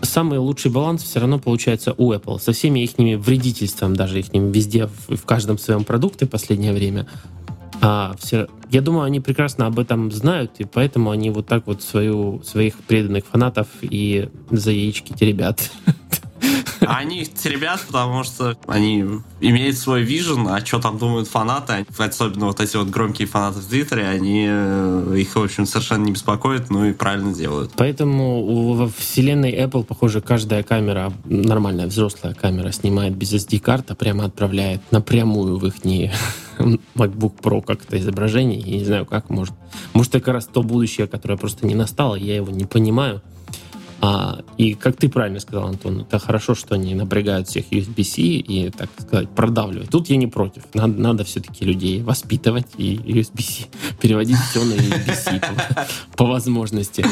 самый 0.03 0.39
лучший 0.39 0.71
баланс 0.71 1.03
все 1.03 1.21
равно 1.21 1.39
получается 1.39 1.95
у 1.97 2.13
Apple. 2.13 2.41
Со 2.41 2.53
всеми 2.53 2.81
их 2.81 2.97
вредительством, 2.97 3.95
даже 3.95 4.21
их 4.21 4.27
везде, 4.33 4.87
в, 4.87 5.17
в 5.17 5.25
каждом 5.25 5.59
своем 5.59 5.85
продукте 5.85 6.27
в 6.27 6.31
последнее 6.31 6.73
время. 6.73 7.07
А, 7.81 8.15
все, 8.19 8.49
я 8.71 8.81
думаю, 8.81 9.05
они 9.05 9.21
прекрасно 9.21 9.67
об 9.67 9.79
этом 9.79 10.11
знают, 10.11 10.53
и 10.59 10.65
поэтому 10.65 11.11
они 11.11 11.31
вот 11.31 11.47
так 11.47 11.67
вот 11.67 11.83
свою, 11.83 12.43
своих 12.43 12.75
преданных 12.79 13.25
фанатов 13.27 13.69
и 13.81 14.29
за 14.51 14.71
яички 14.71 15.13
теребят. 15.13 15.71
Они 16.81 17.23
их 17.23 17.35
теребят, 17.35 17.81
потому 17.87 18.23
что 18.23 18.57
они 18.67 19.05
имеют 19.41 19.79
свой 19.79 20.03
вижен, 20.03 20.47
а 20.49 20.65
что 20.65 20.79
там 20.79 20.99
думают 20.99 21.29
фанаты, 21.29 21.87
особенно 21.99 22.47
вот 22.47 22.61
эти 22.61 22.77
вот 22.77 22.89
громкие 22.89 23.27
фанаты 23.27 23.61
в 23.61 23.67
Твиттере, 23.67 24.07
они 24.07 24.47
э, 24.49 25.15
их, 25.17 25.35
в 25.35 25.43
общем, 25.43 25.67
совершенно 25.67 26.05
не 26.05 26.13
беспокоят, 26.13 26.71
ну 26.71 26.85
и 26.85 26.93
правильно 26.93 27.35
делают. 27.35 27.73
Поэтому 27.77 28.75
во 28.75 28.89
вселенной 28.89 29.53
Apple, 29.53 29.85
похоже, 29.85 30.21
каждая 30.21 30.63
камера, 30.63 31.13
нормальная 31.25 31.87
взрослая 31.87 32.35
камера, 32.35 32.71
снимает 32.73 33.17
без 33.17 33.33
SD-карт, 33.33 33.91
а 33.91 33.95
прямо 33.95 34.27
отправляет 34.27 34.81
напрямую 34.91 35.59
в 35.59 35.67
их 35.67 35.85
MacBook 36.95 37.41
Pro 37.41 37.63
как-то 37.63 37.99
изображение. 37.99 38.61
Я 38.61 38.79
не 38.79 38.85
знаю, 38.85 39.07
как 39.07 39.31
может. 39.31 39.55
Может, 39.93 40.15
это 40.15 40.25
как 40.25 40.35
раз 40.35 40.47
то 40.47 40.63
будущее, 40.63 41.07
которое 41.07 41.37
просто 41.37 41.67
не 41.67 41.75
настало, 41.75 42.17
я 42.17 42.37
его 42.37 42.51
не 42.51 42.65
понимаю. 42.65 43.23
А, 44.01 44.41
и 44.59 44.75
как 44.75 44.97
ты 44.97 45.09
правильно 45.09 45.41
сказал, 45.41 45.69
Антон, 45.69 46.03
это 46.03 46.19
хорошо, 46.19 46.55
что 46.55 46.75
они 46.75 46.95
напрягают 46.95 47.49
всех 47.49 47.73
USB-C 47.73 48.21
и, 48.21 48.71
так 48.71 48.91
сказать, 48.99 49.29
продавливают. 49.31 49.91
Тут 49.91 50.09
я 50.09 50.17
не 50.17 50.27
против. 50.27 50.63
Надо, 50.75 51.01
надо 51.01 51.25
все-таки 51.25 51.65
людей 51.65 52.03
воспитывать 52.03 52.67
и 52.77 52.97
USB-C 52.97 53.67
переводить 54.01 54.39
все 54.51 54.63
на 54.65 54.75
USB-C 54.75 55.41
по, 56.15 56.27
возможности. 56.27 57.05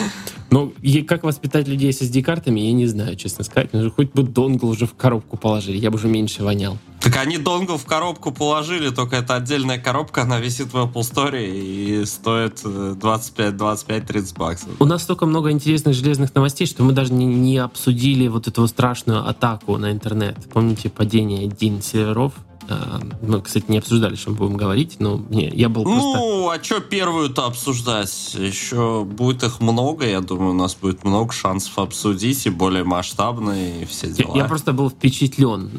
Но 0.50 0.72
как 1.08 1.24
воспитать 1.24 1.66
людей 1.68 1.92
с 1.92 2.02
SD-картами, 2.02 2.60
я 2.60 2.72
не 2.72 2.86
знаю, 2.86 3.16
честно 3.16 3.44
сказать. 3.44 3.70
Ну, 3.72 3.90
хоть 3.90 4.12
бы 4.12 4.22
донгл 4.22 4.68
уже 4.68 4.86
в 4.86 4.94
коробку 4.94 5.36
положили, 5.36 5.78
я 5.78 5.90
бы 5.90 5.96
уже 5.96 6.08
меньше 6.08 6.44
вонял. 6.44 6.78
Так 7.14 7.22
они 7.22 7.38
донгл 7.38 7.76
в 7.76 7.84
коробку 7.84 8.32
положили, 8.32 8.90
только 8.90 9.14
это 9.14 9.36
отдельная 9.36 9.78
коробка, 9.78 10.22
она 10.22 10.40
висит 10.40 10.72
в 10.72 10.76
Apple 10.76 11.02
Store 11.02 11.40
и 11.40 12.04
стоит 12.06 12.60
25, 12.64 13.56
25, 13.56 14.06
30 14.06 14.36
баксов. 14.36 14.68
У 14.80 14.84
нас 14.84 15.04
столько 15.04 15.24
много 15.24 15.52
интересных 15.52 15.94
железных 15.94 16.34
новостей, 16.34 16.66
что 16.66 16.82
мы 16.82 16.92
даже 16.92 17.12
не, 17.12 17.26
не 17.26 17.58
обсудили 17.58 18.26
вот 18.26 18.48
эту 18.48 18.66
страшную 18.66 19.28
атаку 19.28 19.76
на 19.76 19.92
интернет. 19.92 20.36
Помните 20.52 20.90
падение 20.90 21.46
Дин 21.46 21.82
серверов? 21.82 22.32
А, 22.68 23.00
мы, 23.22 23.42
кстати, 23.42 23.66
не 23.68 23.78
обсуждали, 23.78 24.16
что 24.16 24.30
мы 24.30 24.36
будем 24.36 24.56
говорить, 24.56 24.96
но 24.98 25.22
не, 25.28 25.48
я 25.50 25.68
был 25.68 25.84
просто... 25.84 26.18
Ну, 26.18 26.50
а 26.50 26.62
что 26.62 26.80
первую-то 26.80 27.46
обсуждать? 27.46 28.34
Еще 28.34 29.04
будет 29.04 29.44
их 29.44 29.60
много, 29.60 30.06
я 30.06 30.20
думаю, 30.20 30.50
у 30.50 30.54
нас 30.54 30.74
будет 30.74 31.04
много 31.04 31.32
шансов 31.32 31.78
обсудить, 31.78 32.46
и 32.46 32.50
более 32.50 32.82
масштабные, 32.82 33.82
и 33.82 33.84
все 33.84 34.08
дела. 34.08 34.32
Я, 34.34 34.42
я 34.42 34.48
просто 34.48 34.72
был 34.72 34.90
впечатлен 34.90 35.70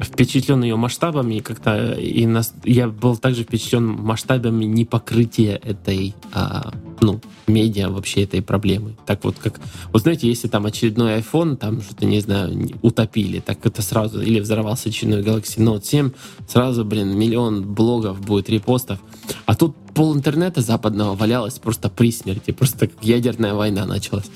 впечатлен 0.00 0.62
ее 0.62 0.76
масштабами, 0.76 1.38
как-то 1.38 1.92
и 1.94 2.26
нас, 2.26 2.54
я 2.64 2.88
был 2.88 3.16
также 3.16 3.44
впечатлен 3.44 3.84
масштабами 3.84 4.64
непокрытия 4.64 5.56
этой, 5.56 6.14
а, 6.32 6.72
ну, 7.00 7.20
медиа 7.46 7.88
вообще 7.88 8.24
этой 8.24 8.42
проблемы. 8.42 8.96
Так 9.06 9.24
вот, 9.24 9.36
как, 9.38 9.60
вот 9.92 10.02
знаете, 10.02 10.28
если 10.28 10.48
там 10.48 10.66
очередной 10.66 11.18
iPhone, 11.18 11.56
там 11.56 11.80
что-то, 11.80 12.04
не 12.04 12.20
знаю, 12.20 12.70
утопили, 12.82 13.40
так 13.40 13.64
это 13.64 13.82
сразу, 13.82 14.20
или 14.20 14.40
взорвался 14.40 14.88
очередной 14.88 15.22
Galaxy 15.22 15.58
Note 15.58 15.84
7, 15.84 16.10
сразу, 16.48 16.84
блин, 16.84 17.16
миллион 17.16 17.62
блогов 17.74 18.20
будет, 18.20 18.50
репостов. 18.50 18.98
А 19.46 19.54
тут 19.54 19.74
пол 19.94 20.14
интернета 20.14 20.60
западного 20.60 21.14
валялось 21.14 21.58
просто 21.58 21.88
при 21.88 22.12
смерти, 22.12 22.50
просто 22.50 22.86
как 22.86 22.90
ядерная 23.02 23.54
война 23.54 23.86
началась. 23.86 24.26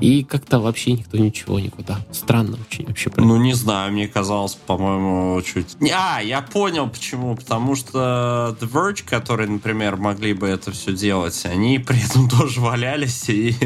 И 0.00 0.24
как-то 0.24 0.58
вообще 0.58 0.92
никто 0.92 1.18
ничего 1.18 1.60
никуда. 1.60 1.98
Странно 2.10 2.56
очень 2.68 2.86
вообще. 2.86 3.10
Ну, 3.16 3.36
не 3.36 3.52
знаю, 3.52 3.92
мне 3.92 4.08
казалось, 4.08 4.54
по-моему, 4.54 5.40
чуть... 5.42 5.76
А, 5.92 6.20
я 6.20 6.42
понял 6.42 6.88
почему. 6.88 7.36
Потому 7.36 7.74
что 7.76 8.56
The 8.60 8.70
Verge, 8.70 9.04
которые, 9.04 9.48
например, 9.48 9.96
могли 9.96 10.32
бы 10.32 10.48
это 10.48 10.70
все 10.72 10.92
делать, 10.92 11.40
они 11.44 11.78
при 11.78 12.04
этом 12.04 12.28
тоже 12.38 12.60
валялись 12.60 13.28
и 13.28 13.50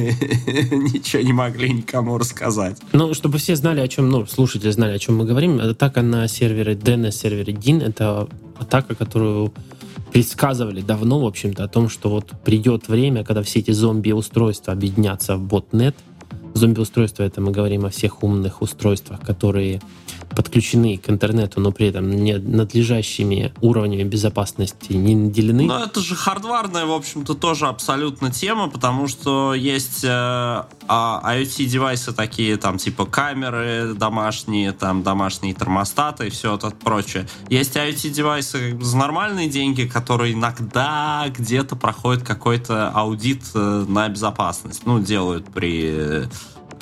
ничего 0.72 1.22
не 1.22 1.32
могли 1.32 1.72
никому 1.72 2.18
рассказать. 2.18 2.78
Ну, 2.93 3.14
чтобы 3.14 3.39
все 3.39 3.57
знали, 3.57 3.80
о 3.80 3.89
чем, 3.89 4.11
ну, 4.11 4.26
слушатели 4.26 4.70
знали, 4.70 4.95
о 4.95 4.99
чем 4.99 5.16
мы 5.16 5.24
говорим, 5.24 5.61
атака 5.61 6.03
на 6.03 6.26
сервере 6.28 6.74
DNS, 6.74 7.12
сервере 7.12 7.53
DIN, 7.53 7.82
это 7.82 8.28
атака, 8.59 8.95
которую 8.95 9.53
предсказывали 10.12 10.80
давно, 10.80 11.18
в 11.18 11.26
общем-то, 11.26 11.64
о 11.64 11.68
том, 11.68 11.89
что 11.89 12.09
вот 12.09 12.32
придет 12.45 12.87
время, 12.87 13.24
когда 13.24 13.43
все 13.43 13.59
эти 13.59 13.72
зомби-устройства 13.72 14.72
объединятся 14.72 15.37
в 15.37 15.43
ботнет, 15.43 15.97
Зомби-устройство— 16.55 17.22
это 17.24 17.41
мы 17.41 17.53
говорим 17.53 17.85
о 17.85 17.91
всех 17.91 18.22
умных 18.22 18.62
устройствах, 18.62 19.20
которые 19.20 19.80
подключены 20.35 20.99
к 20.99 21.09
интернету, 21.09 21.61
но 21.61 21.72
при 21.72 21.89
этом 21.89 22.11
не 22.11 22.37
надлежащими 22.37 23.53
уровнями 23.61 24.05
безопасности 24.05 24.93
не 24.93 25.14
наделены. 25.14 25.64
Ну, 25.64 25.78
это 25.78 26.01
же 26.01 26.14
хардварная, 26.14 26.87
в 26.87 26.93
общем-то, 26.93 27.35
тоже 27.35 27.66
абсолютно 27.66 28.30
тема, 28.30 28.68
потому 28.68 29.09
что 29.09 29.55
есть 29.55 30.05
э, 30.05 30.09
а, 30.09 30.66
IoT-девайсы 30.89 32.12
такие, 32.12 32.57
там, 32.57 32.78
типа 32.78 33.07
камеры 33.07 33.95
домашние, 33.95 34.72
там, 34.72 35.03
домашние 35.03 35.55
термостаты 35.55 36.26
и 36.26 36.30
все 36.30 36.57
это 36.57 36.70
прочее. 36.70 37.26
Есть 37.49 37.76
IoT-девайсы 37.76 38.80
за 38.82 38.97
нормальные 38.97 39.49
деньги, 39.49 39.82
которые 39.82 40.35
иногда 40.35 41.24
где-то 41.28 41.76
проходят 41.76 42.22
какой-то 42.22 42.91
аудит 42.91 43.43
э, 43.55 43.85
на 43.89 44.09
безопасность. 44.09 44.82
Ну, 44.87 45.01
делают 45.01 45.47
при 45.47 46.28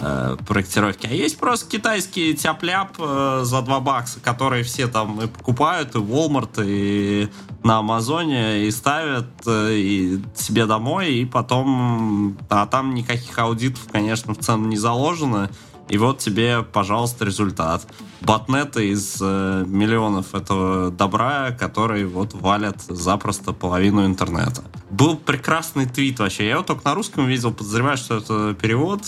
э, 0.03 0.36
проектировки. 0.46 1.07
А 1.07 1.14
есть 1.14 1.38
просто 1.38 1.70
китайский 1.70 2.34
тяп-ляп 2.34 2.96
э, 2.98 3.40
за 3.44 3.62
2 3.62 3.80
бакса, 3.80 4.20
которые 4.20 4.64
все 4.64 4.88
там 4.88 5.20
и 5.22 5.26
покупают, 5.26 5.94
и 5.94 5.98
Walmart, 5.98 6.62
и 6.64 7.28
на 7.62 7.78
Амазоне, 7.78 8.66
и 8.66 8.70
ставят 8.70 9.26
э, 9.46 9.74
и 9.74 10.22
себе 10.34 10.66
домой, 10.66 11.14
и 11.14 11.24
потом... 11.24 12.36
А 12.50 12.66
там 12.66 12.94
никаких 12.94 13.38
аудитов, 13.38 13.86
конечно, 13.90 14.34
в 14.34 14.38
цену 14.38 14.66
не 14.66 14.76
заложено. 14.76 15.48
И 15.88 15.98
вот 15.98 16.18
тебе, 16.18 16.62
пожалуйста, 16.62 17.24
результат. 17.24 17.86
Ботнеты 18.22 18.90
из 18.90 19.18
э, 19.20 19.64
миллионов 19.66 20.34
этого 20.34 20.90
добра, 20.90 21.50
которые 21.50 22.07
вот 22.07 22.34
валят 22.34 22.80
запросто 22.82 23.53
половину 23.53 24.07
интернета. 24.07 24.62
Был 24.90 25.16
прекрасный 25.16 25.86
твит 25.86 26.18
вообще. 26.18 26.44
Я 26.44 26.53
его 26.53 26.62
только 26.62 26.82
на 26.84 26.94
русском 26.94 27.26
видел, 27.26 27.53
подозреваю, 27.53 27.96
что 27.96 28.16
это 28.16 28.55
перевод. 28.55 29.03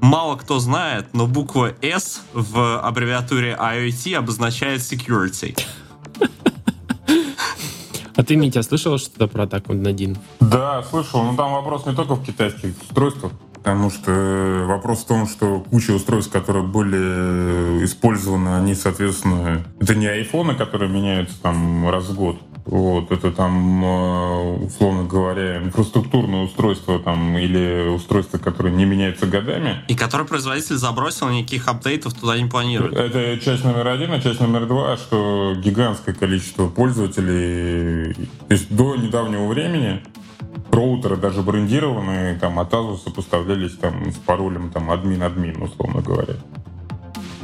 Мало 0.00 0.36
кто 0.36 0.58
знает, 0.58 1.08
но 1.12 1.26
буква 1.26 1.72
S 1.82 2.22
в 2.32 2.80
аббревиатуре 2.80 3.56
IoT 3.58 4.14
обозначает 4.14 4.80
security. 4.80 5.58
А 8.16 8.24
ты, 8.24 8.34
Митя, 8.34 8.62
слышал 8.62 8.98
что-то 8.98 9.28
про 9.28 9.44
атаку 9.44 9.74
на 9.74 9.90
один? 9.90 10.18
Да, 10.40 10.82
слышал. 10.82 11.22
Но 11.22 11.36
там 11.36 11.52
вопрос 11.52 11.86
не 11.86 11.94
только 11.94 12.16
в 12.16 12.24
китайских 12.24 12.74
устройствах. 12.82 13.32
Потому 13.54 13.90
что 13.90 14.10
э, 14.10 14.64
вопрос 14.66 15.00
в 15.00 15.06
том, 15.06 15.28
что 15.28 15.60
куча 15.60 15.92
устройств, 15.92 16.32
которые 16.32 16.64
были 16.64 16.98
э, 16.98 17.84
использованы, 17.84 18.56
они, 18.56 18.74
соответственно, 18.74 19.64
это 19.80 19.94
не 19.94 20.06
айфоны, 20.06 20.54
которые 20.54 20.90
меняются 20.90 21.40
там 21.42 21.88
раз 21.88 22.08
в 22.08 22.14
год. 22.14 22.38
Вот, 22.70 23.10
это 23.10 23.30
там, 23.30 23.82
э, 23.82 24.64
условно 24.66 25.04
говоря, 25.04 25.56
инфраструктурное 25.56 26.44
устройство 26.44 26.98
там, 26.98 27.38
или 27.38 27.88
устройство, 27.88 28.36
которое 28.36 28.70
не 28.70 28.84
меняется 28.84 29.24
годами. 29.26 29.82
И 29.88 29.94
который 29.94 30.26
производитель 30.26 30.76
забросил, 30.76 31.30
никаких 31.30 31.66
апдейтов 31.66 32.12
туда 32.12 32.38
не 32.38 32.46
планирует. 32.46 32.94
Это 32.94 33.38
часть 33.42 33.64
номер 33.64 33.88
один, 33.88 34.12
а 34.12 34.20
часть 34.20 34.40
номер 34.40 34.66
два, 34.66 34.98
что 34.98 35.54
гигантское 35.56 36.14
количество 36.14 36.68
пользователей, 36.68 38.12
то 38.12 38.52
есть 38.52 38.74
до 38.74 38.96
недавнего 38.96 39.46
времени 39.46 40.02
роутеры 40.70 41.16
даже 41.16 41.40
брендированные 41.40 42.38
там 42.38 42.58
от 42.58 42.70
Asus 42.72 43.10
поставлялись 43.10 43.76
там 43.78 44.12
с 44.12 44.16
паролем 44.16 44.70
там 44.70 44.90
админ-админ, 44.90 45.62
условно 45.62 46.02
говоря. 46.02 46.34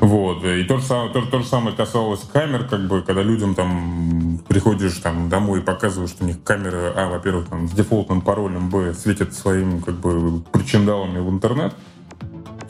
Вот. 0.05 0.44
И 0.44 0.64
то 0.64 0.76
же, 0.76 0.84
самое, 0.84 1.11
то, 1.11 1.22
то 1.22 1.38
же 1.38 1.46
самое 1.46 1.74
касалось 1.74 2.20
камер, 2.30 2.64
как 2.64 2.86
бы, 2.86 3.00
когда 3.00 3.22
людям 3.22 3.55
там 3.55 4.38
приходишь 4.46 4.98
там 4.98 5.30
домой 5.30 5.61
и 5.61 5.62
показываешь, 5.62 6.11
что 6.11 6.24
у 6.24 6.26
них 6.26 6.42
камеры, 6.44 6.92
а, 6.94 7.09
во-первых, 7.09 7.48
там, 7.48 7.66
с 7.66 7.70
дефолтным 7.70 8.20
паролем, 8.20 8.68
б, 8.68 8.92
светят 8.92 9.32
своим, 9.32 9.80
как 9.80 9.94
бы, 9.94 10.42
причиндалами 10.52 11.20
в 11.20 11.30
интернет, 11.30 11.74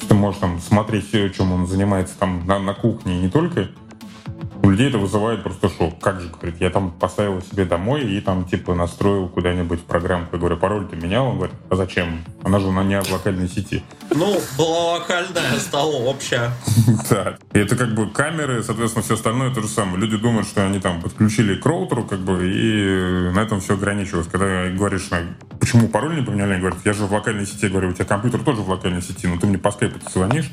ты 0.09 0.14
можешь 0.14 0.41
там 0.41 0.61
смотреть, 0.61 1.11
чем 1.11 1.53
он 1.53 1.66
занимается 1.66 2.14
там 2.16 2.47
на, 2.47 2.61
на 2.61 2.72
кухне, 2.72 3.18
и 3.18 3.22
не 3.22 3.28
только, 3.28 3.68
у 4.65 4.71
людей 4.71 4.89
это 4.89 4.99
вызывает 4.99 5.43
просто 5.43 5.69
шок. 5.69 6.01
Как 6.01 6.21
же, 6.21 6.31
говорит, 6.31 6.59
я 6.61 6.71
там 6.71 6.91
поставил 6.91 7.43
себе 7.43 7.67
домой 7.67 8.05
и 8.05 8.21
там 8.21 8.47
типа 8.47 8.75
настроил 8.75 9.29
куда-нибудь 9.29 9.83
программку. 9.83 10.37
Я 10.37 10.39
говорю, 10.39 10.57
пароль 10.57 10.89
ты 10.89 10.97
менял? 10.97 11.27
Он 11.27 11.37
говорит, 11.37 11.57
а 11.69 11.77
зачем? 11.77 12.25
Она 12.43 12.59
же 12.59 12.71
на 12.71 12.83
не 12.83 13.01
в 13.01 13.12
локальной 13.12 13.49
сети. 13.49 13.83
Ну, 14.11 14.41
была 14.57 14.95
локальная, 14.95 15.59
стала 15.59 15.93
общая. 15.93 16.51
Да. 17.11 17.37
И 17.53 17.59
это 17.59 17.77
как 17.77 17.95
бы 17.95 18.09
камеры, 18.11 18.62
соответственно, 18.62 19.03
все 19.03 19.15
остальное 19.15 19.53
то 19.53 19.61
же 19.61 19.69
самое. 19.69 19.99
Люди 19.99 20.17
думают, 20.17 20.47
что 20.47 20.65
они 20.65 20.81
там 20.81 21.03
подключили 21.03 21.57
к 21.57 21.67
роутеру, 21.67 22.05
как 22.05 22.21
бы, 22.21 22.49
и 22.49 23.31
на 23.35 23.41
этом 23.41 23.61
все 23.61 23.75
ограничивалось. 23.75 24.27
Когда 24.29 24.69
говоришь, 24.71 25.11
почему 25.61 25.89
пароль 25.89 26.17
не 26.17 26.23
поменяли, 26.23 26.53
они 26.53 26.61
говорят, 26.61 26.79
я 26.85 26.93
же 26.93 27.05
в 27.05 27.12
локальной 27.12 27.47
сети. 27.47 27.67
Я 27.67 27.71
говорю, 27.71 27.91
у 27.91 27.93
тебя 27.93 28.05
компьютер 28.05 28.41
тоже 28.41 28.62
в 28.62 28.71
локальной 28.71 29.03
сети, 29.03 29.27
но 29.27 29.39
ты 29.39 29.47
мне 29.47 29.59
по 29.59 29.71
скайпу 29.71 29.99
звонишь, 30.11 30.51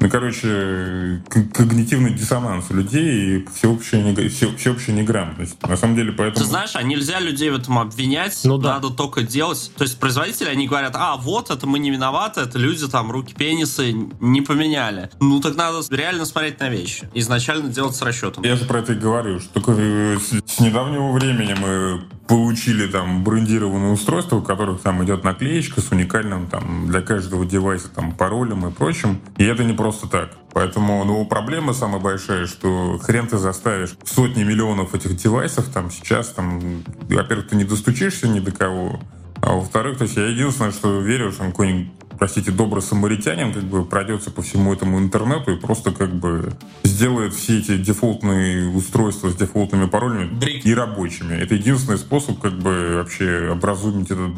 ну, 0.00 0.08
короче, 0.10 1.22
когнитивный 1.52 2.12
диссонанс 2.12 2.66
у 2.70 2.74
людей 2.74 3.38
и 3.38 3.46
всеобщая, 3.54 4.14
все, 4.28 4.54
всеобщая 4.56 4.92
неграмотность. 4.92 5.60
На 5.62 5.76
самом 5.76 5.96
деле, 5.96 6.12
поэтому... 6.12 6.44
Ты 6.44 6.50
знаешь, 6.50 6.72
а 6.74 6.82
нельзя 6.82 7.20
людей 7.20 7.50
в 7.50 7.56
этом 7.56 7.78
обвинять, 7.78 8.38
ну, 8.44 8.58
да. 8.58 8.74
надо 8.74 8.90
только 8.90 9.22
делать... 9.22 9.70
То 9.76 9.84
есть 9.84 9.98
производители, 9.98 10.48
они 10.48 10.66
говорят, 10.66 10.94
а, 10.96 11.16
вот, 11.16 11.50
это 11.50 11.66
мы 11.66 11.78
не 11.78 11.90
виноваты, 11.90 12.42
это 12.42 12.58
люди 12.58 12.86
там 12.88 13.10
руки-пенисы 13.10 13.92
не 14.20 14.40
поменяли. 14.40 15.10
Ну, 15.20 15.40
так 15.40 15.56
надо 15.56 15.80
реально 15.90 16.26
смотреть 16.26 16.60
на 16.60 16.68
вещи. 16.68 17.08
Изначально 17.14 17.68
делать 17.68 17.96
с 17.96 18.02
расчетом. 18.02 18.44
Я 18.44 18.56
же 18.56 18.64
про 18.64 18.80
это 18.80 18.92
и 18.92 18.96
говорю, 18.96 19.40
что 19.40 19.60
только 19.60 19.72
с 19.72 20.60
недавнего 20.60 21.12
времени 21.12 21.54
мы 21.54 22.04
получили 22.26 22.86
там 22.86 23.22
брендированные 23.22 23.92
устройства, 23.92 24.36
у 24.36 24.42
которых 24.42 24.80
там 24.80 25.04
идет 25.04 25.24
наклеечка 25.24 25.80
с 25.80 25.90
уникальным 25.90 26.46
там 26.46 26.88
для 26.88 27.02
каждого 27.02 27.44
девайса 27.44 27.88
там 27.88 28.12
паролем 28.12 28.66
и 28.66 28.72
прочим. 28.72 29.20
И 29.36 29.44
это 29.44 29.64
не 29.64 29.74
просто 29.74 30.08
так. 30.08 30.30
Поэтому, 30.52 31.04
ну, 31.04 31.24
проблема 31.26 31.72
самая 31.72 32.00
большая, 32.00 32.46
что 32.46 32.98
хрен 32.98 33.26
ты 33.26 33.38
заставишь 33.38 33.96
сотни 34.04 34.44
миллионов 34.44 34.94
этих 34.94 35.16
девайсов 35.16 35.68
там 35.68 35.90
сейчас 35.90 36.28
там, 36.28 36.82
во-первых, 37.08 37.48
ты 37.48 37.56
не 37.56 37.64
достучишься 37.64 38.28
ни 38.28 38.40
до 38.40 38.52
кого, 38.52 39.00
а 39.42 39.54
во-вторых, 39.54 39.98
то 39.98 40.04
есть 40.04 40.16
я 40.16 40.26
единственное, 40.26 40.72
что 40.72 41.00
верю, 41.00 41.32
что 41.32 41.44
какой-нибудь 41.44 41.88
простите, 42.18 42.50
добрый 42.50 42.82
самаритянин 42.82 43.52
как 43.52 43.64
бы 43.64 43.84
пройдется 43.84 44.30
по 44.30 44.42
всему 44.42 44.72
этому 44.72 44.98
интернету 44.98 45.52
и 45.52 45.60
просто 45.60 45.92
как 45.92 46.14
бы 46.14 46.52
сделает 46.82 47.34
все 47.34 47.58
эти 47.58 47.76
дефолтные 47.76 48.68
устройства 48.68 49.30
с 49.30 49.36
дефолтными 49.36 49.86
паролями 49.86 50.26
Брик. 50.26 50.64
и 50.64 50.74
рабочими. 50.74 51.34
Это 51.34 51.54
единственный 51.54 51.98
способ 51.98 52.40
как 52.40 52.58
бы 52.58 52.94
вообще 52.96 53.50
образумить 53.50 54.10
этот 54.10 54.32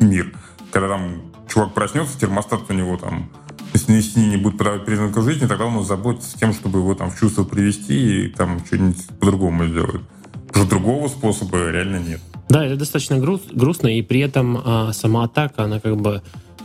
мир. 0.00 0.32
Когда 0.70 0.88
там 0.88 1.22
чувак 1.48 1.74
проснется, 1.74 2.18
термостат 2.18 2.62
у 2.68 2.72
него 2.72 2.96
там 2.96 3.30
если 3.74 4.20
не 4.20 4.36
будет 4.36 4.58
подавать 4.58 4.84
признаков 4.84 5.24
жизни, 5.24 5.46
тогда 5.46 5.64
он 5.64 5.84
заботится 5.84 6.38
тем, 6.38 6.52
чтобы 6.52 6.80
его 6.80 6.94
там 6.94 7.10
в 7.10 7.18
чувство 7.18 7.44
привести 7.44 8.26
и 8.26 8.28
там 8.28 8.64
что-нибудь 8.66 9.06
по-другому 9.18 9.64
сделать. 9.66 10.02
Потому 10.48 10.66
что 10.66 10.76
другого 10.76 11.08
способа 11.08 11.70
реально 11.70 11.96
нет. 11.96 12.20
Да, 12.52 12.66
это 12.66 12.76
достаточно 12.76 13.16
груз, 13.16 13.40
грустно, 13.50 13.88
и 13.88 14.02
при 14.02 14.20
этом 14.20 14.60
а, 14.62 14.92
сама 14.92 15.24
атака, 15.24 15.64
она 15.64 15.80
как 15.80 15.96
бы 15.96 16.20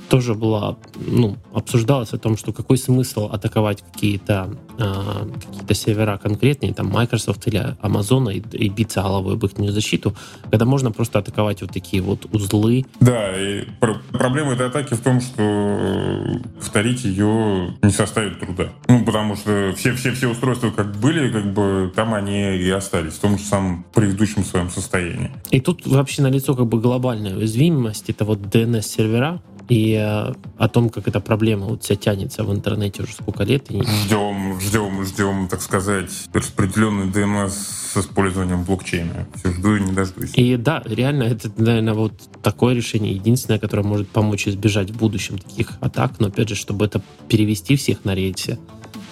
тоже 0.09 0.33
была, 0.33 0.77
ну, 0.95 1.37
обсуждалось 1.53 2.13
о 2.13 2.17
том, 2.17 2.37
что 2.37 2.53
какой 2.53 2.77
смысл 2.77 3.29
атаковать 3.31 3.83
какие-то 3.93 4.49
э, 4.77 5.27
какие-то 5.45 5.73
сервера 5.73 6.17
конкретные, 6.17 6.73
там 6.73 6.87
Microsoft 6.87 7.47
или 7.47 7.75
Amazon 7.81 8.33
и, 8.33 8.43
и 8.57 8.69
биться 8.69 9.01
головой 9.01 9.33
об 9.33 9.45
их 9.45 9.51
защиту, 9.71 10.15
когда 10.49 10.65
можно 10.65 10.91
просто 10.91 11.19
атаковать 11.19 11.61
вот 11.61 11.71
такие 11.71 12.01
вот 12.01 12.25
узлы. 12.33 12.85
Да, 12.99 13.37
и 13.37 13.65
пр- 13.79 14.01
проблема 14.11 14.53
этой 14.53 14.67
атаки 14.67 14.93
в 14.93 15.01
том, 15.01 15.21
что 15.21 16.39
повторить 16.57 17.03
ее 17.03 17.75
не 17.81 17.91
составит 17.91 18.39
труда. 18.39 18.69
Ну, 18.87 19.03
потому 19.05 19.35
что 19.35 19.73
все, 19.75 19.93
все, 19.93 20.11
все 20.11 20.27
устройства 20.27 20.71
как 20.71 20.95
были, 20.97 21.31
как 21.31 21.53
бы 21.53 21.91
там 21.95 22.13
они 22.13 22.57
и 22.57 22.69
остались 22.69 23.13
в 23.13 23.19
том 23.19 23.37
же 23.37 23.43
самом 23.43 23.85
предыдущем 23.93 24.43
своем 24.43 24.69
состоянии. 24.69 25.31
И 25.51 25.59
тут 25.59 25.85
вообще 25.85 26.21
налицо 26.21 26.55
как 26.55 26.67
бы 26.67 26.79
глобальная 26.79 27.35
уязвимость. 27.35 28.09
Это 28.09 28.25
вот 28.25 28.39
DNS-сервера, 28.39 29.41
и 29.69 29.93
э, 29.93 30.33
о 30.57 30.67
том, 30.69 30.89
как 30.89 31.07
эта 31.07 31.19
проблема 31.19 31.65
вот 31.67 31.83
вся 31.83 31.95
тянется 31.95 32.43
в 32.43 32.53
интернете 32.53 33.03
уже 33.03 33.13
сколько 33.13 33.43
лет. 33.43 33.69
И... 33.69 33.81
Ждем, 33.81 34.59
ждем, 34.59 35.03
ждем, 35.03 35.47
так 35.47 35.61
сказать, 35.61 36.11
распределенный 36.33 37.07
DNS 37.07 37.49
с 37.49 37.97
использованием 37.97 38.63
блокчейна. 38.63 39.27
Все 39.35 39.51
жду 39.51 39.75
и 39.75 39.81
не 39.81 39.91
дождусь. 39.91 40.31
И 40.35 40.55
да, 40.57 40.81
реально, 40.85 41.23
это, 41.23 41.51
наверное, 41.57 41.93
вот 41.93 42.13
такое 42.41 42.73
решение 42.73 43.13
единственное, 43.13 43.59
которое 43.59 43.83
может 43.83 44.07
помочь 44.07 44.47
избежать 44.47 44.91
в 44.91 44.97
будущем 44.97 45.37
таких 45.37 45.73
атак, 45.81 46.19
но 46.19 46.27
опять 46.27 46.49
же, 46.49 46.55
чтобы 46.55 46.85
это 46.85 47.01
перевести 47.27 47.75
всех 47.75 48.05
на 48.05 48.15
рельсе, 48.15 48.57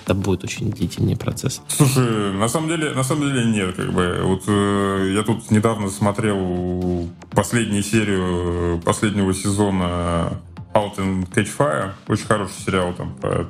это 0.05 0.13
будет 0.13 0.43
очень 0.43 0.71
длительный 0.71 1.17
процесс. 1.17 1.61
Слушай, 1.67 2.31
на 2.33 2.47
самом 2.47 2.69
деле, 2.69 2.91
на 2.91 3.03
самом 3.03 3.27
деле 3.27 3.45
нет, 3.45 3.75
как 3.75 3.91
бы. 3.91 4.21
Вот 4.23 4.43
э, 4.47 5.11
я 5.15 5.23
тут 5.23 5.49
недавно 5.49 5.89
смотрел 5.89 7.09
последнюю 7.31 7.83
серию 7.83 8.79
последнего 8.85 9.33
сезона 9.33 10.39
Out 10.75 10.97
in 10.97 11.27
Catch 11.31 11.49
Fire. 11.57 11.91
Очень 12.07 12.25
хороший 12.25 12.53
сериал 12.63 12.93
там 12.93 13.15
про 13.15 13.47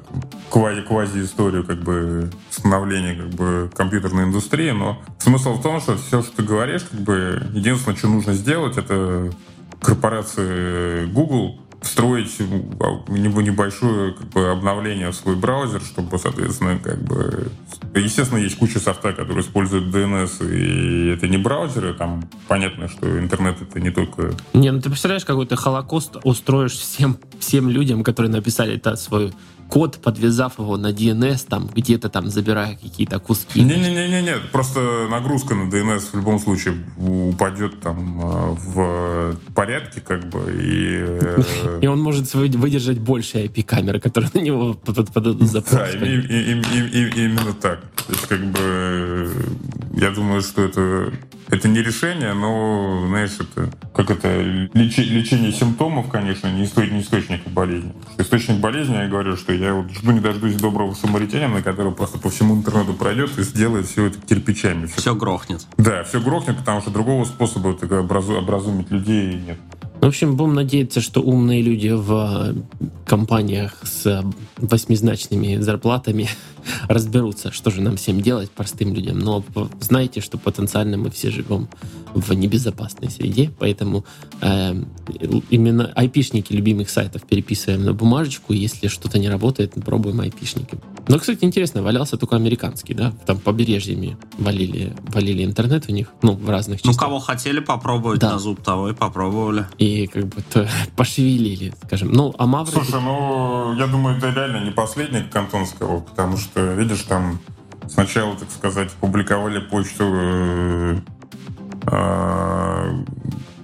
квази, 0.50 0.82
квази-историю 0.82 1.66
как 1.66 1.84
бы 1.84 2.32
становления 2.50 3.16
как 3.16 3.30
бы 3.32 3.70
компьютерной 3.76 4.24
индустрии, 4.24 4.72
но 4.72 5.02
смысл 5.18 5.56
в 5.56 5.62
том, 5.62 5.82
что 5.82 5.98
все, 5.98 6.22
что 6.22 6.38
ты 6.38 6.44
говоришь, 6.44 6.84
как 6.84 7.02
бы 7.02 7.46
единственное, 7.54 7.98
что 7.98 8.08
нужно 8.08 8.34
сделать, 8.34 8.78
это 8.78 9.30
корпорации 9.82 11.06
Google 11.08 11.60
встроить 11.86 12.38
небольшое 13.10 14.14
как 14.14 14.28
бы, 14.30 14.50
обновление 14.50 15.12
в 15.12 15.16
свой 15.16 15.36
браузер, 15.36 15.82
чтобы, 15.82 16.18
соответственно, 16.18 16.80
как 16.80 17.02
бы... 17.04 17.50
Естественно, 17.94 18.40
есть 18.40 18.58
куча 18.58 18.80
софта, 18.80 19.14
который 19.14 19.42
использует 19.42 19.84
DNS, 19.94 20.54
и 20.54 21.10
это 21.10 21.28
не 21.28 21.38
браузеры, 21.38 21.94
там 21.94 22.28
понятно, 22.48 22.90
что 22.90 23.20
интернет 23.20 23.62
это 23.62 23.80
не 23.80 23.92
только... 23.92 24.34
Не, 24.54 24.72
ну 24.72 24.82
ты 24.82 24.90
представляешь, 24.90 25.26
какой 25.26 25.46
ты 25.46 25.56
холокост 25.56 26.18
устроишь 26.24 26.74
всем 26.74 27.18
всем 27.40 27.70
людям, 27.70 28.04
которые 28.04 28.32
написали 28.32 28.76
это 28.76 28.96
свой 28.96 29.34
код, 29.70 30.00
подвязав 30.02 30.60
его 30.60 30.78
на 30.78 30.92
DNS, 30.92 31.48
там 31.48 31.70
где-то 31.74 32.10
там 32.10 32.30
забирая 32.30 32.76
какие-то 32.76 33.20
куски. 33.20 33.62
Не-не-не-не, 33.62 34.38
просто 34.52 35.08
нагрузка 35.10 35.56
на 35.56 35.70
DNS 35.70 36.12
в 36.12 36.16
любом 36.16 36.40
случае 36.40 36.76
упадет 36.98 37.80
там 37.82 38.22
э, 38.22 38.56
в 38.58 39.36
порядке, 39.54 40.02
как 40.02 40.30
бы, 40.30 40.40
и... 40.52 40.98
Э, 41.00 41.80
и 41.82 41.88
он 41.88 42.02
может 42.02 42.34
выдержать 42.34 43.00
больше 43.00 43.46
IP-камеры, 43.46 44.00
которые 44.00 44.32
на 44.34 44.40
него 44.40 44.74
подадут 44.74 45.42
запрос. 45.50 45.74
Да, 45.74 45.90
именно 45.90 47.54
так. 47.54 47.82
То 48.08 48.14
есть, 48.14 48.28
как 48.28 48.46
бы, 48.46 49.32
я 49.98 50.12
думаю, 50.12 50.42
что 50.42 50.64
это 50.64 51.12
это 51.50 51.68
не 51.68 51.82
решение, 51.82 52.34
но, 52.34 53.06
знаешь, 53.08 53.38
это 53.40 53.70
как 53.94 54.10
это 54.10 54.42
леч, 54.74 54.98
лечение 54.98 55.52
симптомов, 55.52 56.10
конечно, 56.10 56.52
не 56.52 56.66
источник 56.66 57.48
болезни. 57.48 57.94
Источник 58.18 58.60
болезни, 58.60 58.96
я 58.96 59.08
говорю, 59.08 59.38
что 59.38 59.54
я 59.58 59.74
вот 59.74 59.92
жду 59.92 60.12
не 60.12 60.20
дождусь 60.20 60.56
доброго 60.56 60.94
самаритянина, 60.94 61.62
который 61.62 61.92
просто 61.92 62.18
по 62.18 62.30
всему 62.30 62.56
интернету 62.56 62.94
пройдет 62.94 63.38
и 63.38 63.44
сделает 63.44 63.86
все 63.88 64.06
это 64.06 64.20
кирпичами. 64.20 64.86
Все, 64.88 65.02
все 65.02 65.16
грохнет. 65.16 65.66
Да, 65.78 66.04
все 66.04 66.22
грохнет, 66.22 66.58
потому 66.58 66.82
что 66.82 66.92
другого 66.92 67.26
способа 67.26 67.70
образу, 67.70 68.34
образумить 68.34 68.92
людей 68.92 69.36
нет. 69.36 69.58
В 70.02 70.08
общем, 70.08 70.36
будем 70.36 70.54
надеяться, 70.54 71.02
что 71.02 71.22
умные 71.22 71.62
люди 71.62 71.90
в 71.90 72.56
компаниях 73.06 73.82
с 73.84 74.24
восьмизначными 74.58 75.58
зарплатами 75.58 76.30
разберутся, 76.88 77.52
что 77.52 77.72
же 77.72 77.82
нам 77.82 77.98
всем 77.98 78.22
делать, 78.22 78.52
простым 78.52 78.94
людям. 78.94 79.20
Но 79.20 79.44
знаете, 79.80 80.22
что 80.22 80.38
потенциально 80.38 80.98
мы 80.98 81.10
все 81.10 81.32
живем 81.32 81.68
в 82.14 82.34
небезопасной 82.34 83.10
среде, 83.10 83.52
поэтому 83.58 84.06
э, 84.42 84.76
именно 85.50 85.92
айпишники 85.96 86.54
любимых 86.54 86.90
сайтов 86.90 87.24
переписываем 87.24 87.84
на 87.84 87.94
бумажечку, 87.94 88.54
если 88.54 88.88
что-то 88.88 89.18
не 89.18 89.30
работает, 89.30 89.74
пробуем 89.84 90.22
айпишники. 90.22 90.78
Но, 91.08 91.20
кстати, 91.20 91.44
интересно, 91.44 91.84
валялся 91.84 92.18
только 92.18 92.36
американский, 92.36 92.94
да? 92.94 93.14
Там 93.26 93.38
побережьями 93.38 94.18
валили, 94.38 94.96
валили 95.08 95.44
интернет 95.46 95.86
у 95.88 95.92
них, 95.92 96.14
ну, 96.22 96.34
в 96.34 96.50
разных 96.50 96.82
частях. 96.82 96.96
Ну, 96.96 97.08
кого 97.08 97.20
хотели 97.20 97.60
попробовать 97.60 98.20
да. 98.20 98.34
на 98.34 98.40
зуб 98.40 98.62
того 98.64 98.90
и 98.90 98.94
попробовали. 98.94 99.68
И 99.78 100.08
как 100.08 100.26
бы 100.26 100.42
то 100.42 100.68
пошевелили, 100.96 101.74
скажем. 101.86 102.12
Ну, 102.12 102.34
а 102.38 102.46
Мавры... 102.46 102.72
Слушай, 102.72 103.02
ну, 103.02 103.76
я 103.78 103.88
думаю, 103.88 104.18
это 104.18 104.32
реально 104.32 104.64
не 104.64 104.72
последний 104.72 105.22
Кантонского, 105.22 106.02
потому 106.02 106.38
что, 106.38 106.74
видишь, 106.74 107.02
там 107.04 107.40
сначала, 107.88 108.36
так 108.36 108.50
сказать, 108.52 108.92
публиковали 108.94 109.60
почту 109.60 110.04
э, 110.06 111.00
э, 111.88 113.04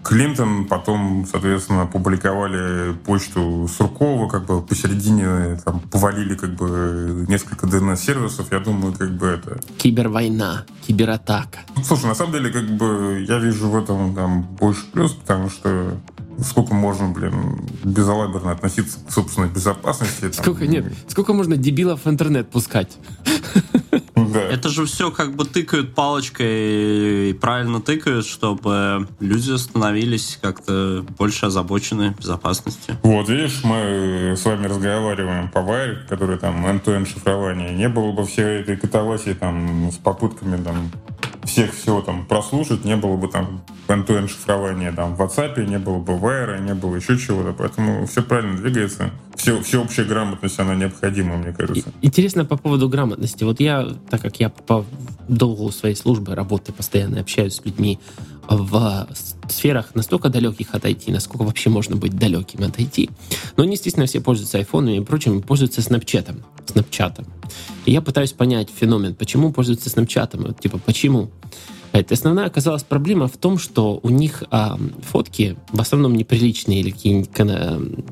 Клинтон, 0.03 0.65
потом, 0.65 1.27
соответственно, 1.29 1.85
публиковали 1.85 2.93
почту 2.93 3.67
Суркова, 3.67 4.27
как 4.29 4.45
бы 4.45 4.61
посередине 4.61 5.59
там 5.63 5.79
повалили 5.79 6.35
как 6.35 6.55
бы 6.55 7.25
несколько 7.27 7.67
DNS-сервисов, 7.67 8.51
я 8.51 8.59
думаю, 8.59 8.93
как 8.93 9.11
бы 9.15 9.27
это... 9.27 9.59
Кибервойна, 9.77 10.65
кибератака. 10.85 11.59
Слушай, 11.83 12.07
на 12.07 12.15
самом 12.15 12.33
деле, 12.33 12.49
как 12.49 12.67
бы 12.77 13.23
я 13.27 13.37
вижу 13.37 13.69
в 13.69 13.77
этом 13.77 14.15
там 14.15 14.41
больше 14.41 14.85
плюс, 14.91 15.13
потому 15.13 15.49
что 15.49 15.97
сколько 16.43 16.73
можно, 16.73 17.09
блин, 17.09 17.61
безалаберно 17.83 18.51
относиться 18.51 18.97
к 19.07 19.11
собственной 19.11 19.49
безопасности. 19.49 20.21
Там, 20.21 20.33
сколько, 20.33 20.67
нет, 20.67 20.91
сколько 21.07 21.33
можно 21.33 21.57
дебилов 21.57 22.05
в 22.05 22.09
интернет 22.09 22.49
пускать? 22.49 22.97
Да. 24.31 24.41
Это 24.41 24.69
же 24.69 24.85
все 24.85 25.11
как 25.11 25.35
бы 25.35 25.45
тыкают 25.45 25.93
палочкой 25.93 27.29
и 27.29 27.33
правильно 27.33 27.81
тыкают, 27.81 28.25
чтобы 28.25 29.07
люди 29.19 29.55
становились 29.57 30.39
как-то 30.41 31.03
больше 31.17 31.47
озабочены 31.47 32.15
безопасностью. 32.17 32.97
Вот, 33.03 33.27
видишь, 33.29 33.61
мы 33.63 34.35
с 34.37 34.45
вами 34.45 34.67
разговариваем 34.67 35.49
по 35.49 35.59
Wire, 35.59 36.07
который 36.07 36.37
там 36.37 36.65
end-to-end 36.65 37.07
шифрование. 37.07 37.73
Не 37.73 37.89
было 37.89 38.11
бы 38.11 38.25
всей 38.25 38.61
этой 38.61 38.77
катавасии 38.77 39.33
там 39.33 39.91
с 39.91 39.97
попытками 39.97 40.61
там 40.63 40.91
всех 41.43 41.73
всего 41.73 42.01
там 42.01 42.25
прослушать, 42.25 42.85
не 42.85 42.95
было 42.95 43.15
бы 43.15 43.27
там 43.27 43.61
end-to-end 43.87 44.27
шифрования 44.27 44.91
там 44.91 45.15
в 45.15 45.21
WhatsApp, 45.21 45.63
не 45.65 45.79
было 45.79 45.99
бы 45.99 46.13
Wire, 46.13 46.61
не 46.61 46.73
было 46.73 46.95
еще 46.95 47.17
чего-то. 47.17 47.53
Поэтому 47.53 48.05
все 48.05 48.21
правильно 48.21 48.57
двигается. 48.57 49.11
Все, 49.35 49.61
всеобщая 49.61 50.05
грамотность, 50.05 50.59
она 50.59 50.75
необходима, 50.75 51.37
мне 51.37 51.51
кажется. 51.51 51.91
Интересно 52.01 52.45
по 52.45 52.57
поводу 52.57 52.89
грамотности. 52.89 53.43
Вот 53.43 53.59
я, 53.59 53.87
так 54.09 54.21
как 54.21 54.39
я 54.39 54.49
по 54.49 54.85
долгу 55.27 55.71
своей 55.71 55.95
службы, 55.95 56.35
работы 56.35 56.73
постоянно 56.73 57.21
общаюсь 57.21 57.55
с 57.55 57.65
людьми 57.65 57.99
в 58.55 59.07
сферах 59.49 59.95
настолько 59.95 60.29
далеких 60.29 60.73
от 60.73 60.85
IT, 60.85 61.11
насколько 61.11 61.43
вообще 61.43 61.69
можно 61.69 61.95
быть 61.95 62.17
далеким 62.17 62.63
от 62.63 62.77
IT. 62.77 63.09
Но 63.57 63.63
они, 63.63 63.73
естественно, 63.73 64.05
все 64.05 64.21
пользуются 64.21 64.57
айфонами 64.57 64.97
и 64.97 65.01
прочим, 65.01 65.41
пользуются 65.41 65.81
снапчатом. 65.81 66.43
Снапчатом. 66.65 67.25
И 67.85 67.91
я 67.91 68.01
пытаюсь 68.01 68.31
понять 68.31 68.69
феномен, 68.69 69.15
почему 69.15 69.51
пользуются 69.51 69.89
снапчатом. 69.89 70.43
Вот, 70.43 70.59
типа, 70.59 70.79
почему? 70.79 71.29
Это 71.91 72.13
основная 72.13 72.45
оказалась 72.45 72.83
проблема 72.83 73.27
в 73.27 73.35
том, 73.37 73.57
что 73.57 73.99
у 74.01 74.09
них 74.09 74.43
а, 74.49 74.79
фотки 75.01 75.57
в 75.73 75.81
основном 75.81 76.15
неприличные 76.15 76.79
или 76.79 76.91
какие-нибудь 76.91 77.31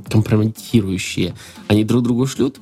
компрометирующие. 0.10 1.34
Они 1.68 1.86
друг 1.86 2.04
другу 2.04 2.26
шлют, 2.28 2.60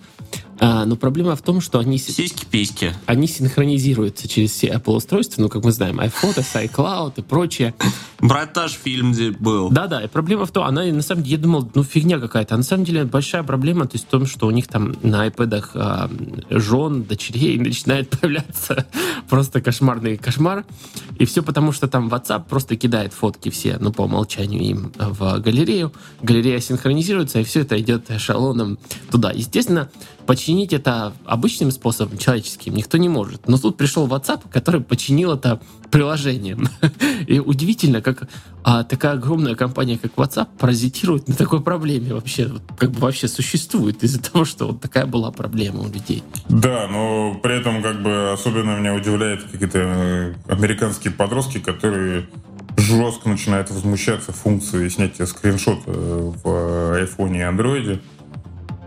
а, 0.60 0.86
но 0.86 0.96
проблема 0.96 1.36
в 1.36 1.42
том, 1.42 1.62
что 1.62 1.80
они... 1.80 1.98
Сиськи-письки. 1.98 2.94
Они 3.06 3.28
синхронизируются 3.28 4.28
через 4.28 4.52
все 4.52 4.68
Apple 4.68 4.96
устройства, 4.96 5.42
ну, 5.42 5.50
как 5.50 5.64
мы 5.64 5.72
знаем, 5.72 6.00
iPhotos, 6.00 6.46
iCloud 6.54 7.14
и 7.18 7.22
прочее. 7.22 7.74
Брат, 8.20 8.56
наш 8.56 8.72
фильм 8.72 9.14
был. 9.40 9.70
Да-да, 9.70 10.04
и 10.04 10.08
проблема 10.08 10.46
в 10.46 10.52
том, 10.52 10.66
она, 10.66 10.84
на 10.86 11.02
самом 11.02 11.24
деле, 11.24 11.36
я 11.36 11.42
думал, 11.42 11.70
ну, 11.76 11.84
фигня 11.84 12.20
какая-то. 12.20 12.56
А 12.56 12.58
на 12.58 12.64
самом 12.64 12.86
деле 12.86 13.06
большая 13.06 13.44
проблема 13.44 13.88
то 13.88 13.96
есть 13.96 14.08
в 14.08 14.10
том, 14.10 14.26
что 14.26 14.48
у 14.48 14.52
них 14.52 14.68
там 14.68 14.96
на 15.04 15.28
iPad 15.28 15.66
а, 15.76 16.10
жен, 16.50 17.04
дочерей 17.04 17.58
начинает 17.60 18.10
появляться 18.10 18.88
просто 19.30 19.62
кошмарный 19.62 20.18
кошмар. 20.18 20.66
И 21.20 21.26
все 21.26 21.44
потому, 21.44 21.72
что 21.72 21.88
там 21.88 22.10
WhatsApp 22.10 22.46
просто 22.50 22.76
кидает 22.76 23.14
фотки 23.14 23.50
все, 23.50 23.78
ну, 23.80 23.92
по 23.92 24.04
умолчанию 24.04 24.62
им 24.62 24.92
в 24.98 25.40
галерею. 25.40 25.94
Галерея 26.22 26.60
синхронизируется, 26.60 27.40
и 27.40 27.44
все 27.44 27.62
это 27.62 27.80
идет 27.80 28.10
эшелоном 28.10 28.80
туда. 29.12 29.32
Естественно, 29.32 29.90
починить 30.28 30.74
это 30.74 31.14
обычным 31.26 31.72
способом, 31.72 32.18
человеческим, 32.18 32.76
никто 32.76 32.98
не 32.98 33.10
может. 33.10 33.48
Но 33.48 33.58
тут 33.58 33.78
пришел 33.78 34.08
WhatsApp, 34.08 34.42
который 34.52 34.82
починил 34.82 35.32
это 35.32 35.60
приложением. 35.90 36.68
И 37.28 37.40
удивительно, 37.40 38.02
как 38.02 38.30
а, 38.64 38.84
такая 38.84 39.14
огромная 39.14 39.56
компания, 39.56 39.98
как 39.98 40.12
WhatsApp, 40.16 40.50
паразитирует 40.60 41.28
на 41.30 41.36
такой 41.36 41.62
проблеме 41.62 42.14
вообще, 42.14 42.52
как 42.78 42.92
бы 42.92 43.00
вообще 43.00 43.28
существует 43.28 44.04
из-за 44.04 44.22
того, 44.22 44.44
что 44.44 44.68
вот 44.68 44.82
такая 44.82 45.06
была 45.06 45.32
проблема 45.32 45.80
у 45.80 45.88
людей. 45.88 46.24
Да, 46.50 46.88
но 46.90 47.36
при 47.42 47.58
этом 47.58 47.82
как 47.82 48.04
бы 48.04 48.32
особенно 48.34 48.78
меня 48.78 48.94
удивляют 48.94 49.44
какие-то 49.44 49.80
э, 49.80 50.34
американские 50.50 51.14
подростки, 51.14 51.60
которые 51.60 52.28
жестко 52.76 53.30
начинают 53.30 53.72
возмущаться 53.72 54.32
функцией 54.32 54.90
снятия 54.90 55.26
скриншота 55.26 55.90
в 55.90 56.96
айфоне 56.96 57.40
и 57.40 57.44
андроиде. 57.44 58.02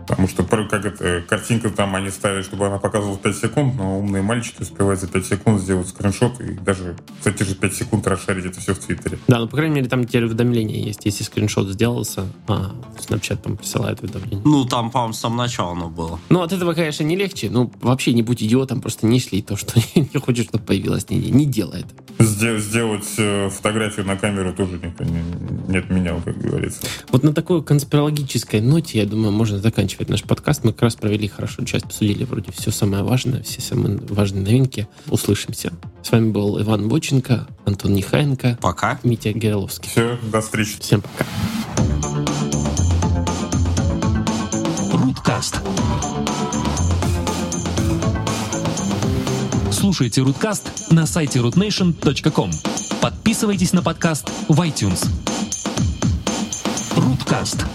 Потому 0.07 0.27
что 0.27 0.43
как 0.43 0.85
это, 0.85 1.21
картинка 1.27 1.69
там 1.69 1.95
они 1.95 2.09
ставят, 2.09 2.45
чтобы 2.45 2.67
она 2.67 2.77
показывала 2.77 3.17
5 3.17 3.35
секунд, 3.35 3.75
но 3.75 3.99
умные 3.99 4.21
мальчики 4.23 4.61
успевают 4.61 4.99
за 4.99 5.07
5 5.07 5.25
секунд 5.25 5.61
сделать 5.61 5.87
скриншот 5.87 6.39
и 6.41 6.53
даже 6.53 6.95
за 7.23 7.31
те 7.31 7.45
же 7.45 7.55
5 7.55 7.73
секунд 7.73 8.07
расшарить 8.07 8.45
это 8.45 8.59
все 8.59 8.73
в 8.73 8.79
Твиттере. 8.79 9.19
Да, 9.27 9.39
ну, 9.39 9.47
по 9.47 9.57
крайней 9.57 9.75
мере, 9.75 9.87
там 9.87 10.05
теперь 10.05 10.25
уведомления 10.25 10.83
есть. 10.83 11.05
Если 11.05 11.23
скриншот 11.23 11.69
сделался, 11.69 12.27
а, 12.47 12.75
Snapchat 12.97 13.37
там 13.37 13.57
присылает 13.57 14.01
уведомление. 14.01 14.41
Ну, 14.43 14.65
там, 14.65 14.91
по-моему, 14.91 15.13
с 15.13 15.19
самого 15.19 15.43
начала 15.43 15.71
оно 15.71 15.89
было. 15.89 16.19
Ну, 16.29 16.41
от 16.41 16.51
этого, 16.51 16.73
конечно, 16.73 17.03
не 17.03 17.15
легче. 17.15 17.49
Ну, 17.49 17.71
вообще 17.81 18.13
не 18.13 18.23
будь 18.23 18.43
идиотом, 18.43 18.81
просто 18.81 19.05
не 19.05 19.19
шли 19.19 19.41
то, 19.41 19.55
что 19.55 19.79
не 19.95 20.19
хочешь, 20.19 20.45
чтобы 20.45 20.63
появилось 20.63 21.09
нигде. 21.09 21.31
Не 21.31 21.45
делай 21.45 21.81
это. 21.81 22.23
Сделать 22.59 23.07
э, 23.17 23.49
фотографию 23.49 24.05
на 24.05 24.15
камеру 24.15 24.53
тоже 24.53 24.79
никто 24.83 25.03
не, 25.03 25.21
не 25.67 25.77
отменял, 25.77 26.21
как 26.21 26.37
говорится. 26.37 26.81
Вот 27.11 27.23
на 27.23 27.33
такой 27.33 27.63
конспирологической 27.63 28.61
ноте, 28.61 28.99
я 28.99 29.05
думаю, 29.05 29.31
можно 29.31 29.59
заканчивать 29.59 29.90
наш 29.99 30.23
подкаст. 30.23 30.63
Мы 30.63 30.73
как 30.73 30.83
раз 30.83 30.95
провели 30.95 31.27
хорошую 31.27 31.65
часть, 31.65 31.85
обсудили 31.85 32.23
вроде 32.23 32.51
все 32.51 32.71
самое 32.71 33.03
важное, 33.03 33.43
все 33.43 33.61
самые 33.61 33.97
важные 33.97 34.43
новинки. 34.43 34.87
Услышимся. 35.07 35.73
С 36.03 36.11
вами 36.11 36.31
был 36.31 36.61
Иван 36.61 36.87
Боченко, 36.87 37.47
Антон 37.65 37.93
Нехаенко. 37.93 38.57
Пока. 38.61 38.99
Митя 39.03 39.31
Гераловский. 39.31 39.89
Все, 39.89 40.19
до 40.23 40.41
встречи. 40.41 40.79
Всем 40.79 41.01
пока. 41.01 41.25
Руткаст. 44.93 45.61
Слушайте 49.71 50.21
Руткаст 50.21 50.91
на 50.91 51.05
сайте 51.05 51.39
rootnation.com. 51.39 52.51
Подписывайтесь 53.01 53.73
на 53.73 53.81
подкаст 53.81 54.29
в 54.47 54.59
iTunes. 54.61 55.07
Руткаст. 56.95 57.65